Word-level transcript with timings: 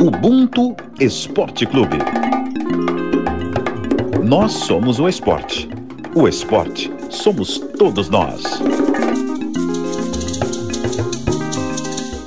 Ubuntu 0.00 0.76
Esporte 1.00 1.66
Clube. 1.66 1.98
Nós 4.24 4.52
somos 4.52 5.00
o 5.00 5.08
esporte. 5.08 5.68
O 6.14 6.28
esporte 6.28 6.88
somos 7.10 7.58
todos 7.76 8.08
nós. 8.08 8.44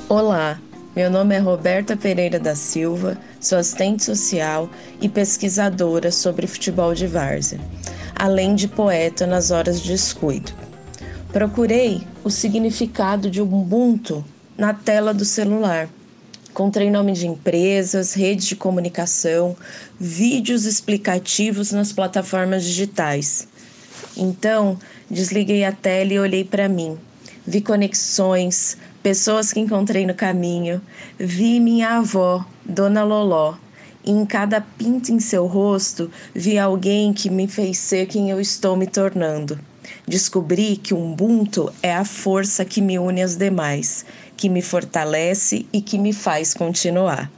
Olá, 0.06 0.58
meu 0.94 1.10
nome 1.10 1.34
é 1.34 1.38
Roberta 1.38 1.96
Pereira 1.96 2.38
da 2.38 2.54
Silva, 2.54 3.16
sou 3.40 3.56
assistente 3.56 4.04
social 4.04 4.68
e 5.00 5.08
pesquisadora 5.08 6.12
sobre 6.12 6.46
futebol 6.46 6.92
de 6.92 7.06
várzea, 7.06 7.58
além 8.14 8.54
de 8.54 8.68
poeta 8.68 9.26
nas 9.26 9.50
horas 9.50 9.80
de 9.80 9.88
descuido. 9.88 10.52
Procurei 11.32 12.06
o 12.22 12.28
significado 12.28 13.30
de 13.30 13.40
Ubuntu 13.40 14.22
na 14.58 14.74
tela 14.74 15.14
do 15.14 15.24
celular. 15.24 15.88
Encontrei 16.52 16.90
nome 16.90 17.12
de 17.12 17.26
empresas, 17.26 18.12
redes 18.12 18.44
de 18.44 18.54
comunicação, 18.54 19.56
vídeos 19.98 20.66
explicativos 20.66 21.72
nas 21.72 21.94
plataformas 21.94 22.62
digitais. 22.62 23.48
Então, 24.14 24.78
desliguei 25.10 25.64
a 25.64 25.72
tela 25.72 26.12
e 26.12 26.18
olhei 26.18 26.44
para 26.44 26.68
mim. 26.68 26.98
Vi 27.46 27.62
conexões, 27.62 28.76
pessoas 29.02 29.50
que 29.50 29.60
encontrei 29.60 30.06
no 30.06 30.12
caminho, 30.12 30.82
vi 31.18 31.58
minha 31.58 31.96
avó, 31.96 32.44
Dona 32.62 33.02
Loló, 33.02 33.54
e 34.04 34.10
em 34.10 34.26
cada 34.26 34.60
pinto 34.60 35.10
em 35.10 35.20
seu 35.20 35.46
rosto 35.46 36.10
vi 36.34 36.58
alguém 36.58 37.14
que 37.14 37.30
me 37.30 37.48
fez 37.48 37.78
ser 37.78 38.04
quem 38.04 38.28
eu 38.28 38.38
estou 38.38 38.76
me 38.76 38.86
tornando. 38.86 39.58
Descobri 40.06 40.76
que 40.76 40.92
o 40.92 41.12
Ubuntu 41.12 41.72
é 41.82 41.94
a 41.94 42.04
força 42.04 42.62
que 42.62 42.82
me 42.82 42.98
une 42.98 43.22
aos 43.22 43.36
demais, 43.36 44.04
que 44.42 44.48
me 44.48 44.60
fortalece 44.60 45.68
e 45.72 45.80
que 45.80 45.96
me 45.96 46.12
faz 46.12 46.52
continuar. 46.52 47.30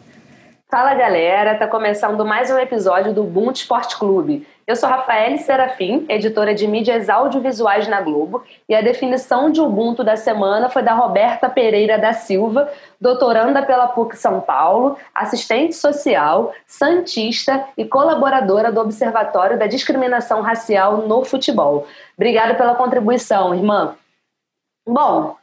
Fala 0.71 0.95
galera, 0.95 1.55
tá 1.55 1.69
começando 1.69 2.25
mais 2.25 2.51
um 2.51 2.59
episódio 2.59 3.13
do 3.13 3.25
Ubuntu 3.25 3.59
Esporte 3.59 3.99
Clube. 3.99 4.49
Eu 4.67 4.75
sou 4.75 4.89
Rafael 4.89 5.37
Serafim, 5.37 6.07
editora 6.09 6.55
de 6.55 6.67
mídias 6.67 7.11
audiovisuais 7.11 7.87
na 7.89 8.01
Globo, 8.01 8.43
e 8.67 8.75
a 8.75 8.81
definição 8.81 9.51
de 9.51 9.61
Ubuntu 9.61 10.03
da 10.03 10.17
semana 10.17 10.71
foi 10.71 10.83
da 10.83 10.95
Roberta 10.95 11.47
Pereira 11.51 11.99
da 11.99 12.15
Silva, 12.15 12.73
doutoranda 12.99 13.63
pela 13.63 13.87
PUC 13.89 14.17
São 14.17 14.41
Paulo, 14.41 14.97
assistente 15.15 15.75
social, 15.77 16.55
santista 16.67 17.67
e 17.77 17.85
colaboradora 17.85 18.73
do 18.73 18.81
Observatório 18.81 19.59
da 19.59 19.67
Discriminação 19.67 20.41
Racial 20.41 21.07
no 21.07 21.23
Futebol. 21.23 21.87
Obrigada 22.17 22.55
pela 22.55 22.75
contribuição, 22.75 23.55
irmã. 23.55 23.95
Bom, 24.89 25.37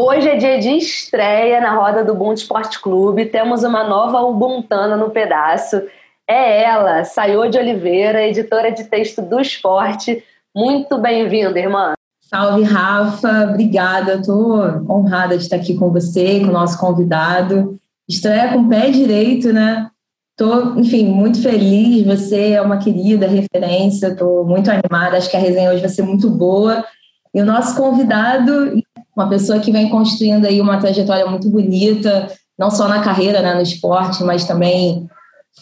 Hoje 0.00 0.28
é 0.28 0.36
dia 0.36 0.60
de 0.60 0.76
estreia 0.76 1.60
na 1.60 1.74
roda 1.74 2.04
do 2.04 2.12
Ubuntu 2.12 2.34
Esporte 2.34 2.80
Clube. 2.80 3.26
Temos 3.26 3.64
uma 3.64 3.82
nova 3.82 4.20
Ubuntana 4.20 4.96
no 4.96 5.10
pedaço. 5.10 5.82
É 6.24 6.62
ela, 6.62 7.02
Sayô 7.02 7.48
de 7.48 7.58
Oliveira, 7.58 8.24
editora 8.24 8.70
de 8.70 8.84
texto 8.84 9.20
do 9.20 9.40
esporte. 9.40 10.22
Muito 10.54 10.96
bem-vinda, 10.98 11.58
irmã. 11.58 11.94
Salve, 12.20 12.62
Rafa. 12.62 13.48
Obrigada. 13.50 14.14
Estou 14.14 14.60
honrada 14.88 15.36
de 15.36 15.42
estar 15.42 15.56
aqui 15.56 15.74
com 15.74 15.90
você, 15.90 16.38
com 16.38 16.46
o 16.46 16.52
nosso 16.52 16.78
convidado. 16.78 17.76
Estreia 18.08 18.52
com 18.52 18.60
o 18.60 18.68
pé 18.68 18.90
direito, 18.90 19.52
né? 19.52 19.90
Estou, 20.30 20.78
enfim, 20.78 21.06
muito 21.06 21.42
feliz. 21.42 22.06
Você 22.06 22.52
é 22.52 22.62
uma 22.62 22.78
querida 22.78 23.26
referência. 23.26 24.06
Estou 24.06 24.46
muito 24.46 24.70
animada. 24.70 25.16
Acho 25.16 25.28
que 25.28 25.36
a 25.36 25.40
resenha 25.40 25.72
hoje 25.72 25.80
vai 25.80 25.90
ser 25.90 26.02
muito 26.02 26.30
boa. 26.30 26.84
E 27.34 27.40
o 27.40 27.44
nosso 27.44 27.76
convidado 27.76 28.80
uma 29.18 29.28
pessoa 29.28 29.58
que 29.58 29.72
vem 29.72 29.88
construindo 29.88 30.46
aí 30.46 30.60
uma 30.60 30.78
trajetória 30.78 31.26
muito 31.26 31.50
bonita, 31.50 32.28
não 32.56 32.70
só 32.70 32.86
na 32.86 33.02
carreira, 33.02 33.42
né, 33.42 33.52
no 33.52 33.62
esporte, 33.62 34.22
mas 34.22 34.44
também 34.44 35.08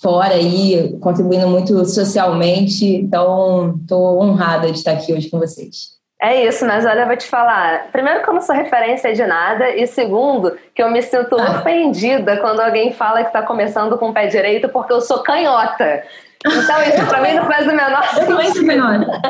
fora 0.02 0.34
aí, 0.34 0.94
contribuindo 1.00 1.48
muito 1.48 1.82
socialmente. 1.86 2.84
Então, 2.84 3.78
estou 3.80 4.22
honrada 4.22 4.70
de 4.70 4.76
estar 4.76 4.92
aqui 4.92 5.14
hoje 5.14 5.30
com 5.30 5.38
vocês. 5.38 5.96
É 6.20 6.46
isso, 6.46 6.66
mas 6.66 6.84
olha, 6.84 7.00
eu 7.00 7.06
vou 7.06 7.16
te 7.16 7.26
falar. 7.26 7.90
Primeiro, 7.92 8.22
que 8.22 8.28
eu 8.28 8.34
não 8.34 8.40
sou 8.40 8.54
referência 8.54 9.14
de 9.14 9.24
nada, 9.26 9.70
e 9.70 9.86
segundo, 9.86 10.56
que 10.74 10.82
eu 10.82 10.90
me 10.90 11.00
sinto 11.02 11.36
ah. 11.38 11.58
ofendida 11.58 12.38
quando 12.38 12.60
alguém 12.60 12.92
fala 12.92 13.20
que 13.20 13.28
está 13.28 13.42
começando 13.42 13.98
com 13.98 14.10
o 14.10 14.14
pé 14.14 14.26
direito, 14.26 14.68
porque 14.68 14.92
eu 14.92 15.00
sou 15.00 15.22
canhota. 15.22 16.02
Então, 16.46 16.82
isso 16.82 17.06
para 17.06 17.20
mim 17.20 17.34
não 17.34 17.44
faz 17.44 17.66
o 17.66 17.74
menor 17.74 18.02
sentido. 18.04 18.32
Eu 18.32 18.36
também 18.36 18.66
canhota. 18.66 19.20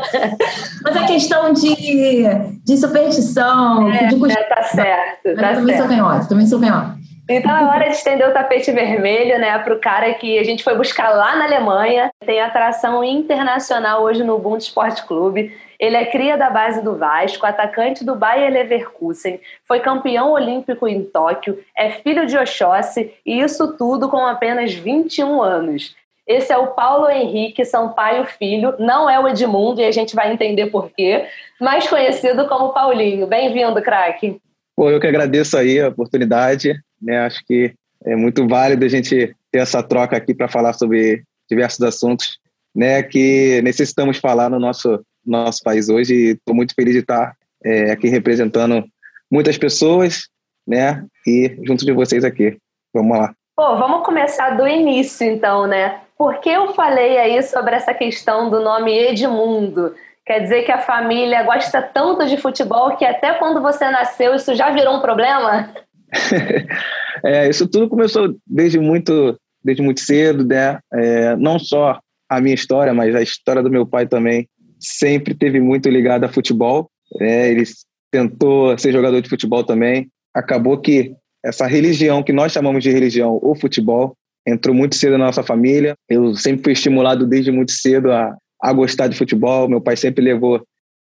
Mas 0.82 0.96
é 0.96 1.06
questão 1.06 1.52
de, 1.52 2.24
de 2.64 2.76
superstição. 2.76 3.90
É, 3.90 4.06
de 4.06 4.32
é, 4.32 4.42
tá 4.44 4.62
certo. 4.62 5.22
Tá 5.22 5.30
eu 5.30 5.54
também 5.56 5.76
certo. 5.76 5.78
sou 5.78 5.88
canhota, 5.88 6.28
também 6.28 6.46
sou 6.46 6.60
canhota. 6.60 6.96
Então 7.28 7.56
é 7.56 7.64
hora 7.64 7.88
de 7.88 7.96
estender 7.96 8.28
o 8.28 8.32
tapete 8.32 8.70
vermelho, 8.70 9.40
né, 9.40 9.58
para 9.58 9.74
o 9.74 9.80
cara 9.80 10.14
que 10.14 10.38
a 10.38 10.44
gente 10.44 10.62
foi 10.62 10.76
buscar 10.76 11.10
lá 11.10 11.34
na 11.34 11.44
Alemanha. 11.44 12.10
Tem 12.24 12.40
atração 12.40 13.02
internacional 13.02 14.02
hoje 14.02 14.22
no 14.22 14.36
Ubuntu 14.36 14.58
Esporte 14.58 15.04
Clube. 15.04 15.52
Ele 15.78 15.96
é 15.96 16.04
cria 16.06 16.36
da 16.38 16.48
base 16.48 16.82
do 16.82 16.96
Vasco, 16.96 17.44
atacante 17.44 18.04
do 18.04 18.14
Bayer 18.14 18.50
Leverkusen, 18.50 19.40
foi 19.66 19.80
campeão 19.80 20.30
olímpico 20.30 20.88
em 20.88 21.04
Tóquio, 21.04 21.58
é 21.76 21.90
filho 21.90 22.26
de 22.26 22.36
Oxóssi 22.36 23.12
e 23.26 23.40
isso 23.40 23.76
tudo 23.76 24.08
com 24.08 24.24
apenas 24.24 24.72
21 24.72 25.42
anos. 25.42 25.94
Esse 26.26 26.52
é 26.52 26.58
o 26.58 26.68
Paulo 26.68 27.08
Henrique 27.08 27.64
Sampaio 27.64 28.24
Filho, 28.24 28.74
não 28.80 29.08
é 29.08 29.18
o 29.20 29.28
Edmundo, 29.28 29.80
e 29.80 29.84
a 29.84 29.92
gente 29.92 30.16
vai 30.16 30.32
entender 30.32 30.66
por 30.66 30.90
quê, 30.90 31.26
mais 31.60 31.86
conhecido 31.86 32.48
como 32.48 32.72
Paulinho. 32.72 33.28
Bem-vindo, 33.28 33.80
craque. 33.80 34.40
Pô, 34.74 34.90
eu 34.90 34.98
que 34.98 35.06
agradeço 35.06 35.56
aí 35.56 35.80
a 35.80 35.88
oportunidade, 35.88 36.74
né? 37.00 37.20
Acho 37.20 37.44
que 37.46 37.72
é 38.04 38.16
muito 38.16 38.46
válido 38.48 38.84
a 38.84 38.88
gente 38.88 39.36
ter 39.52 39.58
essa 39.58 39.82
troca 39.84 40.16
aqui 40.16 40.34
para 40.34 40.48
falar 40.48 40.72
sobre 40.72 41.22
diversos 41.48 41.80
assuntos, 41.82 42.38
né? 42.74 43.04
Que 43.04 43.62
necessitamos 43.62 44.18
falar 44.18 44.50
no 44.50 44.58
nosso 44.58 45.00
nosso 45.24 45.62
país 45.62 45.88
hoje. 45.88 46.32
Estou 46.32 46.54
muito 46.54 46.74
feliz 46.74 46.92
de 46.92 47.00
estar 47.00 47.34
é, 47.64 47.90
aqui 47.92 48.08
representando 48.08 48.84
muitas 49.30 49.56
pessoas, 49.56 50.28
né? 50.66 51.04
E 51.26 51.56
junto 51.62 51.84
de 51.84 51.92
vocês 51.92 52.24
aqui. 52.24 52.56
Vamos 52.92 53.16
lá. 53.16 53.32
Pô, 53.56 53.76
vamos 53.76 54.04
começar 54.04 54.50
do 54.50 54.66
início, 54.66 55.26
então, 55.26 55.66
né? 55.66 56.00
Por 56.16 56.40
que 56.40 56.48
eu 56.48 56.72
falei 56.72 57.18
aí 57.18 57.42
sobre 57.42 57.74
essa 57.74 57.92
questão 57.92 58.48
do 58.48 58.60
nome 58.60 58.92
Edmundo? 58.92 59.94
Quer 60.24 60.40
dizer 60.40 60.62
que 60.64 60.72
a 60.72 60.80
família 60.80 61.42
gosta 61.42 61.82
tanto 61.82 62.26
de 62.26 62.36
futebol 62.36 62.96
que 62.96 63.04
até 63.04 63.34
quando 63.34 63.60
você 63.60 63.88
nasceu 63.90 64.34
isso 64.34 64.54
já 64.54 64.70
virou 64.70 64.96
um 64.96 65.00
problema? 65.00 65.72
é, 67.24 67.48
isso 67.48 67.68
tudo 67.68 67.88
começou 67.88 68.34
desde 68.46 68.78
muito, 68.78 69.38
desde 69.62 69.82
muito 69.82 70.00
cedo, 70.00 70.44
né? 70.44 70.78
É, 70.92 71.36
não 71.36 71.58
só 71.58 72.00
a 72.28 72.40
minha 72.40 72.54
história, 72.54 72.94
mas 72.94 73.14
a 73.14 73.22
história 73.22 73.62
do 73.62 73.70
meu 73.70 73.86
pai 73.86 74.06
também 74.06 74.48
sempre 74.80 75.34
teve 75.34 75.60
muito 75.60 75.88
ligado 75.88 76.24
a 76.24 76.28
futebol. 76.28 76.90
É, 77.20 77.50
ele 77.50 77.62
tentou 78.10 78.76
ser 78.78 78.92
jogador 78.92 79.20
de 79.20 79.28
futebol 79.28 79.62
também. 79.62 80.08
Acabou 80.34 80.78
que 80.78 81.14
essa 81.44 81.66
religião 81.66 82.22
que 82.22 82.32
nós 82.32 82.52
chamamos 82.52 82.82
de 82.82 82.90
religião, 82.90 83.38
o 83.42 83.54
futebol, 83.54 84.16
entrou 84.46 84.74
muito 84.74 84.94
cedo 84.94 85.18
na 85.18 85.26
nossa 85.26 85.42
família. 85.42 85.96
Eu 86.08 86.34
sempre 86.34 86.62
fui 86.62 86.72
estimulado 86.72 87.26
desde 87.26 87.50
muito 87.50 87.72
cedo 87.72 88.12
a, 88.12 88.36
a 88.62 88.72
gostar 88.72 89.08
de 89.08 89.16
futebol. 89.16 89.68
Meu 89.68 89.80
pai 89.80 89.96
sempre 89.96 90.24
levou 90.24 90.62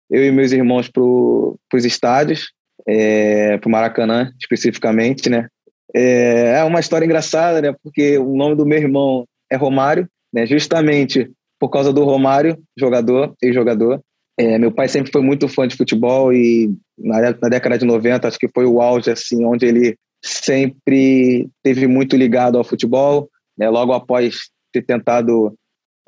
eu 0.09 0.25
e 0.25 0.31
meus 0.31 0.51
irmãos 0.51 0.87
para 0.87 1.03
os 1.03 1.85
estádios, 1.85 2.51
é, 2.87 3.57
para 3.57 3.67
o 3.67 3.71
Maracanã 3.71 4.31
especificamente, 4.39 5.29
né? 5.29 5.47
É, 5.95 6.55
é 6.59 6.63
uma 6.63 6.79
história 6.79 7.05
engraçada, 7.05 7.61
né? 7.61 7.75
Porque 7.83 8.17
o 8.17 8.35
nome 8.35 8.55
do 8.55 8.65
meu 8.65 8.77
irmão 8.77 9.25
é 9.51 9.55
Romário, 9.55 10.07
né? 10.33 10.45
Justamente 10.45 11.29
por 11.59 11.69
causa 11.69 11.93
do 11.93 12.03
Romário, 12.03 12.57
jogador, 12.77 13.33
ex-jogador. 13.41 14.01
É, 14.37 14.57
meu 14.57 14.71
pai 14.71 14.87
sempre 14.87 15.11
foi 15.11 15.21
muito 15.21 15.47
fã 15.47 15.67
de 15.67 15.75
futebol 15.75 16.33
e 16.33 16.73
na, 16.97 17.21
na 17.21 17.49
década 17.49 17.77
de 17.77 17.85
90 17.85 18.27
acho 18.27 18.39
que 18.39 18.49
foi 18.49 18.65
o 18.65 18.81
auge 18.81 19.11
assim 19.11 19.45
onde 19.45 19.65
ele 19.65 19.95
sempre 20.23 21.49
teve 21.61 21.85
muito 21.85 22.15
ligado 22.15 22.57
ao 22.57 22.63
futebol 22.63 23.29
né, 23.57 23.69
logo 23.69 23.93
após 23.93 24.49
ter 24.71 24.81
tentado 24.81 25.53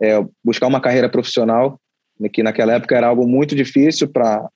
é, 0.01 0.24
buscar 0.44 0.68
uma 0.68 0.81
carreira 0.81 1.09
profissional, 1.09 1.80
né, 2.19 2.30
que 2.30 2.44
naquela 2.44 2.74
época 2.74 2.95
era 2.95 3.07
algo 3.07 3.27
muito 3.27 3.56
difícil 3.56 4.07
para 4.07 4.50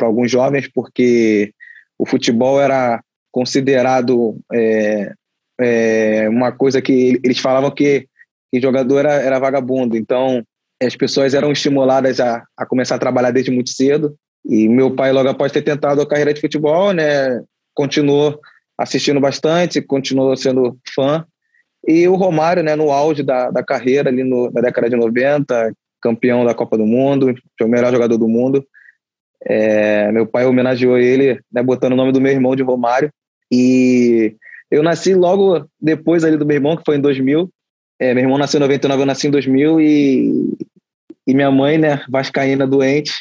alguns 0.00 0.30
jovens, 0.30 0.68
porque 0.72 1.52
o 1.98 2.06
futebol 2.06 2.60
era 2.60 3.02
considerado 3.30 4.38
é, 4.52 5.12
é, 5.60 6.28
uma 6.28 6.52
coisa 6.52 6.82
que 6.82 7.20
eles 7.24 7.38
falavam 7.38 7.70
que, 7.70 8.06
que 8.52 8.60
jogador 8.60 9.00
era, 9.00 9.12
era 9.14 9.38
vagabundo. 9.38 9.96
Então, 9.96 10.42
as 10.82 10.96
pessoas 10.96 11.32
eram 11.32 11.52
estimuladas 11.52 12.20
a, 12.20 12.42
a 12.56 12.66
começar 12.66 12.96
a 12.96 12.98
trabalhar 12.98 13.30
desde 13.30 13.50
muito 13.50 13.70
cedo. 13.70 14.16
E 14.44 14.68
meu 14.68 14.94
pai, 14.94 15.12
logo 15.12 15.28
após 15.28 15.52
ter 15.52 15.62
tentado 15.62 16.00
a 16.00 16.08
carreira 16.08 16.34
de 16.34 16.40
futebol, 16.40 16.92
né, 16.92 17.40
continuou 17.74 18.38
assistindo 18.76 19.20
bastante, 19.20 19.80
continuou 19.80 20.36
sendo 20.36 20.76
fã 20.94 21.24
e 21.86 22.06
o 22.06 22.14
Romário, 22.14 22.62
né, 22.62 22.76
no 22.76 22.90
auge 22.90 23.22
da, 23.22 23.50
da 23.50 23.62
carreira, 23.62 24.08
ali 24.08 24.22
no, 24.22 24.50
na 24.52 24.60
década 24.60 24.88
de 24.88 24.96
90, 24.96 25.72
campeão 26.00 26.44
da 26.44 26.54
Copa 26.54 26.78
do 26.78 26.86
Mundo, 26.86 27.34
foi 27.58 27.66
o 27.66 27.70
melhor 27.70 27.92
jogador 27.92 28.16
do 28.16 28.28
mundo. 28.28 28.64
É, 29.44 30.10
meu 30.12 30.26
pai 30.26 30.46
homenageou 30.46 30.96
ele, 30.96 31.40
né, 31.52 31.62
botando 31.62 31.92
o 31.92 31.96
nome 31.96 32.12
do 32.12 32.20
meu 32.20 32.32
irmão 32.32 32.54
de 32.54 32.62
Romário. 32.62 33.10
E 33.50 34.36
Eu 34.70 34.82
nasci 34.82 35.14
logo 35.14 35.66
depois 35.80 36.24
ali 36.24 36.36
do 36.36 36.46
meu 36.46 36.56
irmão, 36.56 36.76
que 36.76 36.84
foi 36.84 36.96
em 36.96 37.00
2000. 37.00 37.50
É, 37.98 38.14
meu 38.14 38.24
irmão 38.24 38.38
nasceu 38.38 38.58
em 38.58 38.62
99, 38.62 39.02
eu 39.02 39.06
nasci 39.06 39.26
em 39.26 39.30
2000 39.30 39.80
e, 39.80 40.56
e 41.26 41.34
minha 41.34 41.50
mãe, 41.50 41.78
né, 41.78 42.02
vascaína 42.08 42.66
doente, 42.66 43.12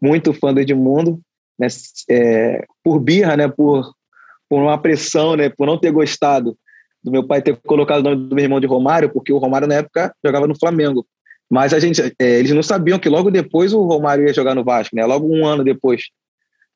muito 0.00 0.32
fã 0.32 0.52
do 0.52 0.60
Edmundo, 0.60 1.20
né, 1.58 1.66
é, 2.10 2.64
por 2.84 2.98
birra, 2.98 3.36
né, 3.36 3.48
por, 3.48 3.92
por 4.48 4.62
uma 4.62 4.78
pressão, 4.78 5.36
né, 5.36 5.48
por 5.48 5.66
não 5.66 5.78
ter 5.78 5.90
gostado 5.90 6.56
do 7.02 7.10
meu 7.10 7.26
pai 7.26 7.42
ter 7.42 7.56
colocado 7.66 8.00
o 8.00 8.02
nome 8.02 8.28
do 8.28 8.34
meu 8.34 8.44
irmão 8.44 8.60
de 8.60 8.66
Romário, 8.66 9.10
porque 9.10 9.32
o 9.32 9.38
Romário 9.38 9.66
na 9.66 9.76
época 9.76 10.14
jogava 10.24 10.46
no 10.46 10.58
Flamengo. 10.58 11.06
Mas 11.50 11.74
a 11.74 11.78
gente, 11.78 12.00
é, 12.00 12.38
eles 12.38 12.52
não 12.52 12.62
sabiam 12.62 12.98
que 12.98 13.08
logo 13.08 13.30
depois 13.30 13.74
o 13.74 13.82
Romário 13.82 14.26
ia 14.26 14.32
jogar 14.32 14.54
no 14.54 14.64
Vasco, 14.64 14.96
né? 14.96 15.04
Logo 15.04 15.26
um 15.26 15.44
ano 15.44 15.62
depois. 15.62 16.02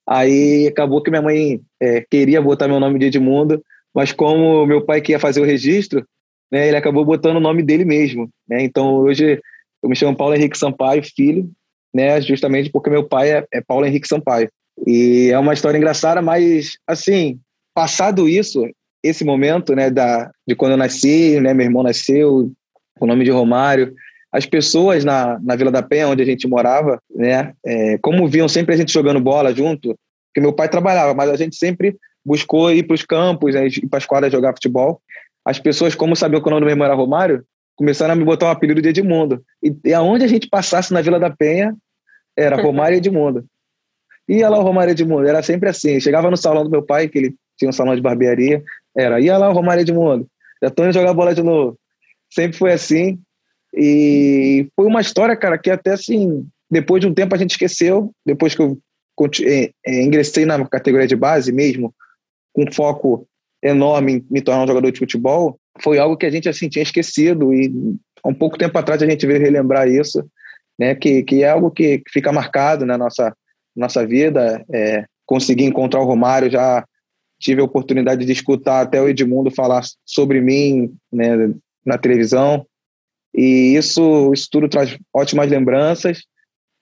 Aí 0.06 0.68
acabou 0.68 1.02
que 1.02 1.10
minha 1.10 1.22
mãe 1.22 1.60
é, 1.82 2.04
queria 2.08 2.40
botar 2.40 2.68
meu 2.68 2.78
nome 2.78 2.98
de 2.98 3.06
Edmundo, 3.06 3.62
mas 3.94 4.12
como 4.12 4.66
meu 4.66 4.84
pai 4.84 5.00
queria 5.00 5.18
fazer 5.18 5.40
o 5.40 5.44
registro, 5.44 6.06
né, 6.52 6.68
ele 6.68 6.76
acabou 6.76 7.04
botando 7.04 7.36
o 7.36 7.40
nome 7.40 7.62
dele 7.62 7.84
mesmo. 7.84 8.30
Né? 8.48 8.62
Então 8.62 8.94
hoje 8.96 9.40
eu 9.82 9.88
me 9.88 9.96
chamo 9.96 10.16
Paulo 10.16 10.34
Henrique 10.34 10.56
Sampaio, 10.56 11.02
filho, 11.02 11.50
né, 11.92 12.20
justamente 12.20 12.70
porque 12.70 12.90
meu 12.90 13.04
pai 13.04 13.30
é, 13.30 13.46
é 13.52 13.60
Paulo 13.60 13.84
Henrique 13.84 14.06
Sampaio. 14.06 14.48
E 14.86 15.30
é 15.32 15.38
uma 15.38 15.54
história 15.54 15.78
engraçada, 15.78 16.22
mas 16.22 16.76
assim, 16.86 17.40
passado 17.74 18.28
isso, 18.28 18.62
esse 19.06 19.24
momento, 19.24 19.74
né, 19.74 19.90
da, 19.90 20.30
de 20.46 20.54
quando 20.54 20.72
eu 20.72 20.78
nasci, 20.78 21.40
né, 21.40 21.54
meu 21.54 21.66
irmão 21.66 21.82
nasceu, 21.82 22.52
o 23.00 23.06
nome 23.06 23.24
de 23.24 23.30
Romário, 23.30 23.94
as 24.32 24.46
pessoas 24.46 25.04
na, 25.04 25.38
na 25.40 25.56
Vila 25.56 25.70
da 25.70 25.82
Penha, 25.82 26.08
onde 26.08 26.22
a 26.22 26.26
gente 26.26 26.46
morava, 26.46 27.00
né, 27.14 27.52
é, 27.64 27.98
como 27.98 28.28
viam 28.28 28.48
sempre 28.48 28.74
a 28.74 28.76
gente 28.76 28.92
jogando 28.92 29.20
bola 29.20 29.54
junto, 29.54 29.96
porque 30.28 30.40
meu 30.40 30.52
pai 30.52 30.68
trabalhava, 30.68 31.14
mas 31.14 31.30
a 31.30 31.36
gente 31.36 31.56
sempre 31.56 31.96
buscou 32.24 32.72
ir 32.72 32.82
para 32.82 32.94
os 32.94 33.02
campos, 33.02 33.54
né, 33.54 33.66
ir 33.66 33.88
para 33.88 33.98
as 33.98 34.06
quadras 34.06 34.32
jogar 34.32 34.52
futebol. 34.52 35.00
As 35.44 35.58
pessoas, 35.58 35.94
como 35.94 36.16
sabiam 36.16 36.42
que 36.42 36.48
o 36.48 36.50
nome 36.50 36.60
do 36.60 36.66
meu 36.66 36.72
irmão 36.72 36.84
era 36.84 36.94
Romário, 36.94 37.44
começaram 37.76 38.14
a 38.14 38.16
me 38.16 38.24
botar 38.24 38.46
um 38.46 38.50
apelido 38.50 38.82
de 38.82 38.88
Edmundo. 38.88 39.42
E, 39.62 39.74
e 39.84 39.94
aonde 39.94 40.24
a 40.24 40.28
gente 40.28 40.48
passasse 40.48 40.92
na 40.92 41.00
Vila 41.00 41.20
da 41.20 41.30
Penha, 41.30 41.74
era 42.36 42.60
Romário 42.60 42.96
e 42.96 42.98
Edmundo. 42.98 43.44
Ia 44.28 44.48
lá 44.48 44.58
o 44.58 44.62
Romário 44.62 44.90
Edmundo, 44.90 45.28
era 45.28 45.42
sempre 45.42 45.68
assim. 45.68 46.00
Chegava 46.00 46.30
no 46.30 46.36
salão 46.36 46.64
do 46.64 46.70
meu 46.70 46.82
pai, 46.82 47.08
que 47.08 47.16
ele 47.16 47.34
tinha 47.56 47.68
um 47.68 47.72
salão 47.72 47.94
de 47.94 48.02
barbearia, 48.02 48.62
era, 48.96 49.20
ia 49.20 49.36
lá 49.36 49.48
o 49.50 49.52
Romário 49.52 49.82
Edmundo, 49.82 50.26
já 50.62 50.70
tô 50.70 50.84
indo 50.84 50.92
jogar 50.92 51.12
bola 51.14 51.34
de 51.34 51.42
novo. 51.42 51.78
Sempre 52.32 52.56
foi 52.56 52.72
assim. 52.72 53.18
E 53.74 54.68
foi 54.74 54.86
uma 54.86 55.00
história, 55.00 55.36
cara, 55.36 55.58
que 55.58 55.70
até 55.70 55.92
assim, 55.92 56.46
depois 56.70 57.00
de 57.00 57.06
um 57.06 57.14
tempo 57.14 57.34
a 57.34 57.38
gente 57.38 57.50
esqueceu, 57.50 58.10
depois 58.24 58.54
que 58.54 58.62
eu 58.62 58.78
é, 59.44 59.70
é, 59.86 60.02
ingressei 60.02 60.44
na 60.44 60.64
categoria 60.66 61.06
de 61.06 61.16
base 61.16 61.52
mesmo, 61.52 61.94
com 62.52 62.70
foco 62.72 63.26
enorme 63.62 64.12
em 64.12 64.26
me 64.30 64.40
tornar 64.40 64.64
um 64.64 64.66
jogador 64.66 64.90
de 64.90 64.98
futebol, 64.98 65.58
foi 65.80 65.98
algo 65.98 66.16
que 66.16 66.26
a 66.26 66.30
gente 66.30 66.48
assim 66.48 66.68
tinha 66.68 66.82
esquecido 66.82 67.52
e 67.52 67.70
há 68.22 68.28
um 68.28 68.34
pouco 68.34 68.58
tempo 68.58 68.78
atrás 68.78 69.02
a 69.02 69.06
gente 69.06 69.26
veio 69.26 69.40
relembrar 69.40 69.88
isso, 69.88 70.24
né, 70.78 70.94
que, 70.94 71.22
que 71.22 71.42
é 71.42 71.50
algo 71.50 71.70
que, 71.70 71.98
que 71.98 72.10
fica 72.10 72.32
marcado 72.32 72.84
na 72.84 72.96
nossa 72.96 73.34
nossa 73.74 74.06
vida, 74.06 74.64
é, 74.72 75.04
conseguir 75.26 75.64
encontrar 75.64 76.00
o 76.00 76.06
Romário 76.06 76.50
já 76.50 76.82
tive 77.38 77.60
a 77.60 77.64
oportunidade 77.64 78.24
de 78.24 78.32
escutar 78.32 78.80
até 78.80 79.00
o 79.00 79.08
Edmundo 79.08 79.50
falar 79.50 79.82
sobre 80.04 80.40
mim 80.40 80.94
né, 81.12 81.54
na 81.84 81.98
televisão 81.98 82.66
e 83.36 83.76
isso, 83.76 84.32
isso 84.32 84.48
tudo 84.50 84.66
traz 84.66 84.96
ótimas 85.14 85.50
lembranças, 85.50 86.20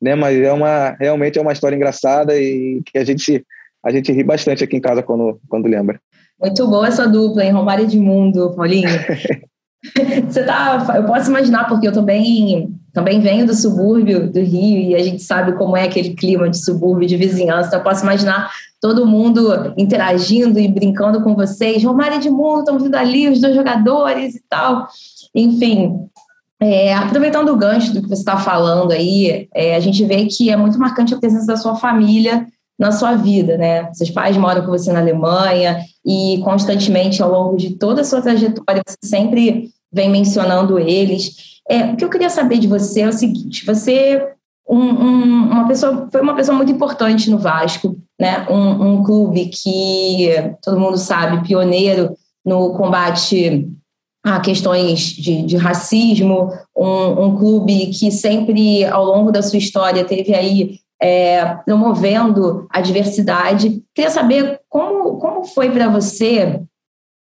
né? 0.01 0.15
Mas 0.15 0.39
é 0.39 0.53
uma 0.53 0.91
realmente 1.01 1.37
é 1.37 1.43
uma 1.43 1.53
história 1.53 1.75
engraçada 1.75 2.39
e 2.39 2.81
que 2.87 2.97
a 2.97 3.05
gente 3.05 3.45
a 3.85 3.91
gente 3.91 4.13
ri 4.13 4.23
bastante 4.23 4.63
aqui 4.63 4.77
em 4.77 4.81
casa 4.81 5.03
quando 5.03 5.41
quando 5.49 5.67
lembra. 5.67 6.01
Muito 6.41 6.67
boa 6.69 6.87
essa 6.87 7.09
dupla, 7.09 7.45
em 7.45 7.51
Romário 7.51 7.85
Edmundo, 7.85 8.55
Paulinho. 8.55 8.89
Você 10.29 10.45
tá, 10.45 10.95
eu 10.97 11.05
posso 11.05 11.31
imaginar 11.31 11.69
porque 11.69 11.87
eu 11.87 11.93
também 11.93 12.75
também 12.95 13.21
venho 13.21 13.45
do 13.45 13.55
subúrbio 13.55 14.31
do 14.31 14.39
Rio 14.39 14.81
e 14.81 14.95
a 14.95 15.03
gente 15.03 15.21
sabe 15.21 15.53
como 15.55 15.77
é 15.77 15.83
aquele 15.83 16.15
clima 16.15 16.49
de 16.49 16.65
subúrbio, 16.65 17.09
de 17.09 17.17
vizinhança. 17.17 17.67
Então 17.67 17.81
eu 17.81 17.85
posso 17.85 18.05
imaginar 18.05 18.51
todo 18.81 19.05
mundo 19.05 19.75
interagindo 19.77 20.61
e 20.61 20.69
brincando 20.69 21.21
com 21.21 21.35
vocês. 21.35 21.83
Romário 21.83 22.19
Edmundo, 22.19 22.61
estão 22.61 22.79
vindo 22.79 22.95
ali 22.95 23.29
os 23.29 23.41
dois 23.41 23.55
jogadores 23.55 24.37
e 24.37 24.43
tal. 24.49 24.87
Enfim, 25.35 26.07
é, 26.61 26.95
aproveitando 26.95 27.49
o 27.49 27.57
gancho 27.57 27.93
do 27.93 28.01
que 28.01 28.09
você 28.09 28.21
está 28.21 28.39
falando 28.39 28.93
aí, 28.93 29.49
é, 29.53 29.75
a 29.75 29.81
gente 29.81 30.05
vê 30.05 30.27
que 30.27 30.49
é 30.49 30.57
muito 30.57 30.79
marcante 30.79 31.13
a 31.13 31.19
presença 31.19 31.47
da 31.47 31.57
sua 31.57 31.75
família 31.75 32.47
na 32.79 32.93
sua 32.93 33.15
vida, 33.15 33.57
né? 33.57 33.93
Seus 33.93 34.11
pais 34.11 34.37
moram 34.37 34.63
com 34.63 34.69
você 34.69 34.93
na 34.93 35.01
Alemanha 35.01 35.81
e 36.05 36.41
constantemente 36.45 37.23
ao 37.23 37.31
longo 37.31 37.57
de 37.57 37.71
toda 37.77 38.03
a 38.03 38.05
sua 38.05 38.23
trajetória 38.23 38.83
você 38.87 38.97
sempre 39.03 39.74
vem 39.95 40.11
mencionando 40.11 40.79
eles. 40.79 41.55
É, 41.69 41.85
o 41.85 41.97
que 41.97 42.05
eu 42.05 42.11
queria 42.11 42.29
saber 42.29 42.59
de 42.59 42.67
você 42.67 43.03
é 43.03 43.09
o 43.09 43.13
seguinte: 43.13 43.65
você 43.65 44.35
um, 44.69 44.79
um, 44.79 45.51
uma 45.51 45.69
pessoa 45.69 46.09
foi 46.11 46.21
uma 46.21 46.35
pessoa 46.35 46.57
muito 46.57 46.73
importante 46.73 47.31
no 47.31 47.39
Vasco, 47.39 47.97
né? 48.19 48.47
Um, 48.51 48.95
um 48.95 49.05
clube 49.05 49.47
que 49.47 50.29
todo 50.63 50.81
mundo 50.81 50.97
sabe 50.97 51.47
pioneiro 51.47 52.17
no 52.45 52.75
combate 52.75 53.69
a 54.25 54.41
questões 54.41 55.01
de, 55.01 55.43
de 55.43 55.57
racismo, 55.59 56.51
um, 56.75 57.37
clube 57.37 57.89
que 57.89 58.11
sempre, 58.11 58.83
ao 58.87 59.05
longo 59.05 59.31
da 59.31 59.43
sua 59.43 59.59
história, 59.59 60.03
teve 60.03 60.35
aí 60.35 60.79
é, 61.01 61.45
promovendo 61.67 62.67
a 62.71 62.81
diversidade. 62.81 63.83
Queria 63.95 64.11
saber 64.11 64.61
como, 64.67 65.19
como 65.19 65.45
foi 65.45 65.71
para 65.71 65.89
você 65.89 66.63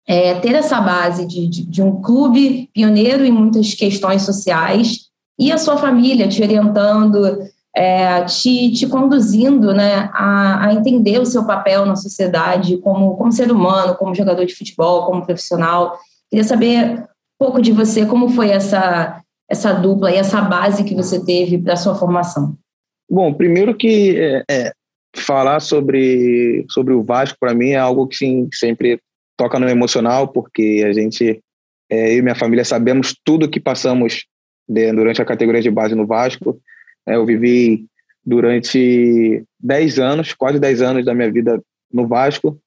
é, 0.07 0.35
ter 0.35 0.55
essa 0.55 0.79
base 0.79 1.27
de, 1.27 1.47
de, 1.47 1.65
de, 1.65 1.81
um 1.81 2.01
clube 2.01 2.69
pioneiro 2.73 3.25
em 3.25 3.31
muitas 3.31 3.73
questões 3.73 4.21
sociais 4.21 5.07
e 5.37 5.51
a 5.51 5.57
sua 5.57 5.77
família 5.77 6.29
te 6.29 6.41
orientando, 6.41 7.39
é, 7.75 8.23
te, 8.23 8.71
te 8.71 8.87
conduzindo 8.87 9.73
né, 9.73 10.09
a, 10.13 10.67
a 10.67 10.73
entender 10.73 11.19
o 11.19 11.25
seu 11.25 11.45
papel 11.45 11.85
na 11.85 11.95
sociedade 11.95 12.77
como, 12.77 13.17
como 13.17 13.31
ser 13.31 13.51
humano, 13.51 13.95
como 13.95 14.15
jogador 14.15 14.45
de 14.45 14.55
futebol, 14.55 15.05
como 15.05 15.25
profissional. 15.25 15.97
Queria 16.29 16.45
saber 16.45 17.01
um 17.01 17.05
pouco 17.37 17.61
de 17.61 17.73
você, 17.73 18.05
como 18.05 18.29
foi 18.29 18.49
essa, 18.49 19.21
essa 19.49 19.73
dupla 19.73 20.09
e 20.09 20.15
essa 20.15 20.41
base 20.41 20.85
que 20.85 20.95
você 20.95 21.23
teve 21.23 21.57
para 21.57 21.73
a 21.73 21.77
sua 21.77 21.95
formação. 21.95 22.55
Bom, 23.09 23.33
primeiro 23.33 23.75
que 23.75 24.17
é, 24.17 24.43
é, 24.49 24.71
falar 25.15 25.59
sobre, 25.59 26.65
sobre 26.69 26.93
o 26.93 27.03
Vasco, 27.03 27.37
para 27.39 27.53
mim, 27.53 27.69
é 27.69 27.77
algo 27.77 28.07
que 28.07 28.15
sim, 28.15 28.49
sempre 28.53 28.99
toca 29.37 29.59
no 29.59 29.69
emocional, 29.69 30.27
porque 30.27 30.83
a 30.85 30.91
gente, 30.91 31.41
é, 31.89 32.13
eu 32.13 32.17
e 32.17 32.21
minha 32.21 32.35
família, 32.35 32.65
sabemos 32.65 33.15
tudo 33.23 33.49
que 33.49 33.59
passamos 33.59 34.25
de, 34.67 34.91
durante 34.91 35.21
a 35.21 35.25
categoria 35.25 35.61
de 35.61 35.71
base 35.71 35.95
no 35.95 36.05
Vasco. 36.05 36.59
É, 37.07 37.15
eu 37.15 37.25
vivi 37.25 37.85
durante 38.25 39.43
10 39.59 39.99
anos, 39.99 40.33
quase 40.33 40.59
10 40.59 40.81
anos 40.81 41.05
da 41.05 41.13
minha 41.13 41.31
vida 41.31 41.61
no 41.93 42.07
Vasco, 42.07 42.59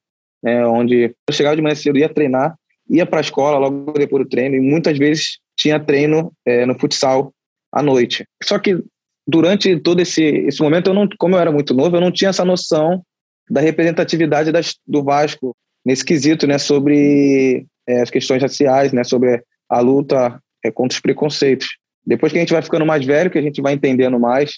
é, 0.42 0.64
onde 0.64 1.14
eu 1.28 1.34
chegava 1.34 1.56
de 1.56 1.60
manhã 1.60 1.74
cedo, 1.74 1.98
ia 1.98 2.08
treinar, 2.08 2.56
ia 2.88 3.04
para 3.04 3.20
a 3.20 3.20
escola 3.20 3.58
logo 3.58 3.92
depois 3.92 4.24
do 4.24 4.28
treino 4.28 4.56
e 4.56 4.60
muitas 4.60 4.96
vezes 4.96 5.38
tinha 5.56 5.78
treino 5.78 6.32
é, 6.46 6.64
no 6.64 6.78
futsal 6.78 7.32
à 7.70 7.82
noite. 7.82 8.24
Só 8.42 8.58
que 8.58 8.82
durante 9.26 9.78
todo 9.78 10.00
esse, 10.00 10.22
esse 10.22 10.62
momento, 10.62 10.88
eu 10.88 10.94
não, 10.94 11.06
como 11.18 11.36
eu 11.36 11.40
era 11.40 11.52
muito 11.52 11.74
novo, 11.74 11.96
eu 11.96 12.00
não 12.00 12.10
tinha 12.10 12.30
essa 12.30 12.44
noção 12.44 13.02
da 13.48 13.60
representatividade 13.60 14.50
das, 14.50 14.76
do 14.86 15.04
Vasco 15.04 15.54
nesse 15.84 16.04
quesito, 16.04 16.46
né, 16.46 16.58
sobre 16.58 17.66
é, 17.86 18.00
as 18.00 18.10
questões 18.10 18.42
raciais, 18.42 18.92
né, 18.92 19.04
sobre 19.04 19.42
a 19.68 19.80
luta 19.80 20.40
é, 20.64 20.70
contra 20.70 20.96
os 20.96 21.00
preconceitos. 21.00 21.68
Depois 22.06 22.32
que 22.32 22.38
a 22.38 22.40
gente 22.40 22.52
vai 22.52 22.62
ficando 22.62 22.86
mais 22.86 23.04
velho, 23.04 23.30
que 23.30 23.38
a 23.38 23.42
gente 23.42 23.60
vai 23.60 23.74
entendendo 23.74 24.18
mais, 24.18 24.54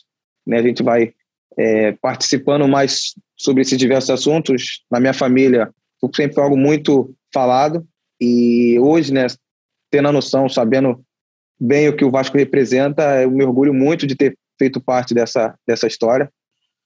né, 0.47 0.59
a 0.59 0.62
gente 0.62 0.83
vai 0.83 1.12
é, 1.59 1.93
participando 2.00 2.67
mais 2.67 3.12
sobre 3.37 3.62
esses 3.62 3.79
diversos 3.79 4.11
assuntos. 4.11 4.83
Na 4.91 4.99
minha 4.99 5.14
família, 5.14 5.71
sempre 6.14 6.35
foi 6.35 6.43
algo 6.43 6.57
muito 6.57 7.14
falado, 7.33 7.87
e 8.21 8.79
hoje, 8.79 9.12
né, 9.12 9.26
tendo 9.91 10.09
a 10.09 10.12
noção, 10.12 10.49
sabendo 10.49 11.05
bem 11.61 11.88
o 11.88 11.97
que 11.97 12.05
o 12.05 12.11
Vasco 12.11 12.37
representa, 12.37 13.23
eu 13.23 13.31
me 13.31 13.45
orgulho 13.45 13.75
muito 13.75 14.07
de 14.07 14.17
ter 14.17 14.37
feito 14.59 14.81
parte 14.81 15.12
dessa, 15.12 15.55
dessa 15.67 15.87
história. 15.87 16.31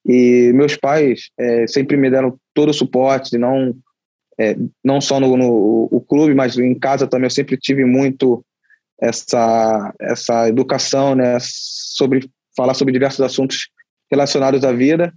E 0.04 0.52
meus 0.54 0.76
pais 0.76 1.30
é, 1.38 1.66
sempre 1.66 1.96
me 1.96 2.10
deram 2.10 2.38
todo 2.54 2.70
o 2.70 2.74
suporte, 2.74 3.36
não, 3.36 3.74
é, 4.38 4.56
não 4.84 5.00
só 5.00 5.18
no, 5.18 5.36
no 5.36 5.88
o 5.90 6.00
clube, 6.00 6.34
mas 6.34 6.58
em 6.58 6.74
casa 6.74 7.06
também 7.06 7.26
eu 7.26 7.30
sempre 7.30 7.56
tive 7.56 7.84
muito 7.84 8.44
essa, 9.00 9.94
essa 10.00 10.48
educação 10.48 11.14
né, 11.14 11.36
sobre 11.40 12.28
falar 12.56 12.74
sobre 12.74 12.92
diversos 12.92 13.20
assuntos 13.20 13.68
relacionados 14.10 14.64
à 14.64 14.72
vida. 14.72 15.12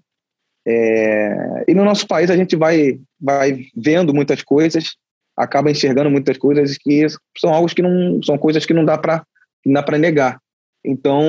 É, 0.67 1.65
e 1.67 1.73
no 1.73 1.85
nosso 1.85 2.05
país 2.05 2.29
a 2.29 2.35
gente 2.35 2.55
vai, 2.55 2.99
vai 3.19 3.65
vendo 3.75 4.13
muitas 4.13 4.43
coisas 4.43 4.95
acaba 5.39 5.71
enxergando 5.71 6.09
muitas 6.09 6.37
coisas 6.37 6.77
que 6.77 7.07
são 7.37 7.53
algo 7.53 7.73
que 7.73 7.81
não 7.81 8.21
são 8.21 8.37
coisas 8.37 8.65
que 8.65 8.73
não 8.73 8.83
dá 8.83 8.97
para 8.97 9.23
dá 9.65 9.81
para 9.81 9.97
negar. 9.97 10.37
Então 10.83 11.23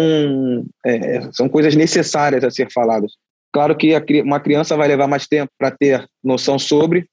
é, 0.85 1.31
são 1.33 1.49
coisas 1.49 1.77
necessárias 1.77 2.43
a 2.43 2.51
ser 2.51 2.69
faladas. 2.73 3.13
Claro 3.53 3.77
que 3.77 3.95
a, 3.95 4.03
uma 4.25 4.41
criança 4.41 4.77
vai 4.77 4.89
levar 4.89 5.07
mais 5.07 5.29
tempo 5.29 5.53
para 5.57 5.71
ter 5.71 6.05
noção 6.23 6.59
sobre, 6.59 7.07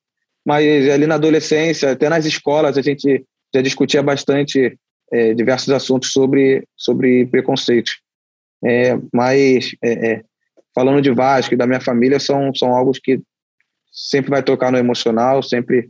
mas 0.47 0.89
ali 0.89 1.05
na 1.05 1.15
adolescência, 1.15 1.91
até 1.91 2.07
nas 2.07 2.25
escolas, 2.25 2.77
a 2.77 2.81
gente 2.81 3.25
já 3.53 3.61
discutia 3.61 4.01
bastante 4.01 4.79
é, 5.11 5.33
diversos 5.33 5.69
assuntos 5.71 6.13
sobre, 6.13 6.65
sobre 6.73 7.25
preconceito. 7.25 7.91
É, 8.63 8.97
mas 9.13 9.75
é, 9.83 10.11
é, 10.11 10.23
falando 10.73 11.01
de 11.01 11.11
Vasco 11.11 11.53
e 11.53 11.57
da 11.57 11.67
minha 11.67 11.81
família, 11.81 12.17
são, 12.17 12.55
são 12.55 12.73
algo 12.73 12.93
que 12.93 13.19
sempre 13.91 14.29
vai 14.29 14.41
tocar 14.41 14.71
no 14.71 14.77
emocional, 14.77 15.43
sempre 15.43 15.89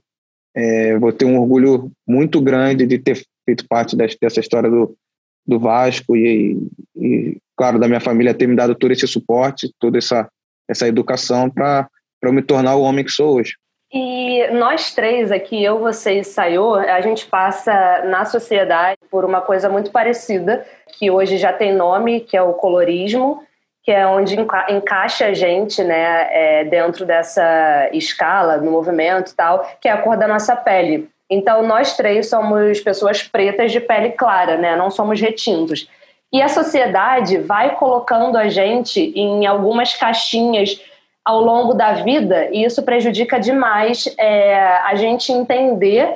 é, 0.55 0.97
vou 0.97 1.13
ter 1.13 1.25
um 1.25 1.39
orgulho 1.39 1.91
muito 2.07 2.41
grande 2.41 2.87
de 2.87 2.97
ter 2.97 3.23
feito 3.45 3.63
parte 3.67 3.95
dessa 3.95 4.39
história 4.39 4.71
do, 4.71 4.97
do 5.45 5.59
Vasco 5.59 6.17
e, 6.17 6.57
e, 6.95 7.37
claro, 7.55 7.77
da 7.77 7.87
minha 7.87 8.01
família 8.01 8.33
ter 8.33 8.47
me 8.47 8.55
dado 8.55 8.73
todo 8.73 8.91
esse 8.91 9.05
suporte, 9.05 9.71
toda 9.77 9.99
essa, 9.99 10.27
essa 10.67 10.87
educação 10.87 11.47
para 11.47 11.87
eu 12.23 12.33
me 12.33 12.41
tornar 12.41 12.75
o 12.75 12.81
homem 12.81 13.05
que 13.05 13.11
sou 13.11 13.35
hoje. 13.35 13.53
E 13.91 14.47
nós 14.51 14.93
três 14.93 15.31
aqui, 15.31 15.63
eu, 15.63 15.79
você 15.79 16.19
e 16.19 16.23
Sayô, 16.23 16.75
a 16.75 16.99
gente 16.99 17.25
passa 17.25 18.03
na 18.05 18.25
sociedade 18.25 18.99
por 19.09 19.23
uma 19.23 19.39
coisa 19.39 19.69
muito 19.69 19.91
parecida, 19.91 20.65
que 20.97 21.09
hoje 21.09 21.37
já 21.37 21.53
tem 21.53 21.73
nome, 21.73 22.19
que 22.19 22.35
é 22.35 22.41
o 22.41 22.53
colorismo, 22.53 23.41
que 23.83 23.91
é 23.91 24.05
onde 24.05 24.37
enca 24.37 24.65
encaixa 24.69 25.27
a 25.27 25.33
gente 25.33 25.81
né, 25.81 26.27
é, 26.29 26.65
dentro 26.65 27.05
dessa 27.05 27.89
escala, 27.93 28.57
no 28.57 28.69
movimento 28.69 29.31
e 29.31 29.35
tal, 29.35 29.65
que 29.79 29.87
é 29.87 29.91
a 29.91 30.01
cor 30.01 30.17
da 30.17 30.27
nossa 30.27 30.53
pele. 30.57 31.09
Então, 31.29 31.65
nós 31.65 31.95
três 31.95 32.29
somos 32.29 32.81
pessoas 32.81 33.23
pretas 33.23 33.71
de 33.71 33.79
pele 33.79 34.11
clara, 34.11 34.57
né? 34.57 34.75
não 34.75 34.91
somos 34.91 35.21
retintos. 35.21 35.89
E 36.31 36.41
a 36.41 36.49
sociedade 36.49 37.37
vai 37.37 37.75
colocando 37.75 38.37
a 38.37 38.49
gente 38.49 38.99
em 39.15 39.45
algumas 39.45 39.95
caixinhas 39.95 40.81
ao 41.27 41.41
longo 41.41 41.73
da 41.73 41.91
vida, 41.91 42.47
e 42.53 42.63
isso 42.63 42.81
prejudica 42.83 43.37
demais 43.37 44.07
é, 44.17 44.77
a 44.77 44.95
gente 44.95 45.29
entender 45.29 46.15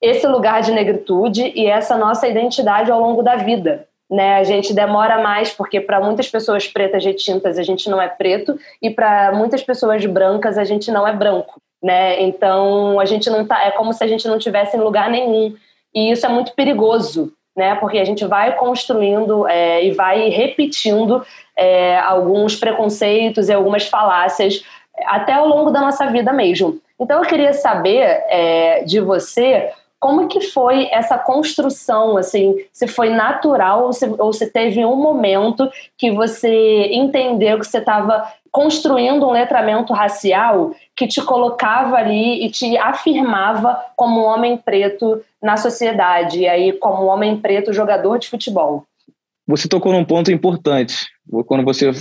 esse 0.00 0.26
lugar 0.26 0.62
de 0.62 0.72
negritude 0.72 1.52
e 1.54 1.66
essa 1.66 1.94
nossa 1.94 2.26
identidade 2.26 2.90
ao 2.90 2.98
longo 2.98 3.22
da 3.22 3.36
vida. 3.36 3.86
Né? 4.10 4.36
A 4.36 4.44
gente 4.44 4.72
demora 4.72 5.22
mais 5.22 5.52
porque 5.52 5.78
para 5.78 6.00
muitas 6.00 6.30
pessoas 6.30 6.66
pretas 6.66 7.04
retintas 7.04 7.58
a 7.58 7.62
gente 7.62 7.90
não 7.90 8.00
é 8.00 8.08
preto 8.08 8.58
e 8.80 8.88
para 8.88 9.30
muitas 9.32 9.62
pessoas 9.62 10.06
brancas 10.06 10.56
a 10.56 10.64
gente 10.64 10.90
não 10.90 11.06
é 11.06 11.12
branco, 11.12 11.60
né? 11.82 12.22
Então 12.22 12.98
a 12.98 13.04
gente 13.04 13.28
não 13.28 13.44
tá, 13.44 13.62
é 13.62 13.72
como 13.72 13.92
se 13.92 14.02
a 14.02 14.06
gente 14.06 14.26
não 14.26 14.38
tivesse 14.38 14.74
em 14.74 14.80
lugar 14.80 15.10
nenhum 15.10 15.54
e 15.94 16.12
isso 16.12 16.24
é 16.24 16.30
muito 16.30 16.54
perigoso, 16.54 17.30
né? 17.56 17.74
Porque 17.76 17.98
a 17.98 18.04
gente 18.04 18.24
vai 18.26 18.54
construindo 18.56 19.48
é, 19.48 19.84
e 19.84 19.92
vai 19.92 20.28
repetindo 20.28 21.24
é, 21.56 21.98
alguns 21.98 22.54
preconceitos 22.54 23.48
e 23.48 23.52
algumas 23.52 23.88
falácias 23.88 24.62
até 25.06 25.32
ao 25.32 25.48
longo 25.48 25.70
da 25.70 25.80
nossa 25.80 26.06
vida 26.06 26.32
mesmo. 26.32 26.78
Então 27.00 27.22
eu 27.22 27.28
queria 27.28 27.52
saber 27.52 28.24
é, 28.28 28.84
de 28.84 29.00
você 29.00 29.70
como 29.98 30.28
que 30.28 30.40
foi 30.40 30.88
essa 30.92 31.18
construção, 31.18 32.16
assim, 32.16 32.54
se 32.72 32.86
foi 32.86 33.10
natural 33.10 33.84
ou 33.84 33.92
se, 33.92 34.06
ou 34.18 34.32
se 34.32 34.50
teve 34.50 34.84
um 34.84 34.94
momento 34.94 35.68
que 35.96 36.10
você 36.10 36.90
entendeu 36.92 37.58
que 37.58 37.66
você 37.66 37.78
estava 37.78 38.30
construindo 38.52 39.26
um 39.26 39.32
letramento 39.32 39.92
racial 39.92 40.70
que 40.96 41.06
te 41.06 41.22
colocava 41.22 41.96
ali 41.96 42.44
e 42.44 42.50
te 42.50 42.76
afirmava 42.78 43.78
como 43.94 44.22
homem 44.22 44.56
preto 44.56 45.22
na 45.42 45.56
sociedade, 45.56 46.40
e 46.40 46.48
aí 46.48 46.72
como 46.72 47.04
homem 47.04 47.36
preto 47.36 47.72
jogador 47.72 48.18
de 48.18 48.28
futebol. 48.28 48.84
Você 49.46 49.68
tocou 49.68 49.92
num 49.92 50.04
ponto 50.04 50.32
importante. 50.32 51.06
Quando 51.46 51.64
você 51.64 51.92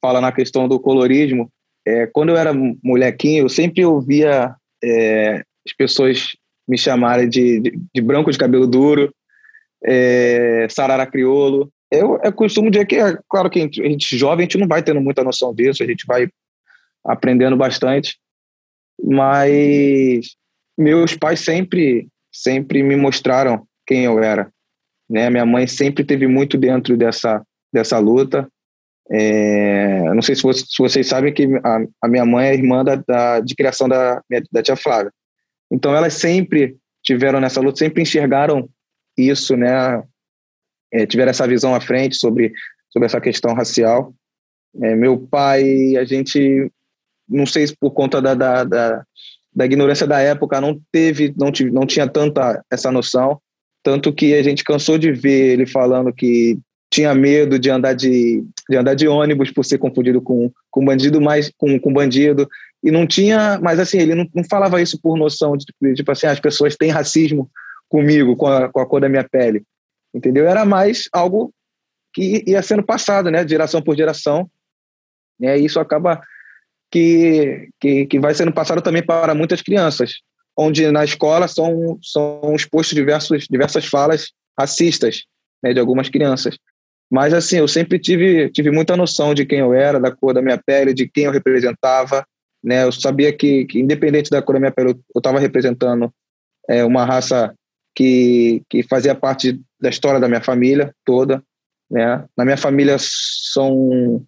fala 0.00 0.20
na 0.20 0.30
questão 0.30 0.68
do 0.68 0.78
colorismo, 0.78 1.48
é, 1.86 2.06
quando 2.06 2.28
eu 2.30 2.36
era 2.36 2.52
molequinho, 2.82 3.44
eu 3.44 3.48
sempre 3.48 3.84
ouvia 3.84 4.54
é, 4.82 5.42
as 5.66 5.74
pessoas 5.76 6.28
me 6.68 6.78
chamarem 6.78 7.28
de, 7.28 7.60
de, 7.60 7.80
de, 7.94 8.00
branco 8.00 8.30
de 8.30 8.38
cabelo 8.38 8.66
duro, 8.66 9.12
é, 9.84 10.66
sarara 10.70 11.06
criolo. 11.06 11.70
Eu, 11.90 12.18
eu 12.22 12.32
costumo 12.32 12.70
dizer 12.70 12.86
que, 12.86 12.96
é, 12.96 13.18
claro 13.28 13.50
que 13.50 13.60
a 13.60 13.62
gente, 13.62 14.16
jovem, 14.16 14.40
a 14.40 14.42
gente 14.42 14.58
não 14.58 14.68
vai 14.68 14.82
tendo 14.82 15.00
muita 15.00 15.24
noção 15.24 15.54
disso, 15.54 15.82
a 15.82 15.86
gente 15.86 16.06
vai 16.06 16.28
aprendendo 17.04 17.56
bastante, 17.56 18.16
mas 19.02 20.36
meus 20.76 21.16
pais 21.16 21.40
sempre, 21.40 22.08
sempre 22.32 22.82
me 22.82 22.96
mostraram 22.96 23.66
quem 23.86 24.04
eu 24.04 24.22
era. 24.22 24.50
Né? 25.08 25.30
Minha 25.30 25.46
mãe 25.46 25.66
sempre 25.66 26.04
teve 26.04 26.26
muito 26.26 26.56
dentro 26.56 26.96
dessa, 26.96 27.42
dessa 27.72 27.98
luta. 27.98 28.48
É, 29.10 30.02
não 30.14 30.22
sei 30.22 30.34
se, 30.34 30.42
você, 30.42 30.64
se, 30.66 30.78
vocês 30.78 31.06
sabem 31.06 31.32
que 31.32 31.46
a, 31.62 31.84
a, 32.02 32.08
minha 32.08 32.24
mãe 32.24 32.48
é 32.48 32.54
irmã 32.54 32.82
da, 32.82 32.96
da, 32.96 33.40
de 33.40 33.54
criação 33.54 33.88
da, 33.88 34.22
da 34.50 34.62
tia 34.62 34.76
Flávia. 34.76 35.12
Então 35.70 35.94
elas 35.94 36.14
sempre 36.14 36.76
tiveram 37.02 37.40
nessa 37.40 37.60
luta, 37.60 37.78
sempre 37.78 38.02
enxergaram 38.02 38.68
isso, 39.16 39.56
né? 39.56 40.02
É, 40.92 41.06
tiveram 41.06 41.30
essa 41.30 41.46
visão 41.46 41.74
à 41.74 41.80
frente 41.80 42.16
sobre, 42.16 42.52
sobre 42.90 43.06
essa 43.06 43.20
questão 43.20 43.52
racial. 43.52 44.14
É, 44.82 44.94
meu 44.94 45.18
pai, 45.18 45.96
a 45.96 46.04
gente, 46.04 46.70
não 47.28 47.46
sei 47.46 47.66
se 47.66 47.76
por 47.76 47.90
conta 47.90 48.20
da, 48.20 48.34
da, 48.34 48.64
da, 48.64 49.04
da 49.54 49.64
ignorância 49.64 50.06
da 50.06 50.20
época, 50.20 50.60
não 50.60 50.80
teve, 50.90 51.34
não, 51.36 51.50
tive, 51.50 51.70
não 51.70 51.86
tinha 51.86 52.08
tanta 52.08 52.64
essa 52.70 52.90
noção, 52.90 53.40
tanto 53.82 54.12
que 54.12 54.34
a 54.34 54.42
gente 54.42 54.64
cansou 54.64 54.98
de 54.98 55.12
ver 55.12 55.52
ele 55.52 55.66
falando 55.66 56.12
que 56.12 56.58
tinha 56.90 57.14
medo 57.14 57.58
de 57.58 57.70
andar 57.70 57.92
de, 57.92 58.44
de 58.68 58.76
andar 58.76 58.94
de 58.94 59.08
ônibus 59.08 59.50
por 59.50 59.64
ser 59.64 59.78
confundido 59.78 60.22
com, 60.22 60.50
com 60.70 60.84
bandido, 60.84 61.20
mas 61.20 61.50
com, 61.56 61.78
com 61.78 61.92
bandido. 61.92 62.48
E 62.82 62.90
não 62.90 63.06
tinha, 63.06 63.58
mas 63.60 63.80
assim, 63.80 63.98
ele 63.98 64.14
não, 64.14 64.28
não 64.34 64.44
falava 64.44 64.80
isso 64.80 64.98
por 65.02 65.16
noção 65.16 65.56
de 65.56 65.66
tipo 65.94 66.12
assim, 66.12 66.26
as 66.26 66.38
pessoas 66.38 66.76
têm 66.76 66.90
racismo 66.90 67.50
comigo, 67.88 68.36
com 68.36 68.46
a, 68.46 68.68
com 68.68 68.80
a 68.80 68.86
cor 68.86 69.00
da 69.00 69.08
minha 69.08 69.28
pele. 69.28 69.64
Entendeu? 70.14 70.46
Era 70.46 70.64
mais 70.64 71.08
algo 71.12 71.52
que 72.12 72.44
ia 72.46 72.62
sendo 72.62 72.84
passado, 72.84 73.30
né, 73.30 73.46
geração 73.46 73.82
por 73.82 73.96
geração. 73.96 74.48
Né, 75.38 75.58
e 75.58 75.64
isso 75.64 75.80
acaba 75.80 76.22
que, 76.94 77.70
que, 77.80 78.06
que 78.06 78.20
vai 78.20 78.32
sendo 78.32 78.52
passado 78.52 78.80
também 78.80 79.04
para 79.04 79.34
muitas 79.34 79.60
crianças 79.60 80.12
onde 80.56 80.88
na 80.92 81.04
escola 81.04 81.48
são, 81.48 81.98
são 82.00 82.54
expostos 82.54 82.94
diversos, 82.94 83.48
diversas 83.50 83.84
falas 83.84 84.28
racistas 84.56 85.24
né, 85.60 85.74
de 85.74 85.80
algumas 85.80 86.08
crianças. 86.08 86.56
Mas, 87.10 87.34
assim, 87.34 87.56
eu 87.56 87.66
sempre 87.66 87.98
tive, 87.98 88.48
tive 88.50 88.70
muita 88.70 88.96
noção 88.96 89.34
de 89.34 89.44
quem 89.44 89.58
eu 89.58 89.74
era, 89.74 89.98
da 89.98 90.12
cor 90.12 90.32
da 90.32 90.40
minha 90.40 90.56
pele, 90.64 90.94
de 90.94 91.08
quem 91.08 91.24
eu 91.24 91.32
representava. 91.32 92.24
Né? 92.62 92.84
Eu 92.84 92.92
sabia 92.92 93.32
que, 93.32 93.64
que 93.64 93.80
independente 93.80 94.30
da 94.30 94.40
cor 94.40 94.54
da 94.54 94.60
minha 94.60 94.70
pele, 94.70 94.90
eu 94.90 95.18
estava 95.18 95.40
representando 95.40 96.08
é, 96.68 96.84
uma 96.84 97.04
raça 97.04 97.52
que, 97.92 98.62
que 98.70 98.84
fazia 98.84 99.16
parte 99.16 99.60
da 99.80 99.88
história 99.88 100.20
da 100.20 100.28
minha 100.28 100.40
família 100.40 100.94
toda. 101.04 101.42
Né? 101.90 102.24
Na 102.36 102.44
minha 102.44 102.56
família 102.56 102.96
são 103.00 104.24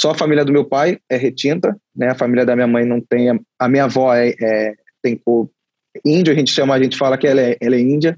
só 0.00 0.12
a 0.12 0.14
família 0.14 0.46
do 0.46 0.52
meu 0.52 0.64
pai 0.64 0.98
é 1.10 1.16
retinta, 1.18 1.76
né? 1.94 2.08
A 2.08 2.14
família 2.14 2.46
da 2.46 2.56
minha 2.56 2.66
mãe 2.66 2.86
não 2.86 3.02
tem. 3.02 3.38
A 3.58 3.68
minha 3.68 3.84
avó 3.84 4.14
é, 4.14 4.34
é 4.40 4.74
tem 5.02 5.14
cor 5.14 5.50
índio, 6.02 6.32
a 6.32 6.36
gente 6.36 6.50
chama, 6.50 6.74
a 6.74 6.82
gente 6.82 6.96
fala 6.96 7.18
que 7.18 7.26
ela 7.26 7.40
é, 7.40 7.56
ela 7.60 7.74
é 7.74 7.80
índia, 7.80 8.16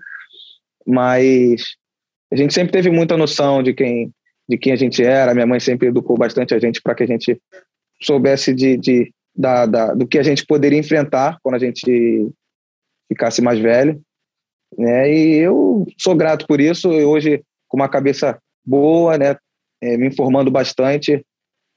mas 0.86 1.74
a 2.32 2.36
gente 2.36 2.54
sempre 2.54 2.70
teve 2.70 2.88
muita 2.88 3.16
noção 3.16 3.64
de 3.64 3.74
quem, 3.74 4.12
de 4.48 4.56
quem 4.56 4.72
a 4.72 4.76
gente 4.76 5.02
era. 5.02 5.34
Minha 5.34 5.46
mãe 5.46 5.58
sempre 5.58 5.88
educou 5.88 6.16
bastante 6.16 6.54
a 6.54 6.58
gente 6.60 6.80
para 6.80 6.94
que 6.94 7.02
a 7.02 7.06
gente 7.06 7.40
soubesse 8.00 8.54
de, 8.54 8.76
de 8.76 9.12
da, 9.34 9.66
da, 9.66 9.92
do 9.92 10.06
que 10.06 10.18
a 10.18 10.22
gente 10.22 10.46
poderia 10.46 10.78
enfrentar 10.78 11.36
quando 11.42 11.56
a 11.56 11.58
gente 11.58 12.30
ficasse 13.08 13.42
mais 13.42 13.58
velho. 13.58 14.00
Né? 14.78 15.12
E 15.12 15.34
eu 15.38 15.84
sou 15.98 16.14
grato 16.14 16.46
por 16.46 16.60
isso. 16.60 16.92
Eu 16.92 17.10
hoje, 17.10 17.42
com 17.66 17.76
uma 17.76 17.88
cabeça 17.88 18.38
boa, 18.64 19.18
né? 19.18 19.36
É, 19.82 19.96
me 19.96 20.06
informando 20.06 20.48
bastante, 20.48 21.24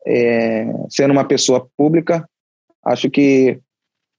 é, 0.05 0.65
sendo 0.89 1.11
uma 1.11 1.25
pessoa 1.25 1.67
pública, 1.77 2.27
acho 2.85 3.09
que 3.09 3.59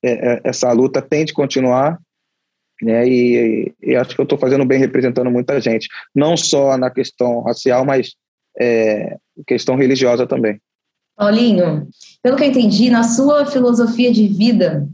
é, 0.02 0.10
é, 0.10 0.40
essa 0.44 0.70
luta 0.72 1.00
tem 1.00 1.24
de 1.24 1.32
continuar, 1.32 1.98
né? 2.82 3.08
E, 3.08 3.74
e 3.82 3.96
acho 3.96 4.14
que 4.14 4.20
eu 4.20 4.24
estou 4.24 4.38
fazendo 4.38 4.64
bem 4.64 4.78
representando 4.78 5.30
muita 5.30 5.60
gente, 5.60 5.88
não 6.14 6.36
só 6.36 6.76
na 6.76 6.90
questão 6.90 7.42
racial, 7.42 7.84
mas 7.84 8.14
é, 8.58 9.16
questão 9.46 9.76
religiosa 9.76 10.26
também. 10.26 10.60
Paulinho, 11.16 11.88
pelo 12.22 12.36
que 12.36 12.44
eu 12.44 12.48
entendi, 12.48 12.90
na 12.90 13.02
sua 13.02 13.46
filosofia 13.46 14.12
de 14.12 14.28
vida, 14.28 14.86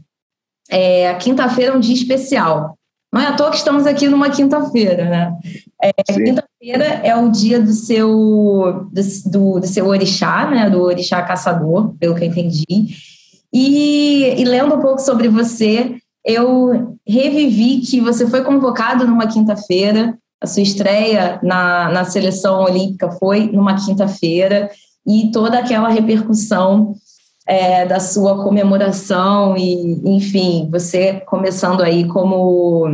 é, 0.69 1.09
a 1.09 1.15
quinta-feira 1.15 1.73
é 1.73 1.75
um 1.75 1.79
dia 1.79 1.95
especial. 1.95 2.77
Não 3.13 3.21
é 3.21 3.27
à 3.27 3.33
toa 3.33 3.51
que 3.51 3.57
estamos 3.57 3.85
aqui 3.85 4.07
numa 4.07 4.31
quinta-feira, 4.31 5.05
né? 5.05 5.37
É, 5.79 5.93
quinta-feira 6.03 6.83
é 7.03 7.15
o 7.15 7.29
dia 7.29 7.61
do 7.61 7.71
seu, 7.71 8.87
do, 8.91 9.29
do, 9.29 9.59
do, 9.59 9.67
seu 9.67 9.85
orixá, 9.85 10.49
né? 10.49 10.67
Do 10.67 10.81
orixá 10.81 11.21
caçador, 11.21 11.93
pelo 11.99 12.15
que 12.15 12.23
eu 12.23 12.27
entendi. 12.27 12.65
E, 13.53 14.33
e 14.35 14.43
lendo 14.43 14.73
um 14.73 14.81
pouco 14.81 14.99
sobre 14.99 15.27
você, 15.27 15.95
eu 16.25 16.97
revivi 17.07 17.81
que 17.81 18.01
você 18.01 18.25
foi 18.27 18.43
convocado 18.43 19.05
numa 19.05 19.27
quinta-feira, 19.27 20.17
a 20.41 20.47
sua 20.47 20.63
estreia 20.63 21.39
na, 21.43 21.91
na 21.91 22.05
seleção 22.05 22.63
olímpica 22.63 23.11
foi 23.11 23.51
numa 23.51 23.75
quinta-feira, 23.75 24.71
e 25.05 25.29
toda 25.31 25.59
aquela 25.59 25.89
repercussão 25.89 26.95
é, 27.47 27.85
da 27.85 27.99
sua 27.99 28.43
comemoração 28.43 29.55
e, 29.57 30.01
enfim, 30.05 30.69
você 30.71 31.21
começando 31.25 31.81
aí 31.81 32.07
como 32.07 32.87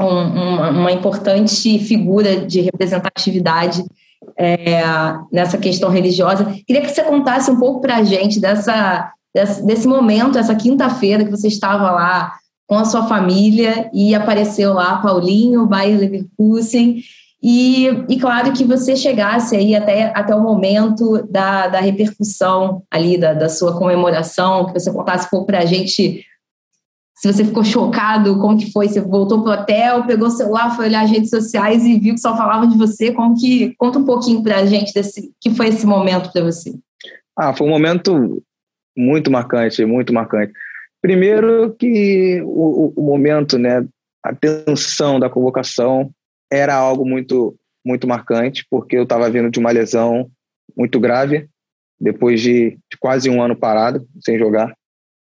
um, 0.00 0.04
uma, 0.04 0.70
uma 0.70 0.92
importante 0.92 1.78
figura 1.78 2.40
de 2.40 2.60
representatividade 2.60 3.84
é, 4.36 4.82
nessa 5.32 5.58
questão 5.58 5.90
religiosa. 5.90 6.44
Queria 6.66 6.82
que 6.82 6.88
você 6.88 7.02
contasse 7.02 7.50
um 7.50 7.58
pouco 7.58 7.80
para 7.80 7.96
a 7.96 8.02
gente 8.02 8.40
dessa, 8.40 9.12
desse, 9.34 9.64
desse 9.64 9.88
momento, 9.88 10.38
essa 10.38 10.54
quinta-feira 10.54 11.24
que 11.24 11.30
você 11.30 11.48
estava 11.48 11.90
lá 11.90 12.32
com 12.66 12.76
a 12.76 12.84
sua 12.84 13.06
família 13.06 13.88
e 13.94 14.14
apareceu 14.14 14.74
lá 14.74 14.98
Paulinho, 14.98 15.66
Bayer 15.66 15.98
Leverkusen, 15.98 17.02
e, 17.42 17.86
e 18.08 18.18
claro 18.18 18.52
que 18.52 18.64
você 18.64 18.96
chegasse 18.96 19.56
aí 19.56 19.74
até, 19.74 20.12
até 20.14 20.34
o 20.34 20.42
momento 20.42 21.22
da, 21.30 21.68
da 21.68 21.80
repercussão 21.80 22.82
ali, 22.90 23.16
da, 23.16 23.32
da 23.32 23.48
sua 23.48 23.78
comemoração, 23.78 24.66
que 24.66 24.72
você 24.72 24.92
contasse 24.92 25.26
um 25.26 25.30
pouco 25.30 25.46
para 25.46 25.60
a 25.60 25.64
gente 25.64 26.24
se 27.18 27.32
você 27.32 27.44
ficou 27.44 27.64
chocado, 27.64 28.38
como 28.38 28.56
que 28.56 28.70
foi? 28.70 28.88
Você 28.88 29.00
voltou 29.00 29.42
para 29.42 29.50
o 29.50 29.60
hotel, 29.60 30.06
pegou 30.06 30.28
o 30.28 30.30
celular, 30.30 30.76
foi 30.76 30.86
olhar 30.86 31.02
as 31.02 31.10
redes 31.10 31.30
sociais 31.30 31.84
e 31.84 31.98
viu 31.98 32.14
que 32.14 32.20
só 32.20 32.36
falavam 32.36 32.68
de 32.68 32.78
você. 32.78 33.12
Como 33.12 33.34
que 33.34 33.74
conta 33.76 33.98
um 33.98 34.04
pouquinho 34.04 34.40
para 34.40 34.58
a 34.58 34.66
gente 34.66 34.94
desse 34.94 35.32
que 35.40 35.50
foi 35.50 35.66
esse 35.66 35.84
momento 35.84 36.30
para 36.30 36.44
você? 36.44 36.72
Ah, 37.36 37.52
foi 37.52 37.66
um 37.66 37.70
momento 37.70 38.40
muito 38.96 39.32
marcante, 39.32 39.84
muito 39.84 40.14
marcante. 40.14 40.52
Primeiro 41.02 41.74
que 41.76 42.40
o, 42.44 42.92
o 42.96 43.02
momento, 43.02 43.58
né, 43.58 43.84
a 44.24 44.32
tensão 44.32 45.18
da 45.18 45.28
convocação 45.28 46.12
era 46.50 46.74
algo 46.74 47.04
muito 47.04 47.56
muito 47.84 48.06
marcante, 48.06 48.66
porque 48.70 48.96
eu 48.96 49.04
estava 49.04 49.30
vindo 49.30 49.50
de 49.50 49.58
uma 49.58 49.70
lesão 49.70 50.30
muito 50.76 51.00
grave, 51.00 51.48
depois 51.98 52.40
de, 52.40 52.70
de 52.70 52.98
quase 53.00 53.30
um 53.30 53.42
ano 53.42 53.56
parado, 53.56 54.06
sem 54.20 54.38
jogar. 54.38 54.74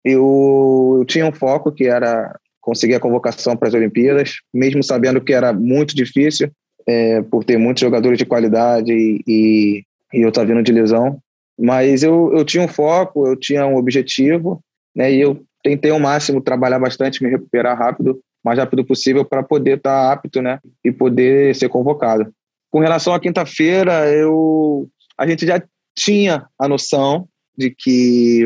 Eu, 0.06 0.98
eu 1.00 1.06
tinha 1.06 1.26
um 1.26 1.32
foco 1.32 1.72
que 1.72 1.86
era 1.86 2.38
conseguir 2.62 2.96
a 2.96 3.00
convocação 3.00 3.58
para 3.58 3.68
as 3.70 3.74
Olimpíadas, 3.74 4.36
mesmo 4.54 4.84
sabendo 4.84 5.20
que 5.20 5.34
era 5.34 5.52
muito 5.52 5.96
difícil, 5.96 6.52
é, 6.88 7.22
por 7.24 7.44
ter 7.44 7.58
muitos 7.58 7.82
jogadores 7.82 8.18
de 8.18 8.26
qualidade 8.26 8.92
e, 8.94 9.24
e, 9.28 9.84
eu 10.14 10.30
estar 10.30 10.46
vindo 10.46 10.62
de 10.62 10.72
lesão. 10.72 11.20
Mas 11.60 12.04
eu, 12.04 12.32
eu 12.36 12.46
tinha 12.46 12.64
um 12.64 12.68
foco, 12.68 13.28
eu 13.28 13.36
tinha 13.36 13.66
um 13.66 13.78
objetivo, 13.78 14.62
né, 14.96 15.12
e 15.12 15.20
eu 15.20 15.44
tentei 15.64 15.92
ao 15.92 16.00
máximo 16.00 16.42
trabalhar 16.42 16.80
bastante, 16.80 17.24
me 17.24 17.30
recuperar 17.30 17.78
rápido, 17.78 18.20
mais 18.44 18.60
rápido 18.60 18.86
possível 18.86 19.24
para 19.24 19.42
poder 19.42 19.78
estar 19.78 20.08
tá 20.08 20.14
apto, 20.14 20.42
né, 20.42 20.60
e 20.84 20.92
poder 20.92 21.56
ser 21.56 21.70
convocado. 21.70 22.32
Com 22.70 22.80
relação 22.80 23.14
à 23.14 23.20
quinta-feira, 23.20 24.10
eu 24.12 24.90
a 25.18 25.28
gente 25.28 25.46
já 25.46 25.62
tinha 25.96 26.48
a 26.60 26.68
noção 26.68 27.28
de 27.56 27.70
que 27.70 28.44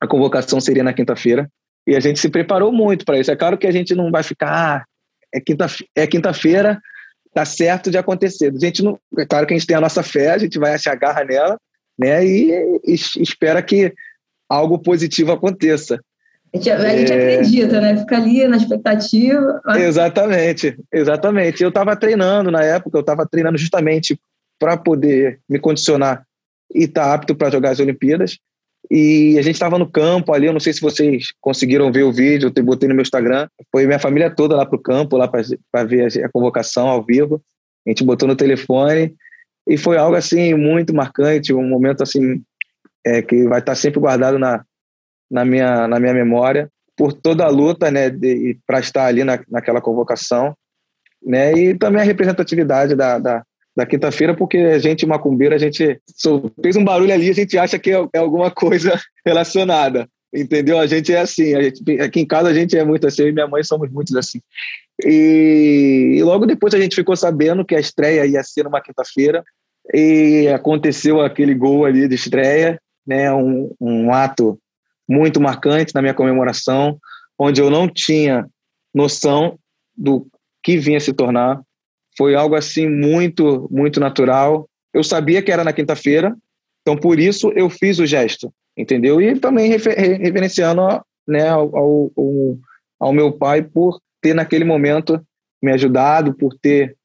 a 0.00 0.06
convocação 0.06 0.60
seria 0.60 0.84
na 0.84 0.92
quinta-feira 0.92 1.50
e 1.86 1.96
a 1.96 2.00
gente 2.00 2.20
se 2.20 2.28
preparou 2.28 2.72
muito 2.72 3.04
para 3.04 3.18
isso. 3.18 3.30
É 3.30 3.36
claro 3.36 3.58
que 3.58 3.66
a 3.66 3.72
gente 3.72 3.94
não 3.94 4.10
vai 4.10 4.22
ficar 4.22 4.48
ah, 4.48 4.84
é 5.34 5.40
quinta 5.40 5.66
é 5.94 6.06
quinta-feira, 6.06 6.80
tá 7.34 7.44
certo 7.44 7.90
de 7.90 7.98
acontecer. 7.98 8.52
A 8.54 8.58
gente 8.58 8.82
não, 8.82 8.98
é 9.18 9.26
claro 9.26 9.46
que 9.46 9.54
a 9.54 9.58
gente 9.58 9.66
tem 9.66 9.76
a 9.76 9.80
nossa 9.80 10.02
fé, 10.02 10.30
a 10.30 10.38
gente 10.38 10.58
vai 10.58 10.78
se 10.78 10.88
agarra 10.88 11.24
nela, 11.24 11.58
né, 11.98 12.24
e, 12.24 12.52
e 12.84 12.94
espera 12.94 13.60
que 13.62 13.92
algo 14.48 14.78
positivo 14.78 15.32
aconteça. 15.32 16.00
A 16.54 16.56
gente, 16.56 16.70
a 16.70 16.96
gente 16.96 17.12
é... 17.12 17.34
acredita, 17.34 17.80
né? 17.80 17.96
Fica 17.96 18.16
ali 18.16 18.46
na 18.46 18.56
expectativa. 18.56 19.60
Exatamente, 19.76 20.78
exatamente. 20.92 21.62
Eu 21.62 21.70
estava 21.70 21.96
treinando 21.96 22.50
na 22.50 22.62
época, 22.62 22.96
eu 22.96 23.00
estava 23.00 23.26
treinando 23.26 23.58
justamente 23.58 24.18
para 24.58 24.76
poder 24.76 25.40
me 25.48 25.58
condicionar 25.58 26.24
e 26.72 26.84
estar 26.84 27.06
tá 27.06 27.14
apto 27.14 27.34
para 27.34 27.50
jogar 27.50 27.70
as 27.70 27.80
Olimpíadas. 27.80 28.38
E 28.88 29.36
a 29.38 29.42
gente 29.42 29.54
estava 29.54 29.78
no 29.78 29.90
campo 29.90 30.32
ali, 30.32 30.46
eu 30.46 30.52
não 30.52 30.60
sei 30.60 30.72
se 30.72 30.80
vocês 30.80 31.32
conseguiram 31.40 31.90
ver 31.90 32.04
o 32.04 32.12
vídeo, 32.12 32.52
eu 32.54 32.64
botei 32.64 32.88
no 32.88 32.94
meu 32.94 33.02
Instagram. 33.02 33.48
Foi 33.72 33.84
minha 33.86 33.98
família 33.98 34.30
toda 34.30 34.54
lá 34.54 34.64
para 34.64 34.76
o 34.76 34.82
campo, 34.82 35.16
lá 35.16 35.26
para 35.26 35.84
ver 35.84 36.24
a 36.24 36.28
convocação 36.28 36.86
ao 36.86 37.02
vivo. 37.02 37.42
A 37.84 37.90
gente 37.90 38.04
botou 38.04 38.28
no 38.28 38.36
telefone 38.36 39.12
e 39.68 39.76
foi 39.76 39.96
algo 39.96 40.14
assim 40.14 40.54
muito 40.54 40.94
marcante, 40.94 41.52
um 41.52 41.66
momento 41.66 42.02
assim 42.02 42.42
é, 43.04 43.22
que 43.22 43.42
vai 43.44 43.58
estar 43.58 43.72
tá 43.72 43.74
sempre 43.74 43.98
guardado 43.98 44.38
na, 44.38 44.64
na 45.34 45.44
minha, 45.44 45.88
na 45.88 45.98
minha 45.98 46.14
memória 46.14 46.70
por 46.96 47.12
toda 47.12 47.44
a 47.44 47.48
luta, 47.48 47.90
né, 47.90 48.08
para 48.64 48.78
estar 48.78 49.06
ali 49.06 49.24
na, 49.24 49.42
naquela 49.50 49.80
convocação, 49.80 50.54
né, 51.20 51.52
e 51.52 51.76
também 51.76 52.00
a 52.00 52.04
representatividade 52.04 52.94
da, 52.94 53.18
da, 53.18 53.42
da 53.76 53.84
quinta-feira, 53.84 54.32
porque 54.32 54.58
a 54.58 54.78
gente, 54.78 55.04
macumbeira, 55.04 55.56
a 55.56 55.58
gente 55.58 56.00
fez 56.62 56.76
um 56.76 56.84
barulho 56.84 57.12
ali, 57.12 57.28
a 57.28 57.34
gente 57.34 57.58
acha 57.58 57.80
que 57.80 57.90
é, 57.90 58.06
é 58.14 58.18
alguma 58.18 58.48
coisa 58.48 58.96
relacionada, 59.26 60.06
entendeu? 60.32 60.78
A 60.78 60.86
gente 60.86 61.12
é 61.12 61.18
assim, 61.18 61.52
a 61.56 61.62
gente, 61.64 62.00
aqui 62.00 62.20
em 62.20 62.26
casa 62.26 62.50
a 62.50 62.54
gente 62.54 62.78
é 62.78 62.84
muito 62.84 63.04
assim, 63.04 63.22
eu 63.22 63.28
e 63.30 63.32
minha 63.32 63.48
mãe 63.48 63.64
somos 63.64 63.90
muitos 63.90 64.14
assim. 64.14 64.40
E, 65.04 66.14
e 66.16 66.22
logo 66.22 66.46
depois 66.46 66.72
a 66.74 66.78
gente 66.78 66.94
ficou 66.94 67.16
sabendo 67.16 67.64
que 67.64 67.74
a 67.74 67.80
estreia 67.80 68.24
ia 68.24 68.44
ser 68.44 68.62
numa 68.62 68.80
quinta-feira, 68.80 69.42
e 69.92 70.46
aconteceu 70.54 71.20
aquele 71.20 71.54
gol 71.54 71.84
ali 71.84 72.06
de 72.06 72.14
estreia, 72.14 72.80
né, 73.04 73.32
um, 73.32 73.70
um 73.80 74.14
ato 74.14 74.58
muito 75.08 75.40
marcante 75.40 75.94
na 75.94 76.00
minha 76.00 76.14
comemoração, 76.14 76.98
onde 77.38 77.60
eu 77.60 77.70
não 77.70 77.88
tinha 77.88 78.46
noção 78.94 79.58
do 79.96 80.26
que 80.62 80.76
vinha 80.76 81.00
se 81.00 81.12
tornar. 81.12 81.60
Foi 82.16 82.34
algo 82.34 82.54
assim 82.54 82.88
muito, 82.88 83.68
muito 83.70 84.00
natural. 84.00 84.68
Eu 84.92 85.02
sabia 85.02 85.42
que 85.42 85.50
era 85.50 85.64
na 85.64 85.72
quinta-feira, 85.72 86.34
então 86.82 86.96
por 86.96 87.18
isso 87.18 87.52
eu 87.56 87.68
fiz 87.68 87.98
o 87.98 88.06
gesto, 88.06 88.52
entendeu? 88.76 89.20
E 89.20 89.38
também 89.38 89.70
reverenciando 89.70 90.82
né, 91.26 91.48
ao, 91.48 91.76
ao, 91.76 92.12
ao 93.00 93.12
meu 93.12 93.32
pai 93.32 93.62
por 93.62 94.00
ter 94.20 94.34
naquele 94.34 94.64
momento 94.64 95.20
me 95.62 95.72
ajudado, 95.72 96.34
por 96.34 96.54
ter 96.60 96.96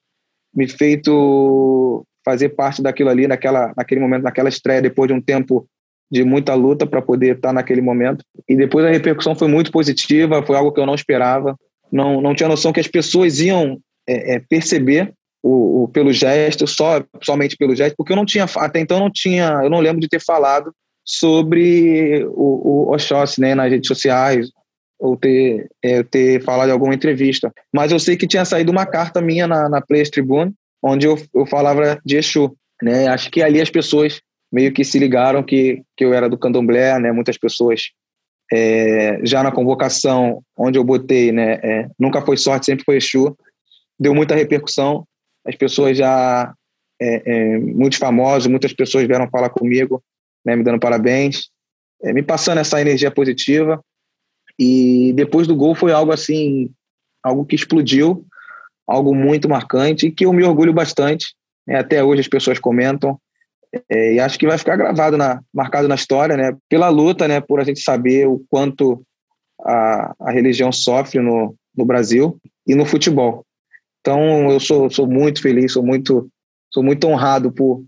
me 0.53 0.67
feito 0.67 2.05
fazer 2.23 2.49
parte 2.49 2.81
daquilo 2.81 3.09
ali, 3.09 3.27
naquela, 3.27 3.73
naquele 3.75 4.01
momento, 4.01 4.23
naquela 4.23 4.49
estreia, 4.49 4.81
depois 4.81 5.07
de 5.07 5.13
um 5.13 5.21
tempo 5.21 5.67
de 6.11 6.23
muita 6.23 6.55
luta 6.55 6.85
para 6.85 7.01
poder 7.01 7.35
estar 7.35 7.53
naquele 7.53 7.81
momento. 7.81 8.23
E 8.47 8.55
depois 8.55 8.85
a 8.85 8.89
repercussão 8.89 9.35
foi 9.35 9.47
muito 9.47 9.71
positiva, 9.71 10.43
foi 10.45 10.55
algo 10.55 10.71
que 10.71 10.79
eu 10.79 10.85
não 10.85 10.95
esperava. 10.95 11.55
Não, 11.91 12.21
não 12.21 12.33
tinha 12.33 12.49
noção 12.49 12.73
que 12.73 12.79
as 12.79 12.87
pessoas 12.87 13.39
iam 13.39 13.79
é, 14.07 14.35
é, 14.35 14.39
perceber 14.39 15.13
o, 15.41 15.83
o, 15.83 15.87
pelo 15.87 16.11
gesto, 16.11 16.67
só 16.67 17.03
somente 17.23 17.55
pelo 17.55 17.75
gesto, 17.75 17.95
porque 17.95 18.11
eu 18.11 18.17
não 18.17 18.25
tinha 18.25 18.45
até 18.57 18.79
então 18.79 18.99
não 18.99 19.09
tinha, 19.09 19.61
eu 19.63 19.69
não 19.69 19.79
lembro 19.79 20.01
de 20.01 20.07
ter 20.07 20.21
falado 20.21 20.73
sobre 21.05 22.25
o, 22.25 22.87
o 22.89 22.93
Oxóssi, 22.93 23.39
né, 23.39 23.55
nas 23.55 23.71
redes 23.71 23.87
sociais 23.87 24.49
ou 24.99 25.15
ter 25.15 25.69
é, 25.81 26.03
ter 26.03 26.43
falado 26.43 26.69
em 26.69 26.73
alguma 26.73 26.93
entrevista. 26.93 27.51
Mas 27.73 27.91
eu 27.91 27.99
sei 27.99 28.17
que 28.17 28.27
tinha 28.27 28.43
saído 28.43 28.71
uma 28.71 28.85
carta 28.85 29.21
minha 29.21 29.47
na, 29.47 29.69
na 29.69 29.81
Players 29.81 30.09
Tribune 30.09 30.53
onde 30.81 31.05
eu, 31.05 31.17
eu 31.33 31.45
falava 31.45 31.99
de 32.05 32.17
Exu, 32.17 32.55
né? 32.81 33.07
Acho 33.07 33.29
que 33.29 33.41
ali 33.41 33.61
as 33.61 33.69
pessoas 33.69 34.21
meio 34.51 34.73
que 34.73 34.83
se 34.83 34.97
ligaram 34.97 35.43
que, 35.43 35.83
que 35.95 36.03
eu 36.03 36.13
era 36.13 36.29
do 36.29 36.37
candomblé, 36.37 36.97
né? 36.99 37.11
Muitas 37.11 37.37
pessoas 37.37 37.91
é, 38.51 39.19
já 39.23 39.43
na 39.43 39.51
convocação 39.51 40.41
onde 40.57 40.77
eu 40.77 40.83
botei, 40.83 41.31
né? 41.31 41.59
É, 41.63 41.87
nunca 41.99 42.21
foi 42.21 42.37
sorte, 42.37 42.65
sempre 42.65 42.83
foi 42.83 42.97
Exu. 42.97 43.37
Deu 43.99 44.13
muita 44.15 44.35
repercussão. 44.35 45.05
As 45.45 45.55
pessoas 45.55 45.97
já 45.97 46.53
é, 46.99 47.21
é 47.25 47.59
muitos 47.59 47.99
famosos, 47.99 48.47
muitas 48.47 48.73
pessoas 48.73 49.07
vieram 49.07 49.29
falar 49.29 49.49
comigo, 49.49 50.03
né? 50.43 50.55
Me 50.55 50.63
dando 50.63 50.79
parabéns, 50.79 51.49
é, 52.03 52.11
me 52.11 52.23
passando 52.23 52.59
essa 52.59 52.81
energia 52.81 53.11
positiva. 53.11 53.83
E 54.57 55.13
depois 55.13 55.47
do 55.47 55.55
gol 55.55 55.75
foi 55.75 55.91
algo 55.91 56.11
assim, 56.11 56.71
algo 57.23 57.45
que 57.45 57.55
explodiu, 57.55 58.25
algo 58.87 59.13
muito 59.13 59.47
marcante 59.47 60.07
e 60.07 60.11
que 60.11 60.25
eu 60.25 60.33
me 60.33 60.43
orgulho 60.43 60.73
bastante. 60.73 61.35
Né? 61.65 61.77
Até 61.77 62.03
hoje 62.03 62.21
as 62.21 62.27
pessoas 62.27 62.59
comentam 62.59 63.17
é, 63.89 64.13
e 64.13 64.19
acho 64.19 64.37
que 64.39 64.47
vai 64.47 64.57
ficar 64.57 64.75
gravado, 64.75 65.17
na, 65.17 65.41
marcado 65.53 65.87
na 65.87 65.95
história, 65.95 66.35
né? 66.35 66.55
Pela 66.67 66.89
luta, 66.89 67.27
né? 67.27 67.39
Por 67.39 67.59
a 67.59 67.63
gente 67.63 67.81
saber 67.81 68.27
o 68.27 68.43
quanto 68.49 69.03
a, 69.61 70.13
a 70.19 70.31
religião 70.31 70.71
sofre 70.71 71.19
no, 71.19 71.55
no 71.75 71.85
Brasil 71.85 72.37
e 72.67 72.75
no 72.75 72.85
futebol. 72.85 73.45
Então, 74.01 74.51
eu 74.51 74.59
sou, 74.59 74.89
sou 74.89 75.07
muito 75.07 75.41
feliz, 75.41 75.73
sou 75.73 75.83
muito, 75.83 76.29
sou 76.71 76.83
muito 76.83 77.05
honrado 77.07 77.51
por, 77.51 77.83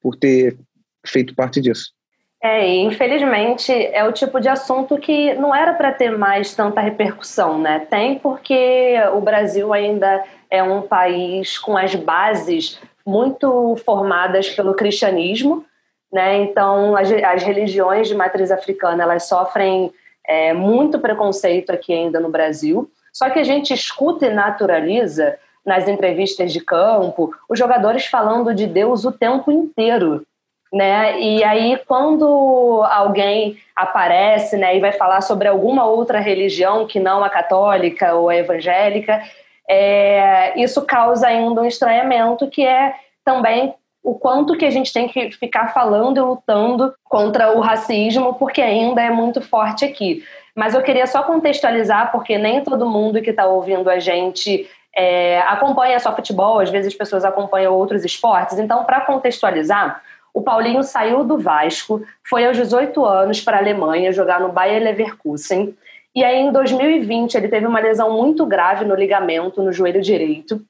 por 0.00 0.16
ter 0.16 0.56
feito 1.04 1.34
parte 1.34 1.60
disso. 1.60 1.96
É, 2.42 2.68
infelizmente 2.76 3.72
é 3.72 4.04
o 4.04 4.12
tipo 4.12 4.38
de 4.38 4.48
assunto 4.48 4.98
que 4.98 5.34
não 5.34 5.54
era 5.54 5.72
para 5.72 5.90
ter 5.90 6.16
mais 6.16 6.54
tanta 6.54 6.80
repercussão, 6.80 7.58
né? 7.58 7.80
Tem 7.90 8.18
porque 8.18 8.94
o 9.14 9.20
Brasil 9.20 9.72
ainda 9.72 10.22
é 10.50 10.62
um 10.62 10.82
país 10.82 11.58
com 11.58 11.76
as 11.76 11.94
bases 11.94 12.78
muito 13.06 13.76
formadas 13.84 14.50
pelo 14.50 14.74
cristianismo, 14.74 15.64
né? 16.12 16.38
Então 16.38 16.96
as, 16.96 17.10
as 17.12 17.42
religiões 17.42 18.08
de 18.08 18.14
matriz 18.14 18.50
africana 18.50 19.04
elas 19.04 19.28
sofrem 19.28 19.92
é, 20.26 20.52
muito 20.52 20.98
preconceito 20.98 21.70
aqui 21.70 21.92
ainda 21.92 22.18
no 22.18 22.28
Brasil. 22.28 22.90
Só 23.12 23.30
que 23.30 23.38
a 23.38 23.44
gente 23.44 23.72
escuta 23.72 24.26
e 24.26 24.34
naturaliza 24.34 25.38
nas 25.64 25.88
entrevistas 25.88 26.52
de 26.52 26.60
campo 26.60 27.32
os 27.48 27.58
jogadores 27.58 28.06
falando 28.06 28.52
de 28.52 28.66
Deus 28.66 29.04
o 29.04 29.12
tempo 29.12 29.50
inteiro. 29.52 30.26
né? 30.72 31.20
E 31.20 31.44
aí 31.44 31.80
quando 31.86 32.82
alguém 32.90 33.56
aparece, 33.74 34.56
né, 34.56 34.76
e 34.76 34.80
vai 34.80 34.92
falar 34.92 35.20
sobre 35.20 35.48
alguma 35.48 35.86
outra 35.86 36.18
religião 36.18 36.86
que 36.86 36.98
não 36.98 37.22
a 37.22 37.30
católica 37.30 38.14
ou 38.14 38.28
a 38.28 38.36
evangélica, 38.36 39.22
é, 39.68 40.60
isso 40.60 40.82
causa 40.82 41.26
ainda 41.26 41.60
um 41.60 41.66
estranhamento 41.66 42.48
que 42.48 42.64
é 42.64 42.94
também 43.24 43.74
o 44.02 44.14
quanto 44.14 44.56
que 44.56 44.64
a 44.64 44.70
gente 44.70 44.92
tem 44.92 45.08
que 45.08 45.32
ficar 45.32 45.74
falando 45.74 46.18
e 46.18 46.20
lutando 46.20 46.94
contra 47.04 47.50
o 47.50 47.60
racismo, 47.60 48.34
porque 48.34 48.62
ainda 48.62 49.02
é 49.02 49.10
muito 49.10 49.40
forte 49.40 49.84
aqui. 49.84 50.22
Mas 50.54 50.74
eu 50.74 50.82
queria 50.82 51.08
só 51.08 51.24
contextualizar, 51.24 52.12
porque 52.12 52.38
nem 52.38 52.62
todo 52.62 52.88
mundo 52.88 53.20
que 53.20 53.30
está 53.30 53.46
ouvindo 53.46 53.90
a 53.90 53.98
gente 53.98 54.70
é, 54.94 55.40
acompanha 55.40 55.98
só 55.98 56.14
futebol, 56.14 56.60
às 56.60 56.70
vezes 56.70 56.92
as 56.92 56.96
pessoas 56.96 57.24
acompanham 57.24 57.74
outros 57.74 58.04
esportes. 58.04 58.58
Então, 58.58 58.84
para 58.84 59.00
contextualizar, 59.00 60.00
o 60.32 60.40
Paulinho 60.40 60.82
saiu 60.82 61.24
do 61.24 61.36
Vasco, 61.36 62.02
foi 62.22 62.46
aos 62.46 62.56
18 62.56 63.04
anos 63.04 63.40
para 63.40 63.56
a 63.56 63.60
Alemanha 63.60 64.12
jogar 64.12 64.38
no 64.38 64.52
Bayer 64.52 64.82
Leverkusen. 64.82 65.76
E 66.16 66.24
aí, 66.24 66.40
em 66.40 66.50
2020, 66.50 67.34
ele 67.34 67.48
teve 67.48 67.66
uma 67.66 67.78
lesão 67.78 68.16
muito 68.16 68.46
grave 68.46 68.86
no 68.86 68.94
ligamento, 68.94 69.62
no 69.62 69.70
joelho 69.70 70.00
direito. 70.00 70.62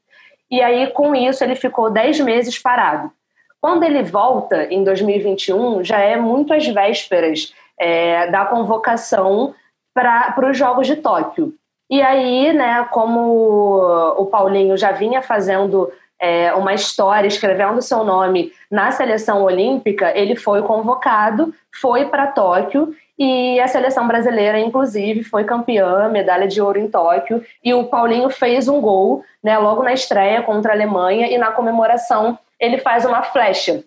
E 0.50 0.61
aí, 0.61 0.88
com 0.88 1.14
isso, 1.14 1.44
ele 1.44 1.54
ficou 1.54 1.88
10 1.88 2.18
meses 2.18 2.59
parado. 2.59 3.12
Quando 3.61 3.85
ele 3.85 4.02
volta, 4.02 4.64
em 4.64 4.82
2021, 4.82 5.85
já 5.85 6.00
é 6.00 6.16
muito 6.16 6.52
às 6.52 6.66
vésperas 6.66 7.54
é, 7.78 8.28
da 8.28 8.44
convocação 8.44 9.54
para 9.94 10.50
os 10.50 10.59
Jogos 10.59 10.88
de 10.88 10.96
Tóquio. 10.96 11.54
E 11.88 12.02
aí, 12.02 12.52
né, 12.52 12.85
como 12.90 13.78
o 14.18 14.26
Paulinho 14.26 14.76
já 14.76 14.90
vinha 14.90 15.22
fazendo 15.22 15.88
é, 16.20 16.52
uma 16.54 16.74
história, 16.74 17.28
escrevendo 17.28 17.80
seu 17.80 18.02
nome 18.02 18.52
na 18.68 18.90
seleção 18.90 19.44
olímpica, 19.44 20.11
ele 20.16 20.35
foi 20.35 20.62
convocado, 20.62 21.54
foi 21.80 22.06
para 22.06 22.26
Tóquio 22.26 22.92
e 23.18 23.59
a 23.61 23.66
seleção 23.66 24.07
brasileira, 24.07 24.59
inclusive, 24.59 25.24
foi 25.24 25.44
campeã, 25.44 26.09
medalha 26.09 26.46
de 26.46 26.61
ouro 26.61 26.79
em 26.79 26.88
Tóquio. 26.88 27.42
E 27.64 27.72
o 27.72 27.85
Paulinho 27.85 28.29
fez 28.29 28.68
um 28.68 28.81
gol 28.81 29.24
né, 29.42 29.57
logo 29.57 29.83
na 29.83 29.94
estreia 29.94 30.42
contra 30.42 30.72
a 30.72 30.74
Alemanha 30.74 31.29
e 31.29 31.38
na 31.38 31.50
comemoração 31.50 32.38
ele 32.61 32.79
faz 32.79 33.05
uma 33.07 33.22
flecha, 33.22 33.83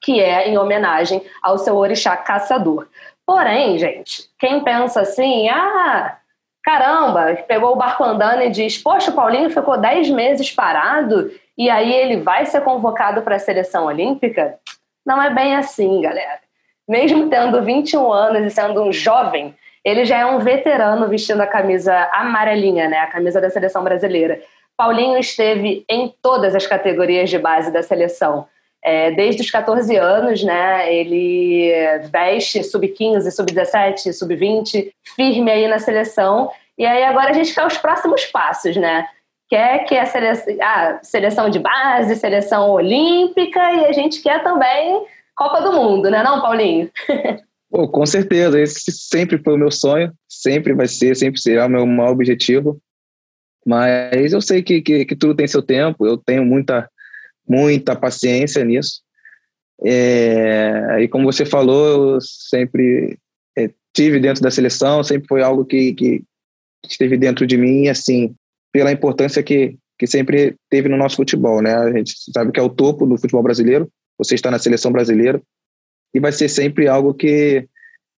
que 0.00 0.20
é 0.20 0.48
em 0.48 0.56
homenagem 0.56 1.22
ao 1.42 1.58
seu 1.58 1.76
orixá 1.76 2.16
caçador. 2.16 2.86
Porém, 3.26 3.76
gente, 3.78 4.28
quem 4.38 4.62
pensa 4.62 5.00
assim, 5.00 5.48
ah, 5.48 6.16
caramba, 6.62 7.42
pegou 7.48 7.72
o 7.72 7.76
barco 7.76 8.04
andando 8.04 8.42
e 8.42 8.50
diz, 8.50 8.78
poxa, 8.78 9.10
o 9.10 9.14
Paulinho 9.14 9.50
ficou 9.50 9.78
10 9.78 10.10
meses 10.10 10.50
parado 10.50 11.30
e 11.58 11.68
aí 11.68 11.92
ele 11.92 12.18
vai 12.18 12.46
ser 12.46 12.60
convocado 12.62 13.22
para 13.22 13.36
a 13.36 13.40
seleção 13.40 13.86
olímpica? 13.86 14.58
Não 15.04 15.20
é 15.20 15.30
bem 15.30 15.56
assim, 15.56 16.00
galera. 16.00 16.49
Mesmo 16.90 17.30
tendo 17.30 17.62
21 17.62 18.12
anos 18.12 18.44
e 18.44 18.50
sendo 18.50 18.82
um 18.82 18.92
jovem, 18.92 19.54
ele 19.84 20.04
já 20.04 20.18
é 20.18 20.26
um 20.26 20.40
veterano 20.40 21.06
vestindo 21.06 21.40
a 21.40 21.46
camisa 21.46 21.94
amarelinha, 22.12 22.88
né? 22.88 22.98
A 22.98 23.06
camisa 23.06 23.40
da 23.40 23.48
seleção 23.48 23.84
brasileira. 23.84 24.40
Paulinho 24.76 25.16
esteve 25.16 25.84
em 25.88 26.12
todas 26.20 26.52
as 26.52 26.66
categorias 26.66 27.30
de 27.30 27.38
base 27.38 27.72
da 27.72 27.80
seleção. 27.80 28.44
É, 28.82 29.12
desde 29.12 29.40
os 29.40 29.48
14 29.52 29.94
anos, 29.94 30.42
né, 30.42 30.92
ele 30.92 31.70
veste 32.10 32.64
sub-15, 32.64 33.30
sub-17, 33.30 34.12
sub-20, 34.12 34.90
firme 35.14 35.48
aí 35.48 35.68
na 35.68 35.78
seleção. 35.78 36.50
E 36.76 36.84
aí 36.84 37.04
agora 37.04 37.30
a 37.30 37.34
gente 37.34 37.54
quer 37.54 37.64
os 37.64 37.78
próximos 37.78 38.26
passos, 38.26 38.74
né? 38.74 39.06
Quer 39.48 39.84
que 39.84 39.96
a 39.96 40.06
seleção, 40.06 40.56
ah, 40.60 40.98
seleção 41.02 41.50
de 41.50 41.60
base, 41.60 42.16
seleção 42.16 42.68
olímpica 42.72 43.60
e 43.74 43.84
a 43.84 43.92
gente 43.92 44.20
quer 44.20 44.42
também 44.42 45.06
Copa 45.40 45.62
do 45.62 45.72
Mundo, 45.72 46.10
né, 46.10 46.22
não, 46.22 46.42
Paulinho? 46.42 46.90
Pô, 47.70 47.88
com 47.88 48.04
certeza, 48.04 48.60
esse 48.60 48.92
sempre 48.92 49.38
foi 49.42 49.54
o 49.54 49.58
meu 49.58 49.70
sonho, 49.70 50.12
sempre 50.28 50.74
vai 50.74 50.86
ser, 50.86 51.16
sempre 51.16 51.40
será 51.40 51.64
o 51.64 51.70
meu 51.70 51.86
maior 51.86 52.12
objetivo. 52.12 52.78
Mas 53.64 54.34
eu 54.34 54.42
sei 54.42 54.62
que, 54.62 54.82
que, 54.82 55.06
que 55.06 55.16
tudo 55.16 55.34
tem 55.34 55.48
seu 55.48 55.62
tempo, 55.62 56.06
eu 56.06 56.18
tenho 56.18 56.44
muita, 56.44 56.90
muita 57.48 57.96
paciência 57.96 58.62
nisso. 58.66 59.00
É, 59.82 61.00
e 61.00 61.08
como 61.08 61.32
você 61.32 61.46
falou, 61.46 62.16
eu 62.16 62.20
sempre 62.20 63.18
é, 63.56 63.70
tive 63.94 64.20
dentro 64.20 64.42
da 64.42 64.50
seleção, 64.50 65.02
sempre 65.02 65.26
foi 65.26 65.40
algo 65.40 65.64
que, 65.64 65.94
que 65.94 66.22
esteve 66.86 67.16
dentro 67.16 67.46
de 67.46 67.56
mim, 67.56 67.88
assim, 67.88 68.34
pela 68.70 68.92
importância 68.92 69.42
que, 69.42 69.78
que 69.98 70.06
sempre 70.06 70.54
teve 70.68 70.86
no 70.90 70.98
nosso 70.98 71.16
futebol, 71.16 71.62
né? 71.62 71.74
A 71.74 71.90
gente 71.92 72.12
sabe 72.30 72.52
que 72.52 72.60
é 72.60 72.62
o 72.62 72.68
topo 72.68 73.06
do 73.06 73.16
futebol 73.16 73.42
brasileiro, 73.42 73.90
você 74.20 74.34
está 74.34 74.50
na 74.50 74.58
seleção 74.58 74.92
brasileira, 74.92 75.40
e 76.14 76.20
vai 76.20 76.32
ser 76.32 76.48
sempre 76.48 76.86
algo 76.88 77.14
que, 77.14 77.66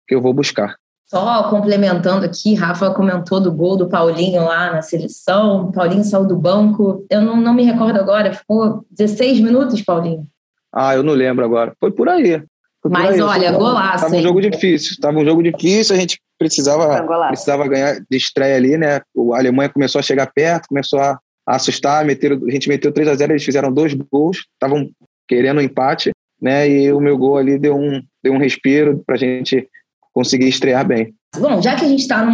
que 0.09 0.15
eu 0.15 0.21
vou 0.21 0.35
buscar. 0.35 0.77
Só 1.07 1.49
complementando 1.51 2.25
aqui, 2.25 2.55
Rafa 2.55 2.91
comentou 2.91 3.39
do 3.39 3.53
gol 3.53 3.77
do 3.77 3.89
Paulinho 3.89 4.45
lá 4.45 4.73
na 4.73 4.83
seleção. 4.83 5.71
Paulinho 5.71 6.03
saiu 6.05 6.27
do 6.27 6.35
banco. 6.35 7.05
Eu 7.11 7.21
não, 7.21 7.37
não 7.37 7.53
me 7.53 7.65
recordo 7.65 7.99
agora, 7.99 8.33
ficou 8.33 8.85
16 8.91 9.41
minutos, 9.41 9.83
Paulinho? 9.83 10.27
Ah, 10.73 10.95
eu 10.95 11.03
não 11.03 11.13
lembro 11.13 11.45
agora. 11.45 11.75
Foi 11.79 11.93
por 11.93 12.09
aí. 12.09 12.43
Foi 12.81 12.91
Mas 12.91 13.09
por 13.09 13.15
aí. 13.15 13.21
olha, 13.21 13.53
golaço. 13.53 14.07
Estava 14.07 14.17
um 14.17 14.23
jogo 14.23 14.41
difícil. 14.41 14.93
Estava 14.93 15.19
um 15.19 15.25
jogo 15.25 15.43
difícil, 15.43 15.95
a 15.95 15.99
gente 15.99 16.19
precisava, 16.39 17.07
precisava 17.29 17.69
ganhar 17.69 18.01
de 18.11 18.17
estreia 18.17 18.57
ali, 18.57 18.79
né? 18.79 18.97
A 18.97 19.39
Alemanha 19.39 19.69
começou 19.69 19.99
a 19.99 20.03
chegar 20.03 20.33
perto, 20.33 20.69
começou 20.69 20.99
a, 20.99 21.19
assustar, 21.47 22.05
meteram, 22.05 22.41
a 22.47 22.51
gente 22.51 22.69
meteu 22.69 22.93
3 22.93 23.09
a 23.09 23.15
0 23.15 23.33
eles 23.33 23.45
fizeram 23.45 23.73
dois 23.73 23.95
gols, 23.95 24.47
estavam 24.55 24.89
querendo 25.29 25.59
um 25.59 25.63
empate, 25.63 26.11
né? 26.41 26.69
E 26.69 26.93
o 26.93 27.01
meu 27.01 27.17
gol 27.17 27.37
ali 27.37 27.59
deu 27.59 27.77
um, 27.77 28.03
deu 28.23 28.33
um 28.33 28.39
respiro 28.39 29.03
para 29.07 29.15
a 29.15 29.19
gente 29.19 29.69
conseguir 30.13 30.49
estrear 30.49 30.87
bem. 30.87 31.15
Bom, 31.39 31.63
já 31.63 31.75
que 31.75 31.85
a 31.85 31.89
gente 31.89 32.01
está 32.01 32.25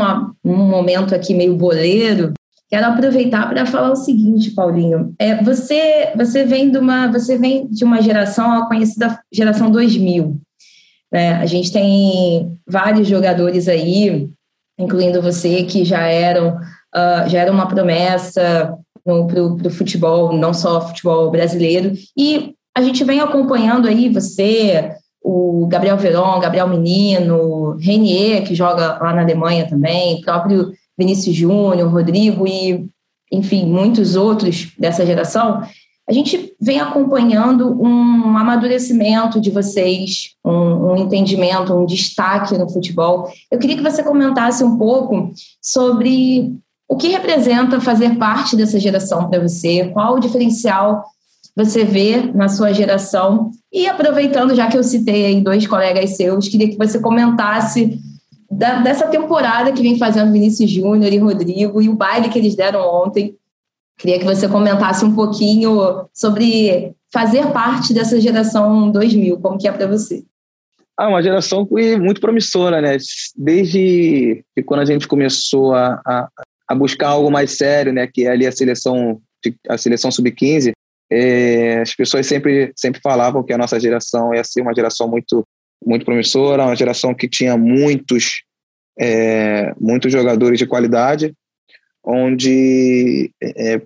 num 0.42 0.56
momento 0.56 1.14
aqui 1.14 1.32
meio 1.32 1.54
boleiro, 1.54 2.32
quero 2.68 2.86
aproveitar 2.86 3.48
para 3.48 3.64
falar 3.64 3.92
o 3.92 3.96
seguinte, 3.96 4.50
Paulinho. 4.50 5.14
É, 5.18 5.42
você, 5.42 6.12
você, 6.16 6.44
vem 6.44 6.70
de 6.70 6.78
uma, 6.78 7.06
você 7.06 7.38
vem 7.38 7.68
de 7.68 7.84
uma 7.84 8.02
geração, 8.02 8.50
a 8.52 8.66
conhecida 8.66 9.20
geração 9.32 9.70
2000. 9.70 10.40
Né? 11.12 11.34
A 11.34 11.46
gente 11.46 11.72
tem 11.72 12.58
vários 12.66 13.06
jogadores 13.06 13.68
aí, 13.68 14.28
incluindo 14.78 15.22
você, 15.22 15.62
que 15.62 15.84
já 15.84 16.06
eram, 16.06 16.56
uh, 16.56 17.28
já 17.28 17.40
era 17.40 17.52
uma 17.52 17.66
promessa 17.66 18.76
para 19.04 19.14
o 19.14 19.70
futebol, 19.70 20.32
não 20.34 20.52
só 20.52 20.86
futebol 20.86 21.30
brasileiro. 21.30 21.92
E 22.16 22.54
a 22.78 22.80
gente 22.80 23.02
vem 23.02 23.18
acompanhando 23.18 23.88
aí 23.88 24.08
você, 24.08 24.92
o 25.20 25.66
Gabriel 25.66 25.96
Veron, 25.96 26.38
Gabriel 26.38 26.68
Menino, 26.68 27.76
Renier, 27.80 28.44
que 28.44 28.54
joga 28.54 29.00
lá 29.02 29.12
na 29.12 29.22
Alemanha 29.22 29.68
também, 29.68 30.20
próprio 30.20 30.72
Vinícius 30.96 31.34
Júnior, 31.34 31.90
Rodrigo 31.90 32.46
e, 32.46 32.88
enfim, 33.32 33.66
muitos 33.66 34.14
outros 34.14 34.72
dessa 34.78 35.04
geração, 35.04 35.60
a 36.08 36.12
gente 36.12 36.54
vem 36.60 36.78
acompanhando 36.78 37.68
um 37.82 38.38
amadurecimento 38.38 39.40
de 39.40 39.50
vocês, 39.50 40.36
um, 40.44 40.92
um, 40.92 40.96
entendimento, 40.96 41.74
um 41.74 41.84
destaque 41.84 42.56
no 42.56 42.70
futebol. 42.70 43.28
Eu 43.50 43.58
queria 43.58 43.76
que 43.76 43.82
você 43.82 44.04
comentasse 44.04 44.62
um 44.62 44.78
pouco 44.78 45.32
sobre 45.60 46.54
o 46.88 46.96
que 46.96 47.08
representa 47.08 47.80
fazer 47.80 48.16
parte 48.18 48.54
dessa 48.54 48.78
geração 48.78 49.28
para 49.28 49.42
você, 49.42 49.88
qual 49.88 50.14
o 50.14 50.20
diferencial 50.20 51.02
você 51.58 51.84
vê 51.84 52.18
na 52.32 52.48
sua 52.48 52.72
geração. 52.72 53.50
E 53.72 53.88
aproveitando, 53.88 54.54
já 54.54 54.68
que 54.68 54.78
eu 54.78 54.84
citei 54.84 55.26
aí 55.26 55.40
dois 55.40 55.66
colegas 55.66 56.16
seus, 56.16 56.46
queria 56.46 56.68
que 56.68 56.78
você 56.78 57.00
comentasse 57.00 57.98
da, 58.48 58.80
dessa 58.80 59.08
temporada 59.08 59.72
que 59.72 59.82
vem 59.82 59.98
fazendo 59.98 60.32
Vinícius 60.32 60.70
Júnior 60.70 61.12
e 61.12 61.18
Rodrigo 61.18 61.82
e 61.82 61.88
o 61.88 61.96
baile 61.96 62.28
que 62.28 62.38
eles 62.38 62.54
deram 62.54 62.80
ontem. 62.88 63.34
Queria 63.98 64.20
que 64.20 64.24
você 64.24 64.46
comentasse 64.48 65.04
um 65.04 65.12
pouquinho 65.12 66.06
sobre 66.14 66.92
fazer 67.12 67.48
parte 67.48 67.92
dessa 67.92 68.20
geração 68.20 68.92
2000, 68.92 69.38
como 69.38 69.58
que 69.58 69.66
é 69.66 69.72
para 69.72 69.88
você? 69.88 70.22
Ah, 70.96 71.08
uma 71.08 71.22
geração 71.22 71.66
muito 72.00 72.20
promissora, 72.20 72.80
né? 72.80 72.96
Desde 73.36 74.44
que 74.54 74.62
quando 74.62 74.80
a 74.80 74.84
gente 74.84 75.08
começou 75.08 75.74
a, 75.74 76.00
a, 76.06 76.28
a 76.68 76.74
buscar 76.76 77.08
algo 77.08 77.32
mais 77.32 77.56
sério, 77.56 77.92
né? 77.92 78.06
Que 78.06 78.26
é 78.26 78.30
ali 78.30 78.46
a 78.46 78.52
seleção, 78.52 79.20
a 79.68 79.76
seleção 79.76 80.12
sub-15, 80.12 80.72
é, 81.10 81.80
as 81.80 81.94
pessoas 81.94 82.26
sempre, 82.26 82.72
sempre 82.76 83.00
falavam 83.00 83.42
que 83.42 83.52
a 83.52 83.58
nossa 83.58 83.78
geração 83.80 84.34
ia 84.34 84.44
ser 84.44 84.60
uma 84.60 84.74
geração 84.74 85.08
muito, 85.08 85.46
muito 85.84 86.04
promissora, 86.04 86.64
uma 86.64 86.76
geração 86.76 87.14
que 87.14 87.28
tinha 87.28 87.56
muitos, 87.56 88.42
é, 88.98 89.72
muitos 89.80 90.12
jogadores 90.12 90.58
de 90.58 90.66
qualidade, 90.66 91.34
onde 92.04 93.30
é, 93.42 93.80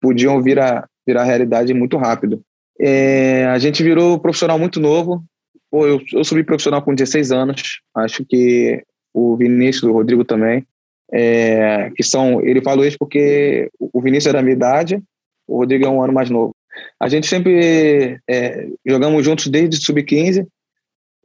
podiam 0.00 0.42
vir 0.42 0.58
a, 0.58 0.86
virar 1.06 1.24
realidade 1.24 1.74
muito 1.74 1.96
rápido. 1.96 2.42
É, 2.78 3.46
a 3.46 3.58
gente 3.58 3.82
virou 3.82 4.18
profissional 4.18 4.58
muito 4.58 4.80
novo. 4.80 5.22
Pô, 5.70 5.86
eu, 5.86 6.00
eu 6.12 6.24
subi 6.24 6.42
profissional 6.42 6.82
com 6.82 6.94
16 6.94 7.30
anos. 7.32 7.80
Acho 7.94 8.24
que 8.24 8.82
o 9.12 9.36
Vinícius, 9.36 9.84
o 9.84 9.92
Rodrigo 9.92 10.24
também. 10.24 10.64
É, 11.12 11.90
que 11.96 12.04
são, 12.04 12.40
ele 12.40 12.62
falou 12.62 12.84
isso 12.84 12.96
porque 12.98 13.68
o 13.78 14.00
Vinícius 14.00 14.26
era 14.26 14.38
da 14.38 14.42
minha 14.42 14.54
idade, 14.54 15.02
o 15.44 15.58
Rodrigo 15.58 15.84
é 15.84 15.88
um 15.88 16.00
ano 16.00 16.12
mais 16.12 16.30
novo. 16.30 16.54
A 16.98 17.08
gente 17.08 17.26
sempre 17.26 18.20
é, 18.28 18.68
jogamos 18.86 19.24
juntos 19.24 19.46
desde 19.46 19.82
sub-15, 19.82 20.46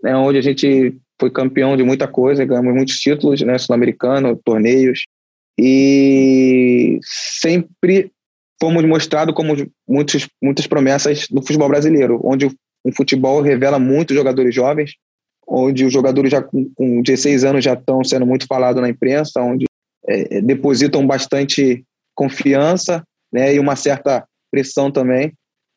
né, 0.01 0.15
onde 0.15 0.37
a 0.37 0.41
gente 0.41 0.95
foi 1.19 1.31
campeão 1.31 1.75
de 1.75 1.83
muita 1.83 2.07
coisa, 2.07 2.45
ganhamos 2.45 2.73
muitos 2.73 2.99
títulos, 2.99 3.41
né, 3.41 3.57
sul-americano, 3.57 4.39
torneios, 4.43 5.03
e 5.57 6.99
sempre 7.03 8.11
fomos 8.59 8.85
mostrados 8.85 9.33
como 9.33 9.55
muitos, 9.87 10.27
muitas 10.41 10.67
promessas 10.67 11.27
do 11.29 11.41
futebol 11.41 11.69
brasileiro, 11.69 12.19
onde 12.23 12.45
o 12.45 12.91
futebol 12.95 13.41
revela 13.41 13.79
muitos 13.79 14.15
jogadores 14.15 14.53
jovens, 14.53 14.93
onde 15.47 15.85
os 15.85 15.93
jogadores 15.93 16.31
já 16.31 16.41
com, 16.41 16.69
com 16.73 17.01
16 17.01 17.43
anos 17.43 17.63
já 17.63 17.73
estão 17.73 18.03
sendo 18.03 18.25
muito 18.25 18.45
falados 18.47 18.81
na 18.81 18.89
imprensa, 18.89 19.41
onde 19.41 19.65
é, 20.07 20.41
depositam 20.41 21.05
bastante 21.05 21.83
confiança 22.13 23.03
né, 23.31 23.53
e 23.53 23.59
uma 23.59 23.75
certa 23.75 24.25
pressão 24.51 24.91
também 24.91 25.33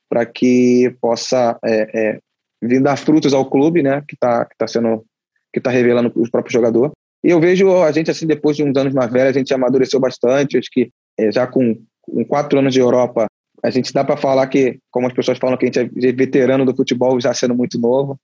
para 0.09 0.25
que 0.27 0.95
possa 1.01 1.59
é, 1.65 1.91
é, 1.95 2.19
vir 2.63 2.81
dar 2.81 2.97
frutos 2.97 3.35
ao 3.35 3.49
clube, 3.49 3.83
né, 3.83 4.03
que 4.07 4.15
está 4.15 4.45
que 4.45 4.57
tá 4.57 4.67
sendo 4.67 5.05
que 5.53 5.59
está 5.59 5.71
revelando 5.71 6.13
o 6.15 6.31
próprio 6.31 6.53
jogador. 6.53 6.93
E 7.25 7.31
eu 7.31 7.41
vejo 7.41 7.83
a 7.83 7.91
gente 7.91 8.11
assim 8.11 8.27
depois 8.27 8.57
de 8.57 8.63
uns 8.63 8.77
anos 8.77 8.93
mais 8.93 9.11
velhos, 9.11 9.35
a 9.35 9.39
gente 9.39 9.53
amadureceu 9.53 9.99
bastante. 9.99 10.59
Acho 10.59 10.71
que 10.71 10.91
é, 11.19 11.33
já 11.33 11.47
com, 11.47 11.77
com, 12.03 12.25
quatro 12.25 12.59
anos 12.59 12.73
de 12.73 12.81
Europa, 12.81 13.27
a 13.63 13.71
gente 13.71 13.93
dá 13.93 14.05
para 14.05 14.17
falar 14.17 14.47
que, 14.47 14.79
como 14.91 15.07
as 15.07 15.13
pessoas 15.13 15.39
falam, 15.39 15.57
que 15.57 15.65
a 15.65 15.69
gente 15.69 15.81
é 15.81 16.13
veterano 16.13 16.65
do 16.65 16.77
futebol 16.77 17.21
já 17.21 17.35
sendo 17.35 17.55
muito 17.55 17.79
novo. 17.79 18.19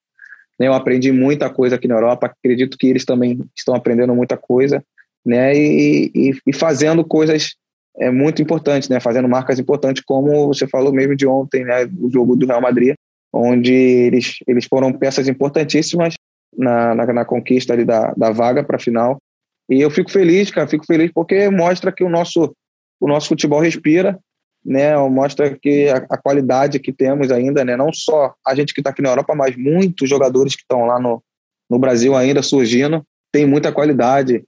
Né, 0.59 0.69
eu 0.69 0.75
aprendi 0.75 1.11
muita 1.11 1.51
coisa 1.51 1.77
aqui 1.77 1.89
na 1.89 1.97
Europa. 1.97 2.27
Acredito 2.27 2.79
que 2.79 2.87
eles 2.87 3.05
também 3.05 3.41
estão 3.57 3.75
aprendendo 3.75 4.15
muita 4.15 4.37
coisa, 4.37 4.85
né? 5.25 5.55
E, 5.55 6.13
e, 6.15 6.39
e 6.47 6.53
fazendo 6.53 7.05
coisas 7.05 7.57
é 7.99 8.11
muito 8.11 8.43
importantes, 8.43 8.89
né? 8.89 8.99
Fazendo 9.01 9.29
marcas 9.29 9.59
importantes, 9.59 10.03
como 10.05 10.49
você 10.49 10.67
falou 10.67 10.93
mesmo 10.93 11.15
de 11.15 11.27
ontem, 11.27 11.65
né? 11.65 11.85
O 12.01 12.11
jogo 12.11 12.37
do 12.37 12.47
Real 12.47 12.61
Madrid, 12.61 12.95
onde 13.33 13.73
eles, 13.73 14.37
eles 14.47 14.67
foram 14.67 14.93
peças 14.93 15.29
importantíssimas 15.29 16.15
na, 16.57 16.95
na, 16.95 17.13
na 17.13 17.25
conquista 17.25 17.73
ali 17.73 17.85
da, 17.85 18.13
da 18.17 18.31
vaga 18.31 18.65
para 18.65 18.77
a 18.77 18.81
final. 18.81 19.19
E 19.69 19.81
eu 19.81 19.91
fico 19.91 20.11
feliz, 20.11 20.51
cara, 20.51 20.69
fico 20.69 20.85
feliz 20.85 21.11
porque 21.13 21.49
mostra 21.49 21.93
que 21.93 22.05
o 22.05 22.09
nosso, 22.09 22.55
o 23.01 23.09
nosso 23.09 23.29
futebol 23.29 23.61
respira, 23.61 24.19
né? 24.65 24.97
Mostra 25.09 25.57
que 25.57 25.89
a, 25.89 25.99
a 26.11 26.19
qualidade 26.19 26.81
que 26.81 26.93
temos 26.93 27.31
ainda, 27.31 27.65
né? 27.65 27.77
Não 27.77 27.93
só 27.93 28.35
a 28.45 28.55
gente 28.55 28.75
que 28.75 28.81
está 28.81 28.91
aqui 28.91 29.03
na 29.03 29.11
Europa, 29.11 29.35
mas 29.35 29.57
muitos 29.57 30.09
jogadores 30.09 30.57
que 30.57 30.63
estão 30.63 30.85
lá 30.85 30.99
no, 30.99 31.23
no 31.71 31.79
Brasil 31.79 32.15
ainda 32.17 32.43
surgindo, 32.43 33.05
tem 33.33 33.47
muita 33.47 33.73
qualidade. 33.73 34.45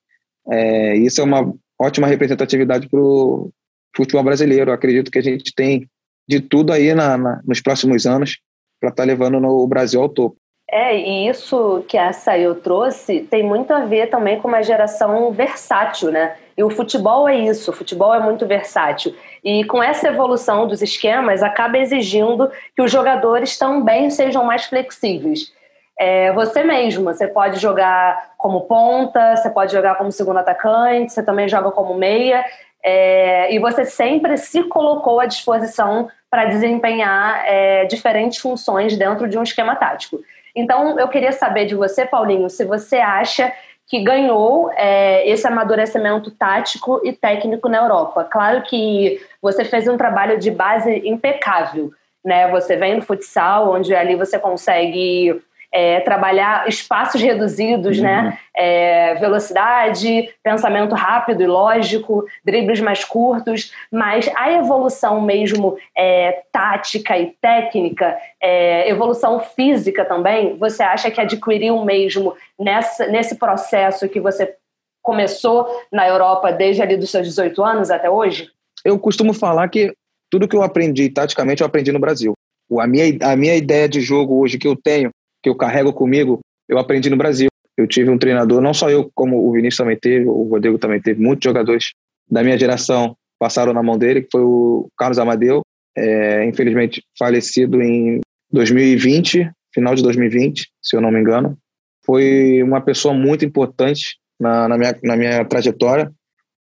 É, 0.49 0.97
isso 0.97 1.21
é 1.21 1.25
uma 1.25 1.53
ótima 1.81 2.07
representatividade 2.07 2.89
para 2.89 3.01
o 3.01 3.51
futebol 3.95 4.25
brasileiro. 4.25 4.73
Acredito 4.73 5.11
que 5.11 5.19
a 5.19 5.23
gente 5.23 5.55
tem 5.55 5.89
de 6.29 6.41
tudo 6.41 6.73
aí 6.73 6.95
na, 6.95 7.17
na 7.17 7.41
nos 7.45 7.61
próximos 7.61 8.07
anos 8.07 8.39
para 8.81 8.91
estar 8.91 9.03
tá 9.03 9.07
levando 9.07 9.43
o 9.47 9.67
Brasil 9.67 10.01
ao 10.01 10.09
topo. 10.09 10.37
É, 10.69 10.99
e 10.99 11.29
isso 11.29 11.85
que 11.89 11.97
a 11.97 12.13
Sayo 12.13 12.57
trouxe 12.57 13.21
tem 13.21 13.45
muito 13.45 13.73
a 13.73 13.85
ver 13.85 14.11
também 14.11 14.41
com 14.41 14.49
uma 14.49 14.63
geração 14.63 15.31
versátil, 15.31 16.11
né? 16.11 16.37
E 16.59 16.65
o 16.65 16.71
futebol 16.71 17.29
é 17.29 17.39
isso, 17.39 17.71
o 17.71 17.75
futebol 17.75 18.13
é 18.13 18.19
muito 18.19 18.47
versátil. 18.47 19.15
E 19.45 19.63
com 19.65 19.81
essa 19.81 20.09
evolução 20.09 20.67
dos 20.67 20.83
esquemas, 20.83 21.43
acaba 21.43 21.79
exigindo 21.79 22.51
que 22.75 22.83
os 22.83 22.91
jogadores 22.91 23.57
também 23.57 24.11
sejam 24.11 24.45
mais 24.45 24.65
flexíveis. 24.65 25.53
É, 25.99 26.33
você 26.33 26.63
mesmo, 26.63 27.05
você 27.05 27.27
pode 27.27 27.59
jogar 27.59 28.33
como 28.37 28.63
ponta, 28.63 29.37
você 29.37 29.49
pode 29.49 29.73
jogar 29.73 29.97
como 29.97 30.13
segundo 30.13 30.39
atacante, 30.39 31.13
você 31.13 31.23
também 31.23 31.49
joga 31.49 31.71
como 31.71 31.95
meia, 31.95 32.45
é, 32.83 33.53
e 33.55 33.59
você 33.59 33.85
sempre 33.85 34.37
se 34.37 34.65
colocou 34.65 35.21
à 35.21 35.27
disposição 35.27 36.09
para 36.31 36.45
desempenhar 36.45 37.43
é, 37.47 37.85
diferentes 37.87 38.39
funções 38.39 38.97
dentro 38.97 39.27
de 39.27 39.39
um 39.39 39.43
esquema 39.43 39.75
tático. 39.75 40.21
Então, 40.55 40.99
eu 40.99 41.09
queria 41.09 41.33
saber 41.33 41.67
de 41.67 41.75
você, 41.75 42.05
Paulinho, 42.05 42.49
se 42.49 42.65
você 42.65 42.97
acha 42.97 43.53
que 43.87 44.03
ganhou 44.03 44.71
é, 44.75 45.29
esse 45.29 45.47
amadurecimento 45.47 46.31
tático 46.31 47.01
e 47.05 47.13
técnico 47.13 47.69
na 47.69 47.79
Europa. 47.79 48.25
Claro 48.25 48.63
que 48.63 49.21
você 49.41 49.65
fez 49.65 49.87
um 49.87 49.97
trabalho 49.97 50.39
de 50.39 50.51
base 50.51 51.03
impecável, 51.09 51.93
né? 52.25 52.51
Você 52.51 52.77
vem 52.77 52.99
do 52.99 53.07
futsal, 53.07 53.71
onde 53.71 53.95
ali 53.95 54.17
você 54.17 54.39
consegue 54.39 55.41
é, 55.73 56.01
trabalhar 56.01 56.69
espaços 56.69 57.21
reduzidos, 57.21 57.99
né? 57.99 58.19
uhum. 58.19 58.25
né? 58.25 58.39
É, 58.55 59.15
velocidade, 59.17 60.31
pensamento 60.43 60.95
rápido 60.95 61.43
e 61.43 61.47
lógico, 61.47 62.25
dribles 62.45 62.81
mais 62.81 63.05
curtos, 63.05 63.73
mas 63.91 64.31
a 64.35 64.53
evolução 64.53 65.21
mesmo 65.21 65.77
é, 65.97 66.43
tática 66.51 67.19
e 67.19 67.35
técnica, 67.41 68.17
é, 68.41 68.89
evolução 68.89 69.41
física 69.41 70.05
também, 70.05 70.57
você 70.57 70.83
acha 70.83 71.11
que 71.11 71.21
adquiriu 71.21 71.85
mesmo 71.85 72.35
nessa, 72.59 73.07
nesse 73.09 73.37
processo 73.37 74.09
que 74.09 74.21
você 74.21 74.55
começou 75.03 75.69
na 75.93 76.09
Europa 76.09 76.51
desde 76.51 76.83
ali 76.83 76.97
dos 76.97 77.11
seus 77.11 77.29
18 77.29 77.63
anos 77.63 77.91
até 77.91 78.11
hoje? 78.11 78.51
Eu 78.85 78.99
costumo 78.99 79.33
falar 79.33 79.69
que 79.69 79.93
tudo 80.31 80.49
que 80.49 80.57
eu 80.57 80.63
aprendi 80.63 81.09
taticamente 81.09 81.63
eu 81.63 81.67
aprendi 81.67 81.93
no 81.93 82.01
Brasil. 82.01 82.33
A 82.81 82.87
minha, 82.87 83.05
a 83.23 83.37
minha 83.37 83.55
ideia 83.55 83.89
de 83.89 84.01
jogo 84.01 84.41
hoje 84.41 84.59
que 84.59 84.67
eu 84.67 84.75
tenho 84.75 85.11
que 85.47 85.51
eu 85.51 85.55
carrego 85.55 85.93
comigo, 85.93 86.41
eu 86.69 86.77
aprendi 86.77 87.09
no 87.09 87.17
Brasil. 87.17 87.47
Eu 87.77 87.87
tive 87.87 88.11
um 88.11 88.19
treinador, 88.19 88.61
não 88.61 88.75
só 88.75 88.91
eu, 88.91 89.09
como 89.15 89.47
o 89.47 89.53
Vinícius 89.53 89.77
também 89.77 89.97
teve, 89.97 90.27
o 90.27 90.43
Rodrigo 90.43 90.77
também 90.77 91.01
teve, 91.01 91.23
muitos 91.23 91.45
jogadores 91.45 91.93
da 92.29 92.43
minha 92.43 92.59
geração 92.59 93.17
passaram 93.39 93.73
na 93.73 93.81
mão 93.81 93.97
dele, 93.97 94.23
que 94.23 94.29
foi 94.33 94.41
o 94.41 94.89
Carlos 94.99 95.21
Amadeu, 95.21 95.63
é, 95.97 96.45
infelizmente 96.47 97.05
falecido 97.17 97.81
em 97.81 98.21
2020, 98.51 99.49
final 99.73 99.95
de 99.95 100.03
2020, 100.03 100.69
se 100.83 100.97
eu 100.97 101.01
não 101.01 101.13
me 101.13 101.21
engano. 101.21 101.57
Foi 102.05 102.61
uma 102.65 102.81
pessoa 102.81 103.15
muito 103.15 103.45
importante 103.45 104.17
na, 104.41 104.67
na, 104.67 104.77
minha, 104.77 104.99
na 105.05 105.17
minha 105.17 105.45
trajetória, 105.45 106.11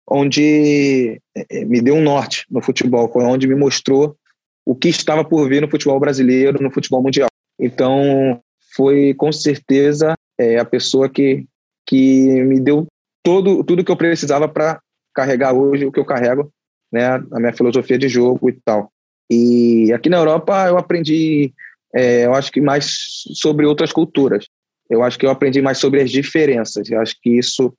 onde 0.10 1.22
é, 1.38 1.64
me 1.64 1.80
deu 1.80 1.96
um 1.96 2.04
norte 2.04 2.46
no 2.52 2.62
futebol, 2.62 3.10
foi 3.10 3.24
onde 3.24 3.48
me 3.48 3.56
mostrou 3.56 4.18
o 4.66 4.76
que 4.76 4.90
estava 4.90 5.24
por 5.24 5.48
vir 5.48 5.62
no 5.62 5.70
futebol 5.70 6.00
brasileiro, 6.02 6.62
no 6.62 6.72
futebol 6.72 7.02
mundial. 7.02 7.30
Então, 7.58 8.42
foi 8.76 9.14
com 9.14 9.32
certeza 9.32 10.16
é, 10.40 10.58
a 10.58 10.66
pessoa 10.66 11.10
que, 11.10 11.46
que 11.88 12.44
me 12.44 12.60
deu 12.60 12.88
todo, 13.24 13.64
tudo 13.64 13.84
que 13.84 13.92
eu 13.92 13.98
precisava 13.98 14.48
para 14.48 14.80
carregar 15.14 15.54
hoje 15.54 15.86
o 15.86 15.92
que 15.92 16.00
eu 16.00 16.06
carrego, 16.06 16.52
né, 16.92 17.16
a 17.32 17.40
minha 17.40 17.54
filosofia 17.54 17.98
de 17.98 18.08
jogo 18.08 18.50
e 18.50 18.54
tal. 18.66 18.92
E 19.30 19.92
aqui 19.94 20.10
na 20.10 20.18
Europa 20.18 20.68
eu 20.68 20.78
aprendi, 20.78 21.54
é, 21.94 22.26
eu 22.26 22.34
acho 22.34 22.52
que 22.52 22.60
mais 22.60 23.24
sobre 23.34 23.66
outras 23.66 23.92
culturas. 23.92 24.46
Eu 24.90 25.02
acho 25.02 25.18
que 25.18 25.26
eu 25.26 25.30
aprendi 25.30 25.62
mais 25.62 25.78
sobre 25.78 26.02
as 26.02 26.12
diferenças. 26.12 26.90
Eu 26.90 27.00
acho 27.00 27.16
que 27.22 27.38
isso 27.38 27.74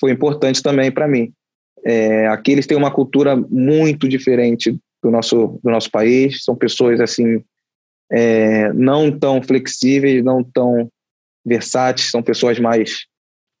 foi 0.00 0.12
importante 0.12 0.62
também 0.62 0.90
para 0.90 1.08
mim. 1.08 1.32
É, 1.84 2.28
aqui 2.28 2.52
eles 2.52 2.66
têm 2.66 2.76
uma 2.76 2.90
cultura 2.90 3.36
muito 3.36 4.08
diferente 4.08 4.78
do 5.02 5.10
nosso 5.10 5.60
do 5.62 5.70
nosso 5.70 5.90
país. 5.90 6.44
São 6.44 6.56
pessoas 6.56 7.00
assim 7.00 7.42
é, 8.10 8.72
não 8.72 9.16
tão 9.16 9.42
flexíveis, 9.42 10.24
não 10.24 10.42
tão 10.42 10.88
versáteis, 11.44 12.10
são 12.10 12.22
pessoas 12.22 12.58
mais, 12.58 13.06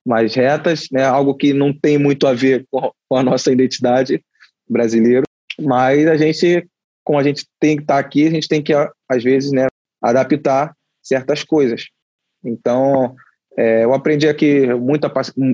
mais 0.04 0.34
retas, 0.34 0.88
né? 0.90 1.04
algo 1.04 1.34
que 1.34 1.52
não 1.52 1.72
tem 1.72 1.98
muito 1.98 2.26
a 2.26 2.32
ver 2.32 2.66
com, 2.70 2.90
com 3.08 3.16
a 3.16 3.22
nossa 3.22 3.52
identidade 3.52 4.22
brasileira, 4.68 5.22
mas 5.60 6.06
a 6.06 6.16
gente, 6.16 6.66
como 7.04 7.18
a 7.18 7.22
gente 7.22 7.46
tem 7.60 7.76
que 7.76 7.82
estar 7.82 7.98
aqui, 7.98 8.26
a 8.26 8.30
gente 8.30 8.48
tem 8.48 8.62
que, 8.62 8.72
às 9.08 9.22
vezes, 9.22 9.52
né, 9.52 9.66
adaptar 10.02 10.74
certas 11.02 11.42
coisas. 11.44 11.86
Então, 12.44 13.14
é, 13.56 13.84
eu 13.84 13.94
aprendi 13.94 14.28
aqui 14.28 14.66
muita, 14.74 15.10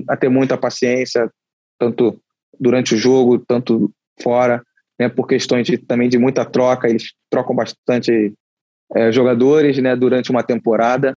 a 0.09 0.17
ter 0.17 0.29
muita 0.29 0.57
paciência, 0.57 1.31
tanto 1.79 2.19
durante 2.59 2.95
o 2.95 2.97
jogo, 2.97 3.39
tanto 3.39 3.91
fora, 4.21 4.63
né, 4.99 5.09
por 5.09 5.27
questões 5.27 5.65
de, 5.65 5.77
também 5.77 6.09
de 6.09 6.17
muita 6.17 6.45
troca, 6.45 6.89
eles 6.89 7.13
trocam 7.29 7.55
bastante 7.55 8.33
é, 8.95 9.11
jogadores 9.11 9.77
né, 9.77 9.95
durante 9.95 10.31
uma 10.31 10.43
temporada. 10.43 11.13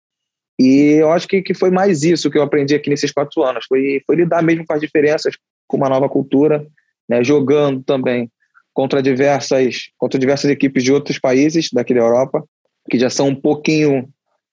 E 0.60 0.98
eu 1.00 1.12
acho 1.12 1.28
que, 1.28 1.42
que 1.42 1.54
foi 1.54 1.72
mais 1.72 2.04
isso 2.04 2.30
que 2.30 2.38
eu 2.38 2.44
aprendi 2.44 2.76
aqui 2.76 2.90
nesses 2.90 3.12
quatro 3.12 3.44
anos. 3.44 3.66
Foi, 3.68 4.02
foi 4.06 4.16
lidar 4.16 4.44
mesmo 4.44 4.66
com 4.66 4.74
as 4.74 4.82
diferenças, 4.82 5.36
com 5.68 5.78
uma 5.78 5.90
nova 5.90 6.08
cultura, 6.08 6.66
né, 7.10 7.24
jogando 7.24 7.84
também 7.84 8.30
contra 8.74 9.02
diversas, 9.02 9.90
contra 9.98 10.20
diversas 10.20 10.50
equipes 10.50 10.84
de 10.84 10.92
outros 10.92 11.20
países 11.20 11.70
daqui 11.72 11.94
da 11.94 12.02
Europa, 12.02 12.44
que 12.90 13.00
já 13.00 13.10
são 13.10 13.30
um 13.30 13.36
pouquinho 13.36 14.08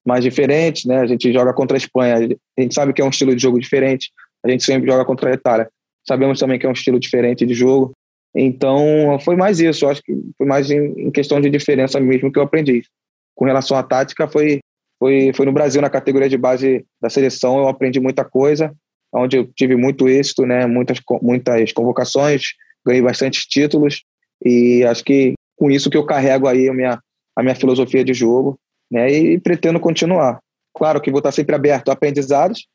mais 0.04 0.24
diferentes. 0.24 0.84
Né? 0.84 1.00
A 1.00 1.06
gente 1.06 1.32
joga 1.32 1.52
contra 1.52 1.76
a 1.76 1.78
Espanha, 1.78 2.16
a 2.16 2.60
gente 2.60 2.74
sabe 2.74 2.92
que 2.92 3.02
é 3.02 3.04
um 3.04 3.10
estilo 3.10 3.34
de 3.34 3.42
jogo 3.42 3.58
diferente. 3.58 4.10
A 4.44 4.50
gente 4.50 4.64
sempre 4.64 4.90
joga 4.90 5.04
contra 5.04 5.30
a 5.30 5.34
Itália. 5.34 5.68
Sabemos 6.06 6.38
também 6.38 6.58
que 6.58 6.64
é 6.64 6.68
um 6.68 6.72
estilo 6.72 6.98
diferente 6.98 7.44
de 7.44 7.52
jogo. 7.52 7.92
Então, 8.34 9.18
foi 9.20 9.36
mais 9.36 9.60
isso. 9.60 9.84
Eu 9.84 9.90
acho 9.90 10.02
que 10.02 10.14
foi 10.38 10.46
mais 10.46 10.70
em, 10.70 11.10
questão 11.10 11.40
de 11.40 11.50
diferença 11.50 12.00
mesmo 12.00 12.32
que 12.32 12.38
eu 12.38 12.42
aprendi 12.42 12.82
com 13.40 13.46
relação 13.46 13.74
à 13.74 13.82
tática 13.82 14.28
foi, 14.28 14.60
foi, 14.98 15.32
foi 15.34 15.46
no 15.46 15.52
Brasil, 15.52 15.80
na 15.80 15.88
categoria 15.88 16.28
de 16.28 16.36
base 16.36 16.84
da 17.00 17.08
seleção, 17.08 17.56
eu 17.56 17.68
aprendi 17.68 17.98
muita 17.98 18.22
coisa, 18.22 18.70
onde 19.10 19.38
eu 19.38 19.50
tive 19.56 19.76
muito 19.76 20.06
êxito, 20.06 20.44
né, 20.44 20.66
muitas, 20.66 20.98
muitas 21.22 21.72
convocações, 21.72 22.48
ganhei 22.86 23.00
bastante 23.00 23.48
títulos, 23.48 24.04
e 24.44 24.84
acho 24.84 25.02
que 25.02 25.32
com 25.56 25.70
isso 25.70 25.88
que 25.88 25.96
eu 25.96 26.04
carrego 26.04 26.46
aí 26.46 26.68
a 26.68 26.74
minha, 26.74 27.00
a 27.34 27.42
minha 27.42 27.54
filosofia 27.54 28.04
de 28.04 28.12
jogo, 28.12 28.58
né, 28.90 29.10
e 29.10 29.40
pretendo 29.40 29.80
continuar. 29.80 30.38
Claro 30.76 31.00
que 31.00 31.10
vou 31.10 31.20
estar 31.20 31.32
sempre 31.32 31.54
aberto 31.54 31.88
a 31.88 31.94
aprendizados, 31.94 32.66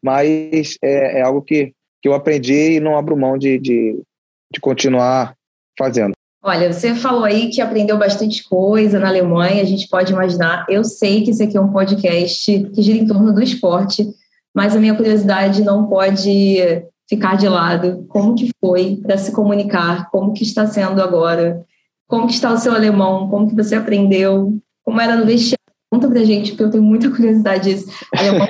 mas 0.00 0.78
é, 0.80 1.18
é 1.18 1.22
algo 1.22 1.42
que, 1.42 1.72
que 2.00 2.08
eu 2.08 2.14
aprendi 2.14 2.74
e 2.74 2.80
não 2.80 2.96
abro 2.96 3.16
mão 3.16 3.36
de, 3.36 3.58
de, 3.58 4.00
de 4.52 4.60
continuar 4.60 5.34
fazendo. 5.76 6.14
Olha, 6.46 6.70
você 6.70 6.94
falou 6.94 7.24
aí 7.24 7.48
que 7.48 7.62
aprendeu 7.62 7.96
bastante 7.96 8.46
coisa 8.46 9.00
na 9.00 9.08
Alemanha, 9.08 9.62
a 9.62 9.64
gente 9.64 9.88
pode 9.88 10.12
imaginar. 10.12 10.66
Eu 10.68 10.84
sei 10.84 11.24
que 11.24 11.30
esse 11.30 11.42
aqui 11.42 11.56
é 11.56 11.60
um 11.60 11.72
podcast 11.72 12.70
que 12.74 12.82
gira 12.82 12.98
em 12.98 13.06
torno 13.06 13.32
do 13.32 13.42
esporte, 13.42 14.06
mas 14.54 14.76
a 14.76 14.78
minha 14.78 14.94
curiosidade 14.94 15.62
não 15.62 15.86
pode 15.86 16.84
ficar 17.08 17.38
de 17.38 17.48
lado. 17.48 18.04
Como 18.08 18.34
que 18.34 18.50
foi 18.60 18.96
para 18.96 19.16
se 19.16 19.32
comunicar? 19.32 20.10
Como 20.10 20.34
que 20.34 20.42
está 20.42 20.66
sendo 20.66 21.00
agora? 21.00 21.64
Como 22.06 22.26
que 22.26 22.34
está 22.34 22.52
o 22.52 22.58
seu 22.58 22.74
alemão? 22.74 23.26
Como 23.30 23.48
que 23.48 23.54
você 23.54 23.76
aprendeu? 23.76 24.58
Como 24.84 25.00
era 25.00 25.16
no 25.16 25.24
vestiário? 25.24 25.58
Conta 25.90 26.08
pra 26.08 26.24
gente, 26.24 26.50
porque 26.50 26.64
eu 26.64 26.70
tenho 26.70 26.84
muita 26.84 27.08
curiosidade 27.08 27.70
disso. 27.70 27.90
Alemão 28.14 28.46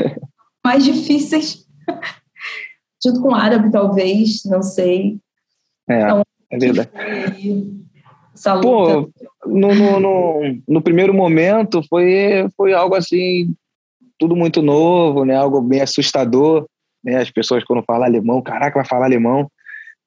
mais 0.64 0.82
difíceis, 0.82 1.64
junto 3.04 3.20
com 3.20 3.34
árabe, 3.34 3.70
talvez, 3.70 4.42
não 4.46 4.62
sei. 4.62 5.18
É, 5.88 6.02
então, 6.02 6.22
é 6.50 6.58
verdade. 6.58 7.83
Pô, 8.62 9.10
no, 9.46 9.74
no, 9.74 10.00
no, 10.00 10.40
no, 10.68 10.82
primeiro 10.82 11.14
momento 11.14 11.82
foi, 11.88 12.46
foi 12.56 12.72
algo 12.72 12.94
assim, 12.94 13.54
tudo 14.18 14.36
muito 14.36 14.62
novo, 14.62 15.24
né? 15.24 15.36
Algo 15.36 15.60
bem 15.60 15.80
assustador. 15.80 16.66
Né? 17.02 17.16
As 17.16 17.30
pessoas 17.30 17.64
quando 17.64 17.84
falam 17.84 18.04
alemão, 18.04 18.42
caraca, 18.42 18.78
vai 18.78 18.86
falar 18.86 19.06
alemão. 19.06 19.50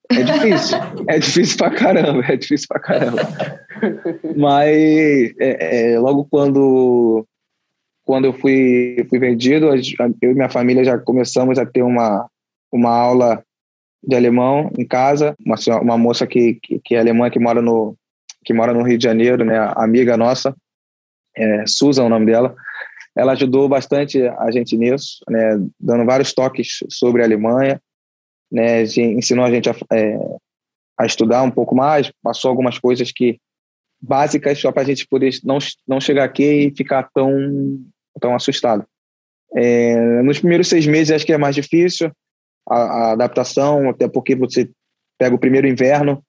É 0.10 0.23
difícil, 0.23 0.78
é 1.08 1.19
difícil 1.19 1.58
pra 1.58 1.69
caramba, 1.69 2.23
é 2.28 2.38
difícil 2.38 2.67
pra 2.67 2.80
caramba. 2.80 3.21
Mas 4.36 5.34
é, 5.39 5.93
é, 5.93 6.00
logo 6.00 6.26
quando 6.30 7.26
quando 8.08 8.23
eu 8.23 8.34
fui, 8.34 9.06
fui 9.10 9.19
vendido, 9.19 9.67
eu 9.67 10.32
e 10.32 10.34
minha 10.34 10.50
família 10.50 10.82
já 10.82 10.97
começamos 10.97 11.60
a 11.60 11.65
ter 11.65 11.82
uma, 11.82 12.26
uma 12.71 12.89
aula 12.89 13.43
de 14.02 14.15
alemão 14.15 14.71
em 14.78 14.86
casa. 14.88 15.36
Uma, 15.45 15.58
uma 15.82 15.97
moça 15.97 16.26
que, 16.26 16.58
que, 16.63 16.80
que, 16.80 16.95
é 16.95 17.00
alemã, 17.00 17.30
que 17.30 17.38
mora, 17.38 17.62
no, 17.62 17.97
que 18.47 18.53
mora 18.53 18.73
no 18.73 18.81
Rio 18.81 18.97
de 18.97 19.03
Janeiro, 19.03 19.43
né, 19.43 19.57
amiga 19.75 20.15
nossa, 20.15 20.55
é, 21.36 21.65
Susan 21.67 22.05
o 22.05 22.10
nome 22.10 22.27
dela, 22.27 22.55
ela 23.13 23.33
ajudou 23.33 23.67
bastante 23.67 24.21
a 24.25 24.49
gente 24.51 24.77
nisso, 24.77 25.17
né, 25.29 25.57
dando 25.77 26.05
vários 26.05 26.33
toques 26.33 26.77
sobre 26.89 27.21
a 27.21 27.25
Alemanha, 27.25 27.81
né, 28.49 28.83
ensinou 28.83 29.43
a 29.43 29.51
gente 29.51 29.69
a, 29.69 29.75
é, 29.91 30.17
a 30.97 31.05
estudar 31.05 31.43
um 31.43 31.51
pouco 31.51 31.75
mais, 31.75 32.10
passou 32.23 32.47
algumas 32.47 32.79
coisas 32.79 33.12
que 33.12 33.38
básicas 34.01 34.57
só 34.57 34.71
para 34.71 34.83
a 34.83 34.86
gente 34.86 35.05
poder 35.05 35.38
não, 35.43 35.57
não 35.86 35.99
chegar 35.99 36.23
aqui 36.23 36.67
e 36.67 36.73
ficar 36.73 37.10
tão 37.13 37.29
tão 38.21 38.33
assustado. 38.33 38.86
É, 39.55 40.21
nos 40.21 40.39
primeiros 40.39 40.69
seis 40.69 40.88
meses 40.88 41.12
acho 41.12 41.25
que 41.25 41.33
é 41.33 41.38
mais 41.38 41.55
difícil 41.55 42.12
a, 42.69 42.77
a, 42.77 43.12
adaptação, 43.12 43.89
até 43.89 44.07
porque 44.07 44.36
você 44.36 44.69
pega 45.17 45.36
o 45.36 45.39
primeiro 45.39 45.67
inverno 45.67 46.23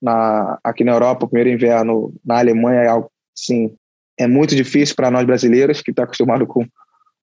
na, 0.00 0.58
aqui 0.62 0.84
na 0.84 0.92
Europa, 0.92 1.26
o 1.26 1.28
primeiro 1.28 1.50
inverno 1.50 2.14
na 2.24 2.38
Alemanha 2.38 2.80
é 2.80 2.88
algo, 2.88 3.10
sim, 3.34 3.74
é 4.18 4.26
muito 4.26 4.54
difícil 4.54 4.94
para 4.96 5.10
nós 5.10 5.24
brasileiros 5.24 5.80
que 5.80 5.90
está 5.90 6.04
acostumado 6.04 6.46
com, 6.46 6.66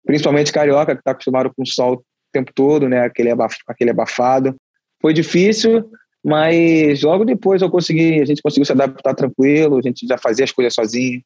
principalmente 0.05 0.53
carioca 0.53 0.95
que 0.95 1.01
está 1.01 1.13
acostumado 1.13 1.53
com 1.55 1.63
o 1.63 1.67
sol 1.67 1.95
o 1.95 2.05
tempo 2.33 2.53
todo, 2.55 2.89
né? 2.89 3.01
Aquele, 3.01 3.31
aquele 3.67 3.91
abafado. 3.91 4.57
Foi 5.01 5.13
difícil, 5.13 5.91
mas 6.25 7.03
logo 7.03 7.25
depois 7.25 7.63
eu 7.63 7.71
consegui, 7.71 8.21
a 8.21 8.25
gente 8.25 8.43
conseguiu 8.43 8.65
se 8.65 8.73
adaptar 8.73 9.15
tranquilo, 9.15 9.79
a 9.79 9.83
gente 9.83 10.07
já 10.07 10.19
fazia 10.19 10.45
as 10.45 10.53
coisas 10.53 10.75
sozinho, 10.75 11.23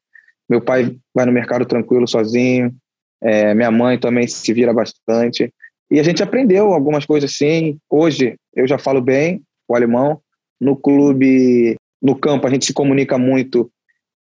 meu 0.49 0.61
pai 0.61 0.97
vai 1.15 1.25
no 1.25 1.33
mercado 1.33 1.65
tranquilo 1.65 2.07
sozinho. 2.07 2.75
É, 3.23 3.55
minha 3.55 3.71
mãe 3.71 3.99
também 3.99 4.27
se 4.27 4.53
vira 4.53 4.73
bastante. 4.73 5.53
E 5.91 6.01
a 6.01 6.03
gente 6.03 6.23
aprendeu 6.23 6.73
algumas 6.73 7.07
coisas 7.07 7.31
assim. 7.31 7.79
Hoje 7.89 8.37
eu 8.55 8.67
já 8.67 8.79
falo 8.79 9.01
bem 9.01 9.43
o 9.69 9.77
alemão. 9.77 10.21
No 10.63 10.77
clube, 10.77 11.77
no 12.01 12.17
campo, 12.17 12.47
a 12.47 12.51
gente 12.51 12.67
se 12.67 12.73
comunica 12.73 13.19
muito 13.19 13.71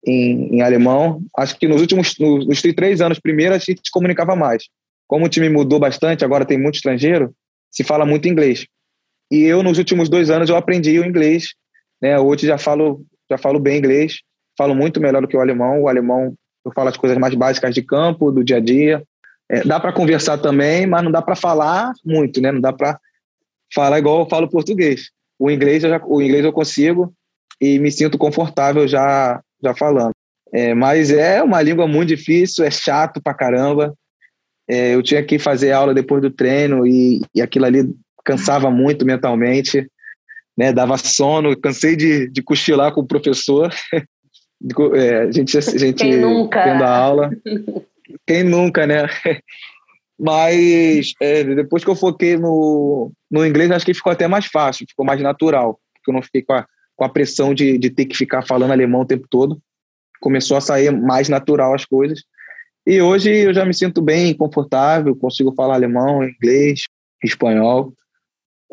em, 0.05 0.55
em 0.55 0.61
alemão. 0.61 1.21
Acho 1.37 1.57
que 1.57 1.67
nos 1.67 1.81
últimos 1.81 2.17
nos, 2.19 2.47
nos 2.47 2.61
três 2.61 3.01
anos 3.01 3.19
primeiro 3.19 3.55
a 3.55 3.57
gente 3.57 3.81
se 3.83 3.91
comunicava 3.91 4.35
mais. 4.35 4.65
Como 5.07 5.25
o 5.25 5.29
time 5.29 5.49
mudou 5.49 5.79
bastante, 5.79 6.23
agora 6.23 6.45
tem 6.45 6.57
muito 6.57 6.75
estrangeiro, 6.75 7.33
se 7.71 7.83
fala 7.83 8.05
muito 8.05 8.27
inglês. 8.27 8.67
E 9.31 9.43
eu 9.43 9.63
nos 9.63 9.77
últimos 9.77 10.09
dois 10.09 10.29
anos 10.29 10.49
eu 10.49 10.55
aprendi 10.55 10.99
o 10.99 11.05
inglês. 11.05 11.53
Né? 12.01 12.19
Hoje 12.19 12.45
já 12.45 12.57
falo 12.57 13.03
já 13.29 13.37
falo 13.37 13.59
bem 13.59 13.77
inglês 13.77 14.21
falo 14.57 14.73
muito 14.73 14.99
melhor 14.99 15.21
do 15.21 15.27
que 15.27 15.37
o 15.37 15.39
alemão. 15.41 15.81
O 15.81 15.87
alemão, 15.87 16.33
eu 16.65 16.71
falo 16.73 16.89
as 16.89 16.97
coisas 16.97 17.17
mais 17.17 17.35
básicas 17.35 17.73
de 17.73 17.83
campo, 17.83 18.31
do 18.31 18.43
dia 18.43 18.57
a 18.57 18.59
dia. 18.59 19.03
É, 19.49 19.63
dá 19.63 19.79
para 19.79 19.93
conversar 19.93 20.39
também, 20.39 20.87
mas 20.87 21.03
não 21.03 21.11
dá 21.11 21.21
para 21.21 21.35
falar 21.35 21.93
muito, 22.03 22.41
né? 22.41 22.51
Não 22.51 22.59
dá 22.59 22.73
para 22.73 22.99
falar 23.73 23.99
igual 23.99 24.21
eu 24.21 24.29
falo 24.29 24.49
português. 24.49 25.11
O 25.39 25.51
inglês 25.51 25.83
eu, 25.83 25.89
já, 25.89 26.01
o 26.03 26.21
inglês 26.21 26.43
eu 26.43 26.53
consigo 26.53 27.13
e 27.61 27.79
me 27.79 27.91
sinto 27.91 28.17
confortável 28.17 28.87
já, 28.87 29.41
já 29.61 29.73
falando. 29.73 30.11
É, 30.53 30.73
mas 30.73 31.11
é 31.11 31.41
uma 31.43 31.61
língua 31.61 31.87
muito 31.87 32.09
difícil, 32.09 32.63
é 32.63 32.71
chato 32.71 33.21
pra 33.21 33.33
caramba. 33.33 33.93
É, 34.69 34.95
eu 34.95 35.03
tinha 35.03 35.23
que 35.23 35.39
fazer 35.39 35.71
aula 35.71 35.93
depois 35.93 36.21
do 36.21 36.29
treino 36.29 36.85
e, 36.85 37.21
e 37.33 37.41
aquilo 37.41 37.65
ali 37.65 37.89
cansava 38.23 38.69
muito 38.69 39.05
mentalmente, 39.05 39.89
né? 40.57 40.73
Dava 40.73 40.97
sono, 40.97 41.55
cansei 41.57 41.95
de, 41.95 42.29
de 42.29 42.41
cochilar 42.41 42.93
com 42.93 43.01
o 43.01 43.07
professor. 43.07 43.73
É, 44.95 45.17
a 45.19 45.31
gente, 45.31 45.55
a 45.55 45.61
gente 45.61 45.99
Quem 45.99 46.17
nunca? 46.17 46.63
tendo 46.63 46.83
a 46.83 46.97
aula. 46.97 47.29
Quem 48.25 48.41
nunca, 48.41 48.87
né? 48.87 49.07
Mas 50.19 51.13
é, 51.21 51.43
depois 51.43 51.83
que 51.83 51.89
eu 51.89 51.95
foquei 51.95 52.37
no, 52.37 53.11
no 53.29 53.45
inglês, 53.45 53.69
acho 53.69 53.85
que 53.85 53.93
ficou 53.93 54.11
até 54.11 54.27
mais 54.27 54.45
fácil, 54.47 54.85
ficou 54.87 55.05
mais 55.05 55.21
natural, 55.21 55.79
porque 55.93 56.09
eu 56.09 56.13
não 56.13 56.21
fiquei 56.21 56.41
com 56.41 56.53
a, 56.53 56.65
com 56.95 57.05
a 57.05 57.09
pressão 57.09 57.53
de, 57.53 57.77
de 57.77 57.89
ter 57.89 58.05
que 58.05 58.17
ficar 58.17 58.41
falando 58.41 58.71
alemão 58.71 59.01
o 59.01 59.05
tempo 59.05 59.27
todo. 59.29 59.59
Começou 60.19 60.57
a 60.57 60.61
sair 60.61 60.91
mais 60.91 61.29
natural 61.29 61.75
as 61.75 61.85
coisas. 61.85 62.23
E 62.85 63.01
hoje 63.01 63.29
eu 63.29 63.53
já 63.53 63.65
me 63.65 63.73
sinto 63.73 64.01
bem 64.01 64.33
confortável, 64.33 65.15
consigo 65.15 65.53
falar 65.53 65.75
alemão, 65.75 66.23
inglês, 66.23 66.83
espanhol, 67.23 67.93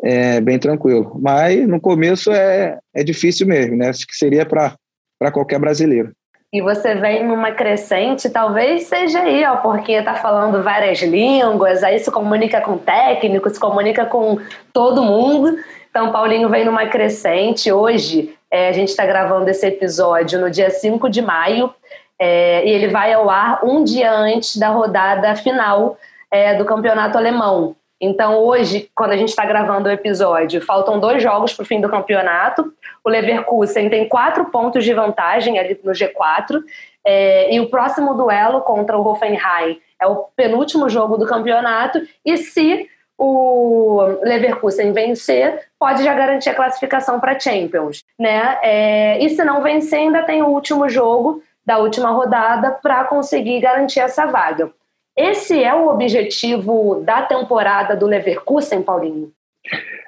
é 0.01 0.41
bem 0.41 0.57
tranquilo. 0.57 1.19
Mas 1.21 1.67
no 1.67 1.79
começo 1.79 2.31
é, 2.31 2.79
é 2.93 3.03
difícil 3.03 3.45
mesmo, 3.45 3.75
né? 3.75 3.89
Acho 3.89 4.07
que 4.07 4.15
seria 4.15 4.45
para 4.45 5.31
qualquer 5.31 5.59
brasileiro. 5.59 6.11
E 6.55 6.61
você 6.61 6.95
vem 6.95 7.27
numa 7.27 7.51
crescente, 7.51 8.29
talvez 8.29 8.83
seja 8.83 9.19
aí, 9.19 9.43
ó, 9.43 9.57
porque 9.57 9.91
está 9.91 10.13
falando 10.13 10.63
várias 10.63 11.01
línguas, 11.01 11.83
aí 11.83 11.99
se 11.99 12.09
comunica 12.09 12.61
com 12.61 12.77
técnico, 12.77 13.49
se 13.49 13.59
comunica 13.59 14.05
com 14.05 14.39
todo 14.71 15.03
mundo. 15.03 15.57
Então, 15.89 16.13
Paulinho 16.13 16.47
vem 16.47 16.63
numa 16.63 16.85
crescente. 16.85 17.69
Hoje, 17.73 18.33
é, 18.49 18.69
a 18.69 18.71
gente 18.71 18.87
está 18.87 19.05
gravando 19.05 19.49
esse 19.49 19.67
episódio 19.67 20.39
no 20.39 20.49
dia 20.49 20.69
5 20.69 21.09
de 21.09 21.21
maio, 21.21 21.73
é, 22.17 22.65
e 22.65 22.69
ele 22.69 22.87
vai 22.87 23.11
ao 23.11 23.29
ar 23.29 23.59
um 23.61 23.83
dia 23.83 24.09
antes 24.13 24.55
da 24.55 24.69
rodada 24.69 25.35
final 25.35 25.97
é, 26.31 26.55
do 26.55 26.63
campeonato 26.63 27.17
alemão. 27.17 27.75
Então, 28.05 28.37
hoje, 28.37 28.87
quando 28.93 29.11
a 29.11 29.17
gente 29.17 29.29
está 29.29 29.43
gravando 29.43 29.89
o 29.89 29.91
episódio, 29.91 30.61
faltam 30.61 30.99
dois 30.99 31.23
jogos 31.23 31.53
para 31.53 31.63
o 31.63 31.65
fim 31.65 31.81
do 31.81 31.89
campeonato. 31.89 32.71
O 33.03 33.09
Leverkusen 33.09 33.89
tem 33.89 34.07
quatro 34.07 34.45
pontos 34.45 34.83
de 34.83 34.93
vantagem 34.93 35.57
ali 35.57 35.79
no 35.83 35.91
G4. 35.91 36.61
É, 37.03 37.53
e 37.53 37.59
o 37.59 37.67
próximo 37.67 38.13
duelo 38.13 38.61
contra 38.61 38.95
o 38.95 39.07
Hoffenheim 39.07 39.79
é 39.99 40.05
o 40.05 40.27
penúltimo 40.35 40.87
jogo 40.87 41.17
do 41.17 41.25
campeonato. 41.25 41.99
E 42.23 42.37
se 42.37 42.87
o 43.17 44.19
Leverkusen 44.21 44.91
vencer, 44.91 45.67
pode 45.79 46.03
já 46.03 46.13
garantir 46.13 46.49
a 46.49 46.55
classificação 46.55 47.19
para 47.19 47.39
Champions. 47.39 48.03
Né? 48.19 48.59
É, 48.61 49.23
e 49.23 49.29
se 49.29 49.43
não 49.43 49.63
vencer, 49.63 49.99
ainda 49.99 50.21
tem 50.21 50.43
o 50.43 50.49
último 50.49 50.87
jogo 50.87 51.41
da 51.65 51.79
última 51.79 52.11
rodada 52.11 52.69
para 52.69 53.03
conseguir 53.05 53.59
garantir 53.61 53.99
essa 53.99 54.27
vaga. 54.27 54.71
Esse 55.15 55.63
é 55.63 55.73
o 55.73 55.87
objetivo 55.87 57.01
da 57.05 57.21
temporada 57.21 57.95
do 57.95 58.05
Leverkusen, 58.05 58.81
Paulinho? 58.81 59.31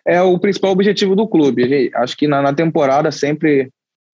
É 0.05 0.21
o 0.21 0.37
principal 0.37 0.71
objetivo 0.71 1.15
do 1.15 1.27
clube. 1.27 1.89
Acho 1.95 2.17
que 2.17 2.27
na, 2.27 2.41
na 2.41 2.53
temporada 2.53 3.11
sempre, 3.11 3.69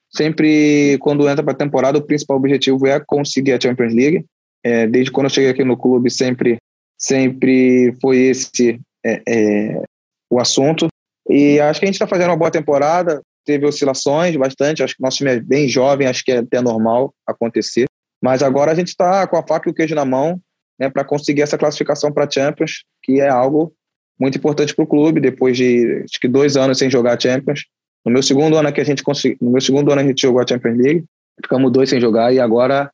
sempre 0.10 0.98
quando 1.00 1.28
entra 1.28 1.44
para 1.44 1.54
a 1.54 1.58
temporada, 1.58 1.98
o 1.98 2.04
principal 2.04 2.38
objetivo 2.38 2.86
é 2.86 3.00
conseguir 3.00 3.54
a 3.54 3.60
Champions 3.60 3.94
League. 3.94 4.26
É, 4.64 4.88
desde 4.88 5.12
quando 5.12 5.26
eu 5.26 5.30
cheguei 5.32 5.50
aqui 5.50 5.64
no 5.64 5.76
clube, 5.76 6.10
sempre, 6.12 6.58
sempre 6.98 7.96
foi 8.00 8.18
esse 8.18 8.80
é, 9.04 9.22
é, 9.28 9.84
o 10.30 10.40
assunto. 10.40 10.88
E 11.28 11.60
acho 11.60 11.80
que 11.80 11.86
a 11.86 11.88
gente 11.88 11.96
está 11.96 12.08
fazendo 12.08 12.30
uma 12.30 12.38
boa 12.38 12.52
temporada. 12.52 13.22
Teve 13.46 13.66
oscilações 13.66 14.36
bastante. 14.36 14.84
Acho 14.84 14.96
que 14.96 15.02
o 15.02 15.06
nosso 15.06 15.18
time 15.18 15.32
é 15.32 15.40
bem 15.40 15.68
jovem, 15.68 16.08
acho 16.08 16.24
que 16.24 16.32
é 16.32 16.38
até 16.38 16.62
normal 16.62 17.14
acontecer. 17.28 17.86
Mas 18.22 18.44
agora 18.44 18.72
a 18.72 18.76
gente 18.76 18.88
está 18.88 19.28
com 19.28 19.38
a 19.38 19.46
faca 19.46 19.68
e 19.68 19.72
o 19.72 19.76
queijo 19.76 19.96
na 19.96 20.06
mão 20.06 20.40
né, 20.80 20.90
para 20.90 21.04
conseguir 21.04 21.42
essa 21.42 21.58
classificação 21.58 22.12
para 22.12 22.30
Champions, 22.30 22.84
que 23.02 23.20
é 23.20 23.30
algo 23.30 23.74
muito 24.20 24.38
importante 24.38 24.76
para 24.76 24.84
o 24.84 24.88
clube, 24.88 25.20
depois 25.20 25.58
de 25.58 26.04
acho 26.04 26.20
que 26.20 26.28
dois 26.28 26.56
anos 26.56 26.78
sem 26.78 26.90
jogar 26.90 27.20
Champions. 27.20 27.66
No 28.06 28.12
meu 28.12 28.22
segundo 28.22 28.58
ano 28.58 28.72
que 28.72 28.82
a 28.82 28.86
gente 28.86 29.04
consegui, 29.04 29.38
no 29.42 29.52
meu 29.52 29.62
segundo 29.62 29.92
ano 29.92 30.02
a 30.02 30.04
gente 30.04 30.22
jogou 30.22 30.42
a 30.42 30.48
Champions 30.48 30.78
League, 30.78 31.06
ficamos 31.42 31.72
dois 31.72 31.90
sem 31.90 32.00
jogar 32.00 32.34
e 32.34 32.40
agora 32.40 32.92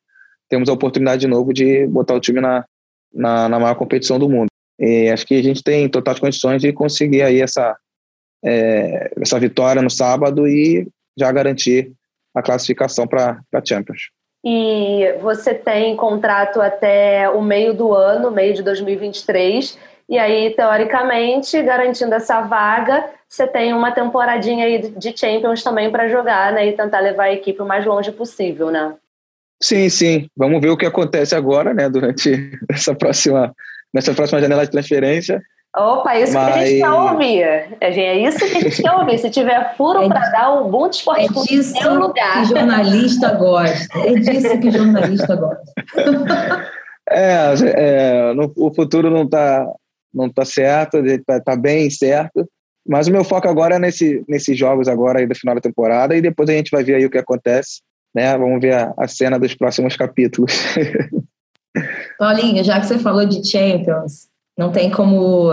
temos 0.47 0.69
a 0.69 0.73
oportunidade 0.73 1.21
de 1.21 1.27
novo 1.27 1.53
de 1.53 1.85
botar 1.87 2.15
o 2.15 2.19
time 2.19 2.39
na, 2.41 2.65
na, 3.13 3.49
na 3.49 3.59
maior 3.59 3.75
competição 3.75 4.17
do 4.17 4.29
mundo. 4.29 4.49
E 4.79 5.09
acho 5.09 5.25
que 5.25 5.35
a 5.35 5.43
gente 5.43 5.61
tem 5.61 5.89
totais 5.89 6.19
condições 6.19 6.61
de 6.61 6.71
conseguir 6.71 7.21
aí 7.21 7.41
essa, 7.41 7.77
é, 8.43 9.11
essa 9.19 9.39
vitória 9.39 9.81
no 9.81 9.89
sábado 9.89 10.47
e 10.47 10.87
já 11.17 11.31
garantir 11.31 11.91
a 12.33 12.41
classificação 12.41 13.05
para 13.05 13.41
a 13.53 13.65
Champions. 13.65 14.09
E 14.43 15.15
você 15.21 15.53
tem 15.53 15.95
contrato 15.95 16.61
até 16.61 17.29
o 17.29 17.41
meio 17.41 17.73
do 17.73 17.93
ano, 17.93 18.31
meio 18.31 18.53
de 18.53 18.63
2023, 18.63 19.77
e 20.09 20.17
aí, 20.17 20.49
teoricamente, 20.55 21.61
garantindo 21.61 22.15
essa 22.15 22.41
vaga, 22.41 23.05
você 23.27 23.45
tem 23.45 23.73
uma 23.73 23.91
temporadinha 23.91 24.65
aí 24.65 24.79
de 24.79 25.15
Champions 25.15 25.61
também 25.61 25.91
para 25.91 26.09
jogar, 26.09 26.51
né? 26.51 26.67
E 26.67 26.73
tentar 26.73 26.99
levar 26.99 27.25
a 27.25 27.33
equipe 27.33 27.61
o 27.61 27.65
mais 27.65 27.85
longe 27.85 28.11
possível, 28.11 28.71
né? 28.71 28.95
Sim, 29.61 29.87
sim. 29.87 30.27
Vamos 30.35 30.59
ver 30.61 30.69
o 30.69 30.77
que 30.77 30.85
acontece 30.85 31.35
agora, 31.35 31.75
né? 31.75 31.87
Durante 31.87 32.57
essa 32.71 32.95
próxima, 32.95 33.53
nessa 33.93 34.13
próxima 34.15 34.41
janela 34.41 34.65
de 34.65 34.71
transferência. 34.71 35.39
Opa, 35.79 36.19
isso 36.19 36.33
Mas... 36.33 36.53
que 36.53 36.59
a 36.59 36.65
gente 36.65 36.81
quer 36.81 36.91
ouvir. 36.91 37.41
É 37.79 38.17
isso 38.17 38.37
que 38.39 38.57
a 38.57 38.59
gente 38.61 38.81
quer 38.81 38.91
ouvir. 38.91 39.17
Se 39.17 39.29
tiver 39.29 39.75
furo 39.77 40.03
é 40.03 40.07
para 40.09 40.29
dar, 40.29 40.53
o 40.55 40.67
Ubuntu 40.67 40.97
Esporte 40.97 41.25
é 41.25 41.41
disso 41.43 41.73
que 41.73 41.87
lugar. 41.87 42.41
que 42.41 42.49
jornalista 42.49 43.33
gosta. 43.33 43.99
É 43.99 44.13
disso 44.13 44.59
que 44.59 44.71
jornalista 44.71 45.35
gosta. 45.35 45.73
É, 47.09 47.53
é 47.63 48.33
no, 48.33 48.51
o 48.57 48.73
futuro 48.73 49.09
não 49.09 49.23
está 49.23 49.65
não 50.13 50.29
tá 50.29 50.43
certo, 50.43 50.97
está 50.97 51.39
tá 51.39 51.55
bem 51.55 51.89
certo. 51.89 52.47
Mas 52.87 53.07
o 53.07 53.11
meu 53.11 53.23
foco 53.23 53.47
agora 53.47 53.75
é 53.75 53.79
nesse, 53.79 54.23
nesses 54.27 54.57
jogos 54.57 54.87
agora 54.87 55.19
aí 55.19 55.27
do 55.27 55.35
final 55.35 55.55
da 55.55 55.61
temporada 55.61 56.15
e 56.15 56.21
depois 56.21 56.49
a 56.49 56.53
gente 56.53 56.71
vai 56.71 56.83
ver 56.83 56.95
aí 56.95 57.05
o 57.05 57.09
que 57.09 57.17
acontece, 57.17 57.81
né? 58.13 58.35
Vamos 58.37 58.59
ver 58.59 58.73
a, 58.73 58.93
a 58.97 59.07
cena 59.07 59.39
dos 59.39 59.53
próximos 59.53 59.95
capítulos. 59.95 60.51
Paulinho, 62.17 62.63
já 62.63 62.79
que 62.79 62.87
você 62.87 62.97
falou 62.97 63.25
de 63.25 63.47
Champions, 63.47 64.27
não 64.59 64.71
tem 64.73 64.91
como 64.91 65.51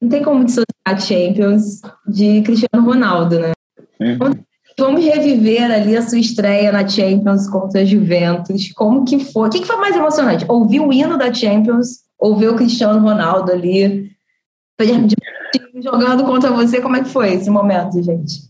não 0.00 0.08
tem 0.08 0.22
como 0.22 0.44
dissociar 0.44 1.00
Champions 1.00 1.80
de 2.06 2.42
Cristiano 2.42 2.84
Ronaldo, 2.84 3.40
né? 3.40 3.52
Uhum. 3.98 4.34
Vamos 4.78 5.04
reviver 5.04 5.72
ali 5.72 5.96
a 5.96 6.02
sua 6.02 6.18
estreia 6.18 6.70
na 6.70 6.86
Champions 6.86 7.48
contra 7.48 7.80
a 7.80 7.84
Juventus. 7.84 8.70
Como 8.72 9.04
que 9.04 9.18
foi? 9.18 9.48
O 9.48 9.50
que 9.50 9.64
foi 9.64 9.76
mais 9.76 9.96
emocionante? 9.96 10.44
Ouvir 10.46 10.80
o 10.80 10.92
hino 10.92 11.18
da 11.18 11.32
Champions 11.34 12.04
ou 12.16 12.36
ver 12.36 12.50
o 12.50 12.54
Cristiano 12.54 13.00
Ronaldo 13.00 13.50
ali 13.50 14.12
jogando 15.82 16.24
contra 16.24 16.52
você? 16.52 16.80
Como 16.80 16.96
é 16.96 17.02
que 17.02 17.08
foi 17.08 17.32
esse 17.32 17.50
momento, 17.50 18.00
gente? 18.02 18.42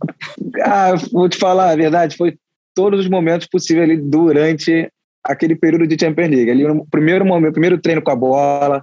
Ah, 0.62 0.94
vou 1.10 1.28
te 1.28 1.38
falar 1.38 1.70
a 1.70 1.76
verdade, 1.76 2.16
foi 2.16 2.36
todos 2.74 3.00
os 3.00 3.08
momentos 3.08 3.46
possíveis 3.46 3.88
ali 3.88 3.96
durante 3.96 4.90
aquele 5.24 5.56
período 5.56 5.86
de 5.86 5.98
Champions 5.98 6.28
League. 6.28 6.50
Ali 6.50 6.66
no 6.66 6.84
primeiro 6.86 7.24
momento, 7.24 7.52
primeiro 7.52 7.78
treino 7.80 8.02
com 8.02 8.10
a 8.10 8.16
bola, 8.16 8.82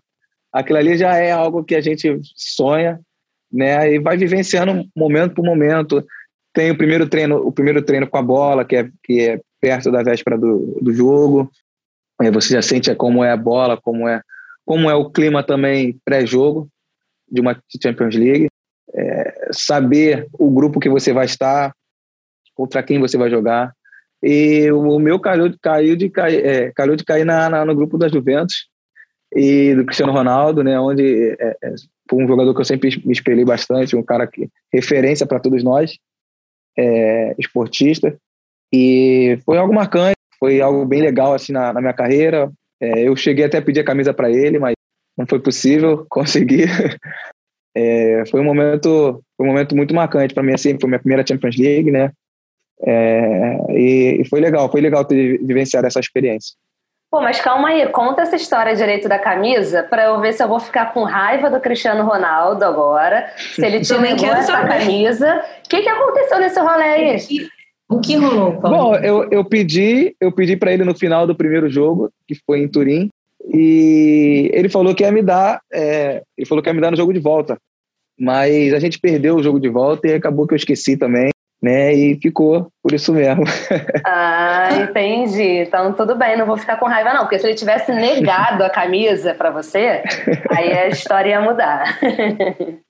aquilo 0.56 0.80
ali 0.80 0.98
já 0.98 1.18
é 1.18 1.32
algo 1.32 1.66
que 1.66 1.76
a 1.76 1.82
gente 1.82 2.18
sonha, 2.34 2.98
né? 3.52 3.92
E 3.92 4.00
vai 4.00 4.16
vivenciando 4.16 4.86
momento 4.96 5.36
por 5.36 5.44
momento. 5.44 6.06
Tem 6.54 6.72
o 6.72 6.78
primeiro 6.78 7.10
treino, 7.10 7.36
o 7.46 7.52
primeiro 7.52 7.82
treino 7.82 8.08
com 8.08 8.18
a 8.18 8.22
bola, 8.22 8.64
que 8.64 8.78
é, 8.78 8.90
que 9.04 9.20
é 9.20 9.42
perto 9.60 9.92
da 9.92 10.02
véspera 10.02 10.38
do, 10.38 10.80
do 10.82 10.94
jogo. 10.94 11.52
Aí 12.22 12.32
você 12.32 12.54
já 12.54 12.62
sente 12.62 12.94
como 12.96 13.22
é 13.22 13.32
a 13.32 13.38
bola, 13.38 13.76
como 13.76 14.08
é, 14.08 14.22
como 14.66 14.90
é 14.90 14.96
o 14.96 15.10
clima 15.10 15.44
também 15.44 16.00
pré-jogo 16.06 16.70
de 17.30 17.42
uma 17.42 17.62
Champions 17.84 18.16
League. 18.16 18.48
É, 18.94 19.50
saber 19.52 20.26
o 20.40 20.50
grupo 20.50 20.80
que 20.80 20.88
você 20.88 21.12
vai 21.12 21.26
estar, 21.26 21.74
contra 22.54 22.82
quem 22.82 22.98
você 22.98 23.18
vai 23.18 23.30
jogar. 23.30 23.74
E 24.24 24.72
o 24.72 24.98
meu 25.00 25.20
caiu, 25.20 25.54
caiu 25.62 25.98
de 25.98 26.10
cair, 26.10 26.46
é, 26.46 26.72
caiu 26.72 26.96
de 26.96 27.04
cair 27.04 27.26
na, 27.26 27.50
na, 27.50 27.66
no 27.66 27.76
grupo 27.76 27.98
da 27.98 28.08
Juventus 28.08 28.70
e 29.36 29.76
do 29.76 29.86
Cristiano 29.86 30.14
Ronaldo, 30.14 30.64
né, 30.64 30.80
onde 30.80 31.36
é, 31.40 31.58
é, 31.62 31.76
foi 32.10 32.24
um 32.24 32.28
jogador 32.28 32.54
que 32.54 32.62
eu 32.62 32.66
sempre 32.66 33.02
me 33.06 33.12
espelhei 33.12 33.44
bastante, 33.44 33.96
um 33.96 34.04
cara 34.04 34.26
que 34.26 34.50
referência 34.72 35.28
para 35.28 35.40
todos 35.40 35.62
nós, 35.64 35.98
é, 36.78 37.36
esportista, 37.38 38.18
e 38.74 39.38
foi 39.46 39.58
algo 39.58 39.74
marcante, 39.74 40.16
foi 40.40 40.62
algo 40.62 40.86
bem 40.86 41.02
legal 41.02 41.34
assim 41.34 41.52
na, 41.52 41.74
na 41.74 41.82
minha 41.82 41.94
carreira. 41.94 42.52
É, 42.80 43.08
eu 43.08 43.16
cheguei 43.16 43.46
até 43.46 43.58
a 43.58 43.62
pedir 43.62 43.82
a 43.82 43.86
camisa 43.86 44.14
para 44.14 44.30
ele, 44.30 44.60
mas 44.60 44.74
não 45.18 45.26
foi 45.28 45.40
possível 45.40 46.06
conseguir. 46.10 46.70
É, 47.76 48.26
foi 48.28 48.40
um 48.40 48.44
momento, 48.44 49.22
foi 49.36 49.46
um 49.46 49.50
momento 49.50 49.76
muito 49.76 49.94
marcante 49.94 50.34
para 50.34 50.44
mim, 50.44 50.54
assim, 50.54 50.78
foi 50.80 50.90
minha 50.90 51.00
primeira 51.00 51.26
Champions 51.28 51.58
League, 51.58 51.92
né? 51.92 52.12
É, 52.86 53.58
e, 53.72 54.22
e, 54.22 54.30
foi 54.30 54.40
legal, 54.42 54.70
foi 54.70 54.82
legal 54.82 55.06
ter 55.06 55.38
vivenciado 55.44 55.88
essa 55.88 56.00
experiência. 56.00 56.56
Pô, 57.16 57.22
mas 57.22 57.40
calma 57.40 57.70
aí, 57.70 57.88
conta 57.94 58.24
essa 58.24 58.36
história 58.36 58.76
direito 58.76 59.08
da 59.08 59.18
camisa 59.18 59.84
para 59.84 60.04
eu 60.04 60.20
ver 60.20 60.34
se 60.34 60.44
eu 60.44 60.50
vou 60.50 60.60
ficar 60.60 60.94
com 60.94 61.06
raiva 61.06 61.50
do 61.50 61.62
Cristiano 61.62 62.04
Ronaldo 62.04 62.66
agora, 62.66 63.32
se 63.38 63.66
ele 63.66 63.80
te 63.88 63.98
negou 63.98 64.28
essa 64.28 64.52
saber. 64.52 64.68
camisa. 64.68 65.42
O 65.66 65.70
que, 65.70 65.82
que 65.82 65.88
aconteceu 65.88 66.40
nesse 66.40 66.60
rolê 66.60 66.84
aí? 66.84 67.16
O 67.16 67.20
que, 67.20 67.48
o 67.88 68.00
que 68.02 68.16
rolou, 68.18 68.60
Paulo? 68.60 68.78
Bom, 68.78 68.96
eu, 68.98 69.30
eu 69.32 69.46
pedi, 69.46 70.14
eu 70.20 70.30
pedi 70.30 70.58
para 70.58 70.74
ele 70.74 70.84
no 70.84 70.94
final 70.94 71.26
do 71.26 71.34
primeiro 71.34 71.70
jogo, 71.70 72.10
que 72.28 72.36
foi 72.46 72.60
em 72.60 72.68
Turim, 72.68 73.08
e 73.48 74.52
ele 74.54 74.68
falou 74.68 74.94
que 74.94 75.04
ia 75.04 75.12
me 75.14 75.24
dar, 75.24 75.62
é, 75.72 76.22
ele 76.38 76.46
falou 76.46 76.62
que 76.62 76.70
ia 76.70 76.74
me 76.74 76.82
dar 76.82 76.92
no 76.92 76.98
jogo 76.98 77.14
de 77.14 77.20
volta. 77.22 77.58
Mas 78.20 78.74
a 78.74 78.80
gente 78.80 79.00
perdeu 79.00 79.38
o 79.38 79.44
jogo 79.44 79.58
de 79.58 79.70
volta 79.70 80.06
e 80.06 80.14
acabou 80.16 80.46
que 80.46 80.54
eu 80.54 80.58
esqueci 80.58 80.98
também 80.98 81.30
né? 81.66 81.92
E 81.96 82.20
ficou 82.22 82.68
por 82.84 82.94
isso 82.94 83.12
mesmo. 83.12 83.44
Ah, 84.08 84.70
entendi. 84.74 85.64
Então 85.64 85.92
tudo 85.94 86.16
bem, 86.16 86.38
não 86.38 86.46
vou 86.46 86.58
ficar 86.58 86.78
com 86.78 86.86
raiva 86.86 87.14
não, 87.14 87.22
porque 87.22 87.40
se 87.40 87.48
ele 87.48 87.56
tivesse 87.56 87.92
negado 87.92 88.64
a 88.64 88.70
camisa 88.70 89.34
para 89.34 89.50
você, 89.50 90.04
aí 90.52 90.72
a 90.72 90.88
história 90.88 91.32
ia 91.32 91.42
mudar. 91.42 91.98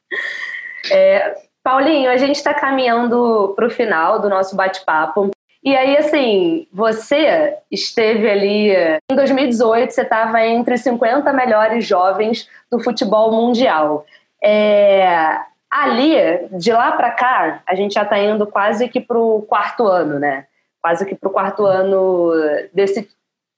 É, 0.92 1.34
Paulinho, 1.64 2.12
a 2.12 2.18
gente 2.18 2.36
está 2.36 2.54
caminhando 2.54 3.54
para 3.56 3.66
o 3.66 3.72
final 3.72 4.22
do 4.22 4.30
nosso 4.30 4.56
bate-papo. 4.56 5.32
E 5.64 5.76
aí, 5.76 5.98
assim, 5.98 6.68
você 6.72 7.56
esteve 7.72 8.30
ali. 8.30 8.70
Em 9.12 9.16
2018, 9.16 9.92
você 9.92 10.04
estava 10.04 10.46
entre 10.46 10.78
50 10.78 11.34
melhores 11.34 11.84
jovens 11.84 12.48
do 12.72 12.80
futebol 12.80 13.32
mundial. 13.32 14.06
É, 14.44 15.40
Ali, 15.72 16.16
de 16.52 16.72
lá 16.72 16.92
para 16.94 17.12
cá, 17.12 17.62
a 17.66 17.76
gente 17.76 17.94
já 17.94 18.04
está 18.04 18.18
indo 18.18 18.48
quase 18.48 18.88
que 18.88 19.00
para 19.00 19.18
o 19.18 19.42
quarto 19.42 19.86
ano, 19.86 20.20
né? 20.20 20.46
Quase 20.82 21.06
que 21.06 21.16
para 21.16 21.28
o 21.28 21.32
quarto 21.32 21.66
ano 21.66 22.32
desse, 22.74 23.10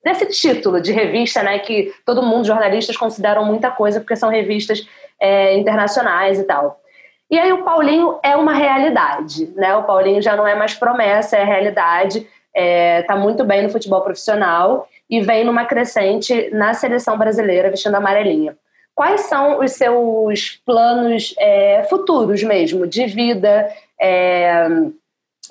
desse 0.04 0.26
título 0.28 0.82
de 0.82 0.92
revista, 0.92 1.44
né? 1.44 1.60
Que 1.60 1.94
todo 2.06 2.24
mundo, 2.24 2.48
jornalistas, 2.48 2.98
consideram 2.98 3.46
muita 3.46 3.70
coisa, 3.70 4.00
porque 4.00 4.16
são 4.16 4.30
revistas 4.30 4.88
é, 5.20 5.58
internacionais 5.58 6.40
e 6.40 6.44
tal. 6.44 6.82
E 7.30 7.38
aí 7.38 7.52
o 7.52 7.64
Paulinho 7.64 8.18
é 8.24 8.36
uma 8.36 8.54
realidade, 8.54 9.48
né? 9.56 9.76
O 9.76 9.84
Paulinho 9.84 10.22
já 10.22 10.36
não 10.36 10.48
é 10.48 10.56
mais 10.56 10.74
promessa, 10.74 11.38
é 11.38 11.44
realidade. 11.44 12.26
É, 12.56 13.04
tá 13.04 13.16
muito 13.16 13.44
bem 13.44 13.62
no 13.62 13.70
futebol 13.70 14.02
profissional 14.02 14.88
e 15.10 15.22
vem 15.22 15.44
numa 15.44 15.66
crescente 15.66 16.50
na 16.52 16.74
seleção 16.74 17.18
brasileira 17.18 17.70
vestindo 17.70 17.96
amarelinha 17.96 18.58
quais 18.98 19.22
são 19.22 19.60
os 19.60 19.74
seus 19.74 20.60
planos 20.66 21.36
é, 21.38 21.86
futuros 21.88 22.42
mesmo, 22.42 22.88
de 22.88 23.06
vida, 23.06 23.72
é, 24.02 24.68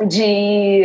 de 0.05 0.82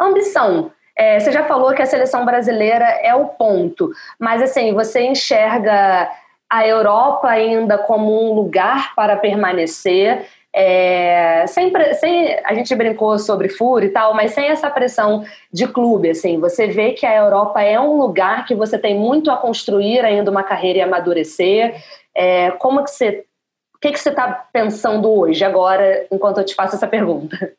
ambição? 0.00 0.70
É, 0.96 1.18
você 1.18 1.32
já 1.32 1.44
falou 1.44 1.74
que 1.74 1.82
a 1.82 1.86
seleção 1.86 2.24
brasileira 2.24 2.84
é 2.84 3.12
o 3.16 3.26
ponto, 3.26 3.90
mas 4.16 4.40
assim, 4.40 4.72
você 4.72 5.02
enxerga 5.06 6.08
a 6.48 6.66
Europa 6.66 7.28
ainda 7.28 7.76
como 7.76 8.30
um 8.30 8.32
lugar 8.32 8.94
para 8.94 9.16
permanecer? 9.16 10.24
É, 10.60 11.46
sem, 11.46 11.72
sem, 12.00 12.36
a 12.44 12.52
gente 12.52 12.74
brincou 12.74 13.16
sobre 13.16 13.48
furo 13.48 13.84
e 13.84 13.90
tal, 13.90 14.12
mas 14.12 14.32
sem 14.32 14.48
essa 14.48 14.68
pressão 14.68 15.24
de 15.52 15.68
clube, 15.68 16.10
assim, 16.10 16.40
você 16.40 16.66
vê 16.66 16.94
que 16.94 17.06
a 17.06 17.14
Europa 17.14 17.62
é 17.62 17.78
um 17.78 17.96
lugar 17.96 18.44
que 18.44 18.56
você 18.56 18.76
tem 18.76 18.98
muito 18.98 19.30
a 19.30 19.36
construir 19.36 20.04
ainda 20.04 20.32
uma 20.32 20.42
carreira 20.42 20.80
e 20.80 20.82
amadurecer. 20.82 21.80
É, 22.12 22.50
como 22.50 22.82
que 22.82 22.90
você, 22.90 23.24
o 23.72 23.78
que, 23.78 23.92
que 23.92 24.00
você 24.00 24.08
está 24.08 24.48
pensando 24.52 25.08
hoje, 25.08 25.44
agora, 25.44 26.08
enquanto 26.10 26.38
eu 26.38 26.44
te 26.44 26.56
faço 26.56 26.74
essa 26.74 26.88
pergunta? 26.88 27.52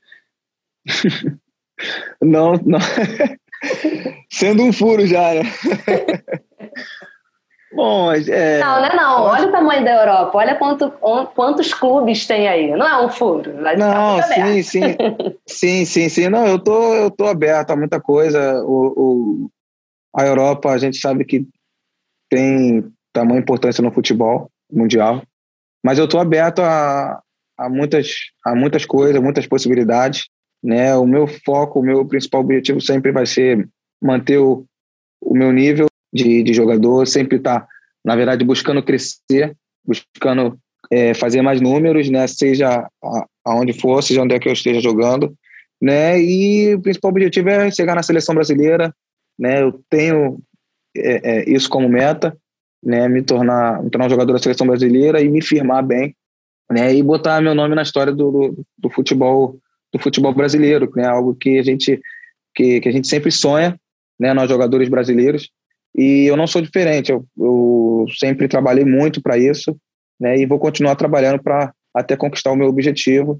não, 2.21 2.59
não. 2.65 2.79
Sendo 4.29 4.61
um 4.61 4.73
furo 4.73 5.07
já, 5.07 5.35
né? 5.35 5.43
Bom, 7.71 8.11
é... 8.11 8.59
Não, 8.59 8.81
não 8.81 8.85
é 8.85 8.95
não. 8.95 9.21
Olha 9.23 9.47
o 9.47 9.51
tamanho 9.51 9.83
da 9.83 9.91
Europa. 9.91 10.37
Olha 10.37 10.55
quanto, 10.55 10.91
quantos 11.35 11.73
clubes 11.73 12.25
tem 12.25 12.47
aí. 12.47 12.71
Não 12.71 12.87
é 12.87 13.05
um 13.05 13.09
furo. 13.09 13.53
Não, 13.77 14.21
sim, 14.23 14.63
sim. 14.63 14.81
sim, 15.45 15.85
sim, 15.85 16.09
sim. 16.09 16.29
Não, 16.29 16.47
eu 16.47 16.57
tô, 16.57 16.95
eu 16.95 17.11
tô 17.11 17.27
aberto 17.27 17.71
a 17.71 17.75
muita 17.75 17.99
coisa. 18.01 18.63
O, 18.63 18.93
o, 18.97 19.49
a 20.15 20.25
Europa, 20.25 20.71
a 20.71 20.77
gente 20.77 20.97
sabe 20.97 21.23
que 21.25 21.47
tem 22.29 22.91
tamanha 23.13 23.39
importância 23.39 23.83
no 23.83 23.91
futebol 23.91 24.49
mundial. 24.71 25.21
Mas 25.83 25.99
eu 25.99 26.07
tô 26.07 26.19
aberto 26.19 26.61
a, 26.61 27.21
a, 27.57 27.69
muitas, 27.69 28.15
a 28.43 28.55
muitas 28.55 28.85
coisas, 28.85 29.21
muitas 29.21 29.45
possibilidades. 29.45 30.27
Né? 30.63 30.95
O 30.95 31.05
meu 31.05 31.27
foco, 31.27 31.79
o 31.79 31.83
meu 31.83 32.03
principal 32.05 32.41
objetivo 32.41 32.81
sempre 32.81 33.11
vai 33.11 33.27
ser 33.27 33.69
manter 34.01 34.39
o, 34.39 34.65
o 35.21 35.35
meu 35.35 35.51
nível 35.51 35.88
de, 36.11 36.43
de 36.43 36.53
jogador, 36.53 37.07
sempre 37.07 37.37
estar 37.37 37.61
tá 37.61 37.67
na 38.03 38.15
verdade, 38.15 38.43
buscando 38.43 38.83
crescer, 38.83 39.55
buscando 39.85 40.57
é, 40.91 41.13
fazer 41.13 41.41
mais 41.41 41.61
números, 41.61 42.09
né? 42.09 42.25
Seja 42.27 42.89
aonde 43.45 43.73
for, 43.73 44.01
seja 44.01 44.21
onde 44.21 44.33
é 44.33 44.39
que 44.39 44.47
eu 44.47 44.53
esteja 44.53 44.79
jogando, 44.79 45.33
né? 45.81 46.19
E 46.21 46.75
o 46.75 46.81
principal 46.81 47.11
objetivo 47.11 47.49
é 47.49 47.71
chegar 47.71 47.95
na 47.95 48.03
seleção 48.03 48.33
brasileira, 48.33 48.93
né? 49.37 49.61
Eu 49.61 49.79
tenho 49.89 50.39
é, 50.95 51.41
é, 51.41 51.49
isso 51.49 51.69
como 51.69 51.89
meta, 51.89 52.35
né? 52.83 53.07
Me 53.07 53.21
tornar, 53.21 53.83
me 53.83 53.89
tornar 53.89 54.07
um 54.07 54.09
jogador 54.09 54.33
da 54.33 54.39
seleção 54.39 54.67
brasileira 54.67 55.21
e 55.21 55.29
me 55.29 55.41
firmar 55.41 55.85
bem, 55.85 56.15
né? 56.71 56.93
E 56.93 57.03
botar 57.03 57.41
meu 57.41 57.53
nome 57.53 57.75
na 57.75 57.83
história 57.83 58.13
do, 58.13 58.31
do, 58.31 58.65
do 58.77 58.89
futebol 58.89 59.57
do 59.91 59.97
futebol 59.97 60.33
brasileiro, 60.33 60.91
né? 60.95 61.05
Algo 61.05 61.35
que 61.35 61.57
a 61.59 61.63
gente 61.63 61.99
que, 62.55 62.79
que 62.79 62.89
a 62.89 62.91
gente 62.91 63.07
sempre 63.07 63.31
sonha, 63.31 63.79
né? 64.19 64.33
Nós 64.33 64.49
jogadores 64.49 64.87
brasileiros 64.87 65.49
e 65.95 66.25
eu 66.25 66.37
não 66.37 66.47
sou 66.47 66.61
diferente. 66.61 67.11
Eu, 67.11 67.25
eu 67.37 68.05
sempre 68.17 68.47
trabalhei 68.47 68.85
muito 68.85 69.21
para 69.21 69.37
isso, 69.37 69.75
né? 70.19 70.37
E 70.37 70.45
vou 70.45 70.59
continuar 70.59 70.95
trabalhando 70.95 71.41
para 71.41 71.73
até 71.93 72.15
conquistar 72.15 72.51
o 72.51 72.55
meu 72.55 72.67
objetivo, 72.67 73.39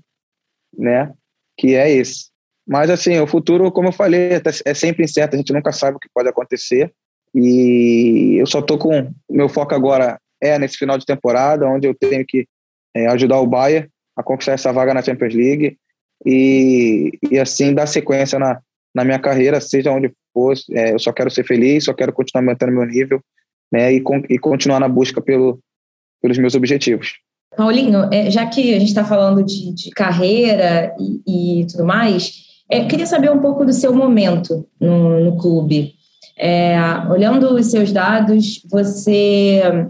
né? 0.77 1.13
Que 1.57 1.75
é 1.75 1.91
esse. 1.91 2.29
Mas 2.67 2.89
assim, 2.89 3.19
o 3.19 3.27
futuro, 3.27 3.71
como 3.71 3.87
eu 3.87 3.93
falei, 3.93 4.33
é, 4.33 4.41
é 4.65 4.73
sempre 4.73 5.03
incerto. 5.03 5.35
A 5.35 5.37
gente 5.37 5.53
nunca 5.53 5.71
sabe 5.71 5.97
o 5.97 5.99
que 5.99 6.09
pode 6.13 6.29
acontecer. 6.29 6.93
E 7.33 8.37
eu 8.39 8.45
só 8.45 8.61
tô 8.61 8.77
com 8.77 9.11
meu 9.29 9.47
foco 9.49 9.73
agora 9.75 10.19
é 10.41 10.57
nesse 10.57 10.77
final 10.77 10.97
de 10.97 11.05
temporada, 11.05 11.67
onde 11.67 11.87
eu 11.87 11.93
tenho 11.93 12.25
que 12.25 12.47
é, 12.95 13.07
ajudar 13.07 13.39
o 13.39 13.47
Bayern 13.47 13.89
a 14.15 14.23
conquistar 14.23 14.53
essa 14.53 14.71
vaga 14.71 14.93
na 14.93 15.01
Champions 15.01 15.33
League 15.33 15.77
e, 16.25 17.11
e 17.29 17.39
assim 17.39 17.73
dar 17.73 17.87
sequência 17.87 18.39
na, 18.39 18.59
na 18.93 19.03
minha 19.03 19.19
carreira, 19.19 19.61
seja 19.61 19.91
onde 19.91 20.11
for. 20.33 20.55
É, 20.71 20.93
eu 20.93 20.99
só 20.99 21.11
quero 21.11 21.29
ser 21.29 21.43
feliz, 21.43 21.85
só 21.85 21.93
quero 21.93 22.13
continuar 22.13 22.43
mantendo 22.43 22.71
meu 22.71 22.85
nível 22.85 23.21
né, 23.71 23.93
e, 23.93 24.03
e 24.29 24.39
continuar 24.39 24.79
na 24.79 24.87
busca 24.87 25.21
pelo, 25.21 25.59
pelos 26.21 26.37
meus 26.37 26.55
objetivos. 26.55 27.13
Paulinho, 27.55 28.07
é, 28.11 28.29
já 28.29 28.45
que 28.45 28.73
a 28.73 28.79
gente 28.79 28.89
está 28.89 29.03
falando 29.03 29.43
de, 29.43 29.73
de, 29.73 29.89
carreira 29.91 30.95
e, 30.99 31.61
e 31.61 31.67
tudo 31.67 31.85
mais, 31.85 32.31
é, 32.69 32.85
queria 32.85 33.05
saber 33.05 33.31
um 33.31 33.39
pouco 33.39 33.65
do 33.65 33.73
seu 33.73 33.93
momento 33.93 34.67
no, 34.79 35.19
no 35.19 35.37
clube. 35.37 35.93
É, 36.37 36.77
olhando 37.09 37.55
os 37.55 37.65
seus 37.67 37.91
dados, 37.91 38.63
você 38.69 39.89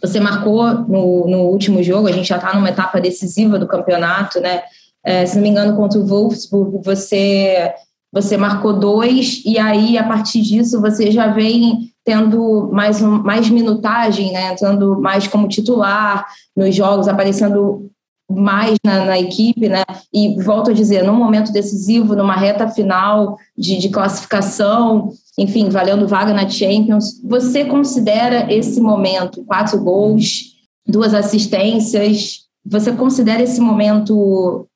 você 0.00 0.20
marcou 0.20 0.62
no, 0.74 1.26
no 1.26 1.38
último 1.44 1.82
jogo, 1.82 2.06
a 2.06 2.12
gente 2.12 2.28
já 2.28 2.36
está 2.36 2.54
numa 2.54 2.68
etapa 2.68 3.00
decisiva 3.00 3.58
do 3.58 3.66
campeonato, 3.66 4.40
né? 4.40 4.62
É, 5.04 5.24
se 5.24 5.36
não 5.36 5.42
me 5.42 5.48
engano, 5.48 5.76
contra 5.76 5.98
o 5.98 6.06
Wolfsburg, 6.06 6.84
você 6.84 7.72
você 8.16 8.34
marcou 8.38 8.72
dois, 8.72 9.42
e 9.44 9.58
aí, 9.58 9.98
a 9.98 10.02
partir 10.02 10.40
disso, 10.40 10.80
você 10.80 11.10
já 11.10 11.26
vem 11.26 11.92
tendo 12.02 12.70
mais, 12.72 13.02
um, 13.02 13.22
mais 13.22 13.50
minutagem, 13.50 14.32
né? 14.32 14.52
entrando 14.54 14.98
mais 14.98 15.28
como 15.28 15.46
titular 15.46 16.26
nos 16.56 16.74
jogos, 16.74 17.08
aparecendo 17.08 17.90
mais 18.30 18.78
na, 18.82 19.04
na, 19.04 19.18
equipe, 19.20 19.68
né? 19.68 19.84
E 20.10 20.34
volto 20.42 20.70
a 20.70 20.74
dizer, 20.74 21.04
num 21.04 21.14
momento 21.14 21.52
decisivo, 21.52 22.16
numa 22.16 22.34
reta 22.34 22.66
final 22.68 23.36
de, 23.56 23.76
de, 23.76 23.90
classificação, 23.90 25.10
enfim, 25.38 25.68
valendo 25.68 26.08
vaga 26.08 26.32
na 26.32 26.48
Champions, 26.48 27.20
você 27.22 27.66
considera 27.66 28.50
esse 28.50 28.80
momento, 28.80 29.44
quatro 29.44 29.78
gols, 29.78 30.54
duas 30.88 31.12
assistências, 31.12 32.46
você 32.64 32.92
considera 32.92 33.42
esse 33.42 33.60
momento 33.60 34.66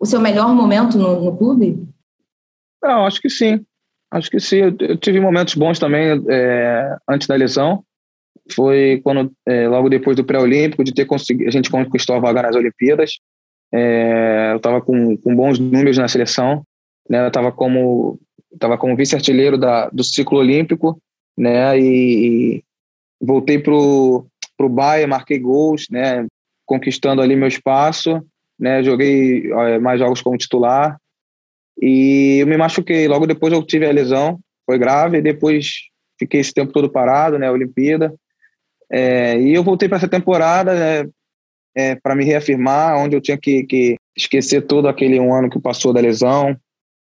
o 0.00 0.06
seu 0.06 0.20
melhor 0.20 0.54
momento 0.54 0.98
no, 0.98 1.22
no 1.22 1.36
clube? 1.36 1.86
Não, 2.82 3.06
acho 3.06 3.20
que 3.20 3.28
sim. 3.28 3.64
Acho 4.10 4.30
que 4.30 4.40
sim. 4.40 4.56
Eu, 4.56 4.76
eu 4.80 4.96
tive 4.96 5.20
momentos 5.20 5.54
bons 5.54 5.78
também 5.78 6.22
é, 6.28 6.96
antes 7.08 7.26
da 7.26 7.34
lesão. 7.34 7.84
Foi 8.52 9.00
quando, 9.02 9.32
é, 9.46 9.66
logo 9.68 9.88
depois 9.88 10.16
do 10.16 10.24
pré-olímpico, 10.24 10.84
de 10.84 10.94
ter 10.94 11.04
conseguido, 11.04 11.48
a 11.48 11.52
gente 11.52 11.70
conquistou 11.70 12.16
a 12.16 12.20
vaga 12.20 12.42
nas 12.42 12.54
Olimpíadas. 12.56 13.18
É, 13.72 14.50
eu 14.52 14.58
estava 14.58 14.80
com, 14.80 15.16
com 15.16 15.34
bons 15.34 15.58
números 15.58 15.98
na 15.98 16.08
seleção. 16.08 16.62
Né? 17.08 17.20
Eu 17.22 17.28
estava 17.28 17.50
como, 17.50 18.18
tava 18.58 18.78
como 18.78 18.96
vice-artilheiro 18.96 19.58
do 19.92 20.04
ciclo 20.04 20.38
olímpico. 20.38 21.00
Né? 21.36 21.78
E, 21.78 22.56
e 22.56 22.64
voltei 23.20 23.58
para 23.58 23.74
o 23.74 24.28
Bahia, 24.70 25.06
marquei 25.06 25.38
gols, 25.38 25.86
né? 25.90 26.26
conquistando 26.64 27.20
ali 27.20 27.34
meu 27.34 27.48
espaço. 27.48 28.24
Né? 28.58 28.82
Joguei 28.84 29.48
mais 29.80 29.98
jogos 29.98 30.22
como 30.22 30.38
titular. 30.38 30.96
E 31.80 32.38
eu 32.40 32.46
me 32.46 32.56
machuquei. 32.56 33.06
Logo 33.06 33.26
depois 33.26 33.52
eu 33.52 33.62
tive 33.62 33.86
a 33.86 33.92
lesão, 33.92 34.40
foi 34.64 34.78
grave, 34.78 35.18
e 35.18 35.22
depois 35.22 35.66
fiquei 36.18 36.40
esse 36.40 36.52
tempo 36.52 36.72
todo 36.72 36.90
parado, 36.90 37.38
né, 37.38 37.50
Olimpíada. 37.50 38.14
É, 38.90 39.38
e 39.40 39.54
eu 39.54 39.62
voltei 39.62 39.88
para 39.88 39.98
essa 39.98 40.08
temporada 40.08 40.74
né, 40.74 41.10
é, 41.74 41.94
para 41.96 42.14
me 42.14 42.24
reafirmar, 42.24 42.96
onde 42.96 43.16
eu 43.16 43.20
tinha 43.20 43.36
que, 43.36 43.64
que, 43.64 43.96
esquecer 44.16 44.62
todo 44.62 44.88
aquele 44.88 45.20
um 45.20 45.34
ano 45.34 45.50
que 45.50 45.60
passou 45.60 45.92
da 45.92 46.00
lesão, 46.00 46.56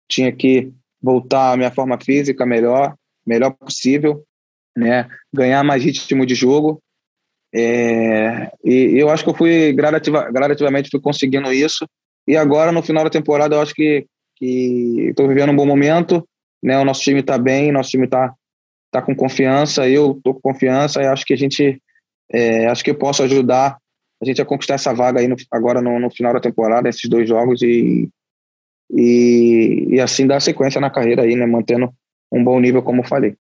tinha 0.08 0.32
que 0.32 0.72
voltar 1.00 1.52
à 1.52 1.56
minha 1.56 1.70
forma 1.70 1.98
física 2.00 2.44
melhor, 2.44 2.94
melhor 3.24 3.52
possível, 3.52 4.24
né, 4.76 5.08
ganhar 5.32 5.62
mais 5.62 5.84
ritmo 5.84 6.26
de 6.26 6.34
jogo. 6.34 6.80
É, 7.54 8.50
e 8.64 8.98
eu 8.98 9.08
acho 9.10 9.22
que 9.22 9.30
eu 9.30 9.34
fui 9.34 9.72
gradativa, 9.72 10.28
gradativamente 10.32 10.90
fui 10.90 11.00
conseguindo 11.00 11.52
isso. 11.52 11.86
E 12.26 12.36
agora 12.36 12.72
no 12.72 12.82
final 12.82 13.04
da 13.04 13.10
temporada 13.10 13.54
eu 13.54 13.60
acho 13.60 13.74
que 13.74 14.06
que 14.36 15.08
estou 15.10 15.28
vivendo 15.28 15.50
um 15.50 15.56
bom 15.56 15.66
momento, 15.66 16.26
né? 16.62 16.78
O 16.78 16.84
nosso 16.84 17.02
time 17.02 17.20
está 17.20 17.38
bem, 17.38 17.72
nosso 17.72 17.90
time 17.90 18.04
está 18.04 18.32
tá 18.90 19.02
com 19.02 19.14
confiança, 19.14 19.88
eu 19.88 20.12
estou 20.12 20.34
com 20.34 20.52
confiança 20.52 21.02
e 21.02 21.06
acho 21.06 21.24
que 21.24 21.34
a 21.34 21.36
gente, 21.36 21.80
é, 22.32 22.66
acho 22.68 22.84
que 22.84 22.90
eu 22.90 22.94
posso 22.94 23.22
ajudar 23.22 23.76
a 24.22 24.24
gente 24.24 24.40
a 24.40 24.44
conquistar 24.44 24.74
essa 24.74 24.94
vaga 24.94 25.20
aí 25.20 25.28
no, 25.28 25.36
agora 25.50 25.82
no, 25.82 25.98
no, 25.98 26.10
final 26.10 26.32
da 26.32 26.40
temporada, 26.40 26.88
esses 26.88 27.08
dois 27.08 27.28
jogos 27.28 27.60
e, 27.62 28.08
e, 28.90 29.86
e 29.90 30.00
assim 30.00 30.26
dar 30.26 30.40
sequência 30.40 30.80
na 30.80 30.90
carreira 30.90 31.22
aí, 31.22 31.34
né? 31.34 31.46
Mantendo 31.46 31.92
um 32.32 32.42
bom 32.42 32.58
nível, 32.58 32.82
como 32.82 33.00
eu 33.00 33.06
falei. 33.06 33.36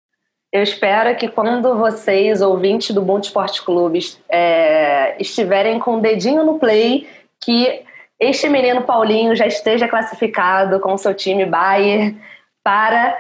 Eu 0.51 0.63
espero 0.63 1.15
que 1.17 1.29
quando 1.29 1.77
vocês, 1.77 2.41
ouvintes 2.41 2.95
do 2.95 3.03
Bom 3.03 3.19
Esporte 3.19 3.63
Clube, 3.63 3.99
é, 4.31 5.21
estiverem 5.21 5.79
com 5.79 5.97
o 5.97 6.01
dedinho 6.01 6.43
no 6.43 6.59
play, 6.59 7.07
que 7.39 7.83
este 8.21 8.49
menino 8.49 8.83
Paulinho 8.83 9.35
já 9.37 9.47
esteja 9.47 9.87
classificado 9.87 10.81
com 10.81 10.97
seu 10.97 11.15
time 11.15 11.45
Bayern 11.45 12.21
para 12.65 13.17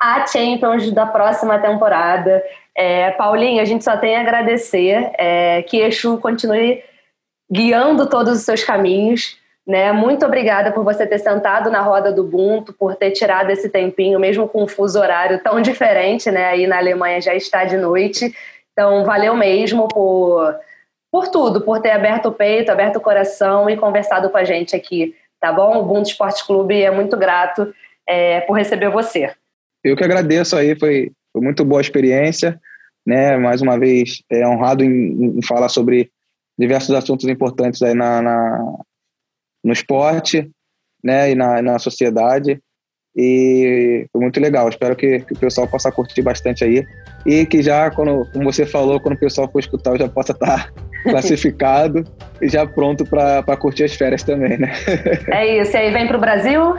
a 0.00 0.26
Champions 0.26 0.90
da 0.92 1.06
próxima 1.06 1.58
temporada. 1.58 2.42
É, 2.74 3.10
Paulinho, 3.12 3.60
a 3.60 3.64
gente 3.64 3.84
só 3.84 3.96
tem 3.96 4.16
a 4.16 4.20
agradecer 4.20 5.10
é, 5.18 5.62
que 5.62 5.78
Exu 5.78 6.18
continue 6.18 6.82
guiando 7.50 8.08
todos 8.08 8.38
os 8.38 8.44
seus 8.44 8.62
caminhos. 8.62 9.36
Né? 9.66 9.92
Muito 9.92 10.24
obrigada 10.24 10.72
por 10.72 10.82
você 10.82 11.06
ter 11.06 11.18
sentado 11.18 11.70
na 11.70 11.82
roda 11.82 12.10
do 12.10 12.22
Ubuntu, 12.22 12.72
por 12.72 12.96
ter 12.96 13.10
tirado 13.10 13.50
esse 13.50 13.68
tempinho, 13.68 14.18
mesmo 14.18 14.48
com 14.48 14.62
um 14.62 14.68
fuso 14.68 14.98
horário 14.98 15.42
tão 15.42 15.60
diferente, 15.62 16.30
né? 16.30 16.46
Aí 16.46 16.66
na 16.66 16.78
Alemanha 16.78 17.20
já 17.20 17.34
está 17.34 17.64
de 17.64 17.76
noite. 17.76 18.34
Então, 18.72 19.04
valeu 19.04 19.36
mesmo 19.36 19.86
por 19.88 20.54
por 21.10 21.28
tudo, 21.28 21.60
por 21.60 21.80
ter 21.80 21.90
aberto 21.90 22.26
o 22.26 22.32
peito, 22.32 22.70
aberto 22.70 22.96
o 22.96 23.00
coração 23.00 23.68
e 23.68 23.76
conversado 23.76 24.30
com 24.30 24.36
a 24.36 24.44
gente 24.44 24.76
aqui, 24.76 25.14
tá 25.40 25.52
bom? 25.52 25.76
O 25.76 25.80
Ubuntu 25.80 26.10
Esporte 26.10 26.46
Clube 26.46 26.82
é 26.82 26.90
muito 26.90 27.16
grato 27.16 27.72
é, 28.06 28.40
por 28.42 28.54
receber 28.54 28.90
você. 28.90 29.32
Eu 29.82 29.96
que 29.96 30.04
agradeço 30.04 30.56
aí, 30.56 30.78
foi, 30.78 31.12
foi 31.32 31.42
muito 31.42 31.64
boa 31.64 31.80
a 31.80 31.82
experiência, 31.82 32.60
né? 33.06 33.36
Mais 33.36 33.62
uma 33.62 33.78
vez, 33.78 34.22
é 34.30 34.46
honrado 34.46 34.84
em, 34.84 35.38
em 35.38 35.42
falar 35.42 35.68
sobre 35.68 36.10
diversos 36.58 36.94
assuntos 36.94 37.26
importantes 37.28 37.82
aí 37.82 37.94
na, 37.94 38.20
na 38.20 38.78
no 39.64 39.72
esporte, 39.72 40.50
né? 41.02 41.30
E 41.30 41.34
na, 41.34 41.62
na 41.62 41.78
sociedade 41.78 42.60
e 43.16 44.06
foi 44.12 44.20
muito 44.20 44.38
legal. 44.38 44.68
Espero 44.68 44.94
que, 44.94 45.20
que, 45.20 45.32
o 45.32 45.38
pessoal 45.38 45.66
possa 45.66 45.90
curtir 45.90 46.22
bastante 46.22 46.62
aí 46.62 46.86
e 47.26 47.44
que 47.44 47.62
já, 47.62 47.90
quando, 47.90 48.24
como 48.32 48.44
você 48.44 48.64
falou, 48.64 49.00
quando 49.00 49.16
o 49.16 49.18
pessoal 49.18 49.50
for 49.50 49.58
escutar, 49.58 49.90
eu 49.90 49.98
já 49.98 50.08
possa 50.08 50.30
estar 50.30 50.72
classificado 51.02 52.04
e 52.40 52.48
já 52.48 52.66
pronto 52.66 53.04
para 53.04 53.56
curtir 53.56 53.84
as 53.84 53.94
férias 53.94 54.22
também, 54.22 54.58
né? 54.58 54.72
É 55.32 55.60
isso. 55.60 55.76
E 55.76 55.76
aí, 55.76 55.92
vem 55.92 56.06
para 56.06 56.16
o 56.16 56.20
Brasil? 56.20 56.76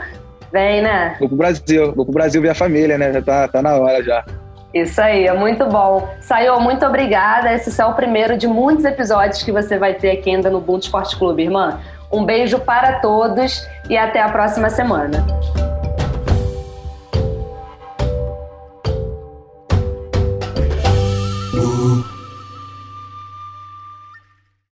Vem, 0.52 0.82
né? 0.82 1.16
Vou 1.18 1.28
pro 1.28 1.36
Brasil, 1.36 1.92
vou 1.94 2.04
pro 2.04 2.14
Brasil 2.14 2.42
ver 2.42 2.50
a 2.50 2.54
família, 2.54 2.98
né? 2.98 3.12
Já 3.12 3.22
tá, 3.22 3.48
tá 3.48 3.62
na 3.62 3.76
hora 3.76 4.02
já. 4.02 4.24
Isso 4.72 5.00
aí, 5.00 5.26
é 5.26 5.32
muito 5.32 5.66
bom. 5.66 6.08
Saiu, 6.20 6.60
muito 6.60 6.84
obrigada. 6.86 7.52
Esse 7.52 7.80
é 7.80 7.84
o 7.84 7.94
primeiro 7.94 8.36
de 8.36 8.46
muitos 8.46 8.84
episódios 8.84 9.42
que 9.42 9.50
você 9.50 9.78
vai 9.78 9.94
ter 9.94 10.10
aqui 10.10 10.30
ainda 10.30 10.48
no 10.48 10.60
Bunto 10.60 10.84
Esporte 10.84 11.16
Clube, 11.16 11.42
irmã. 11.42 11.80
Um 12.12 12.24
beijo 12.24 12.58
para 12.58 13.00
todos 13.00 13.66
e 13.88 13.96
até 13.96 14.20
a 14.20 14.28
próxima 14.28 14.68
semana. 14.68 15.24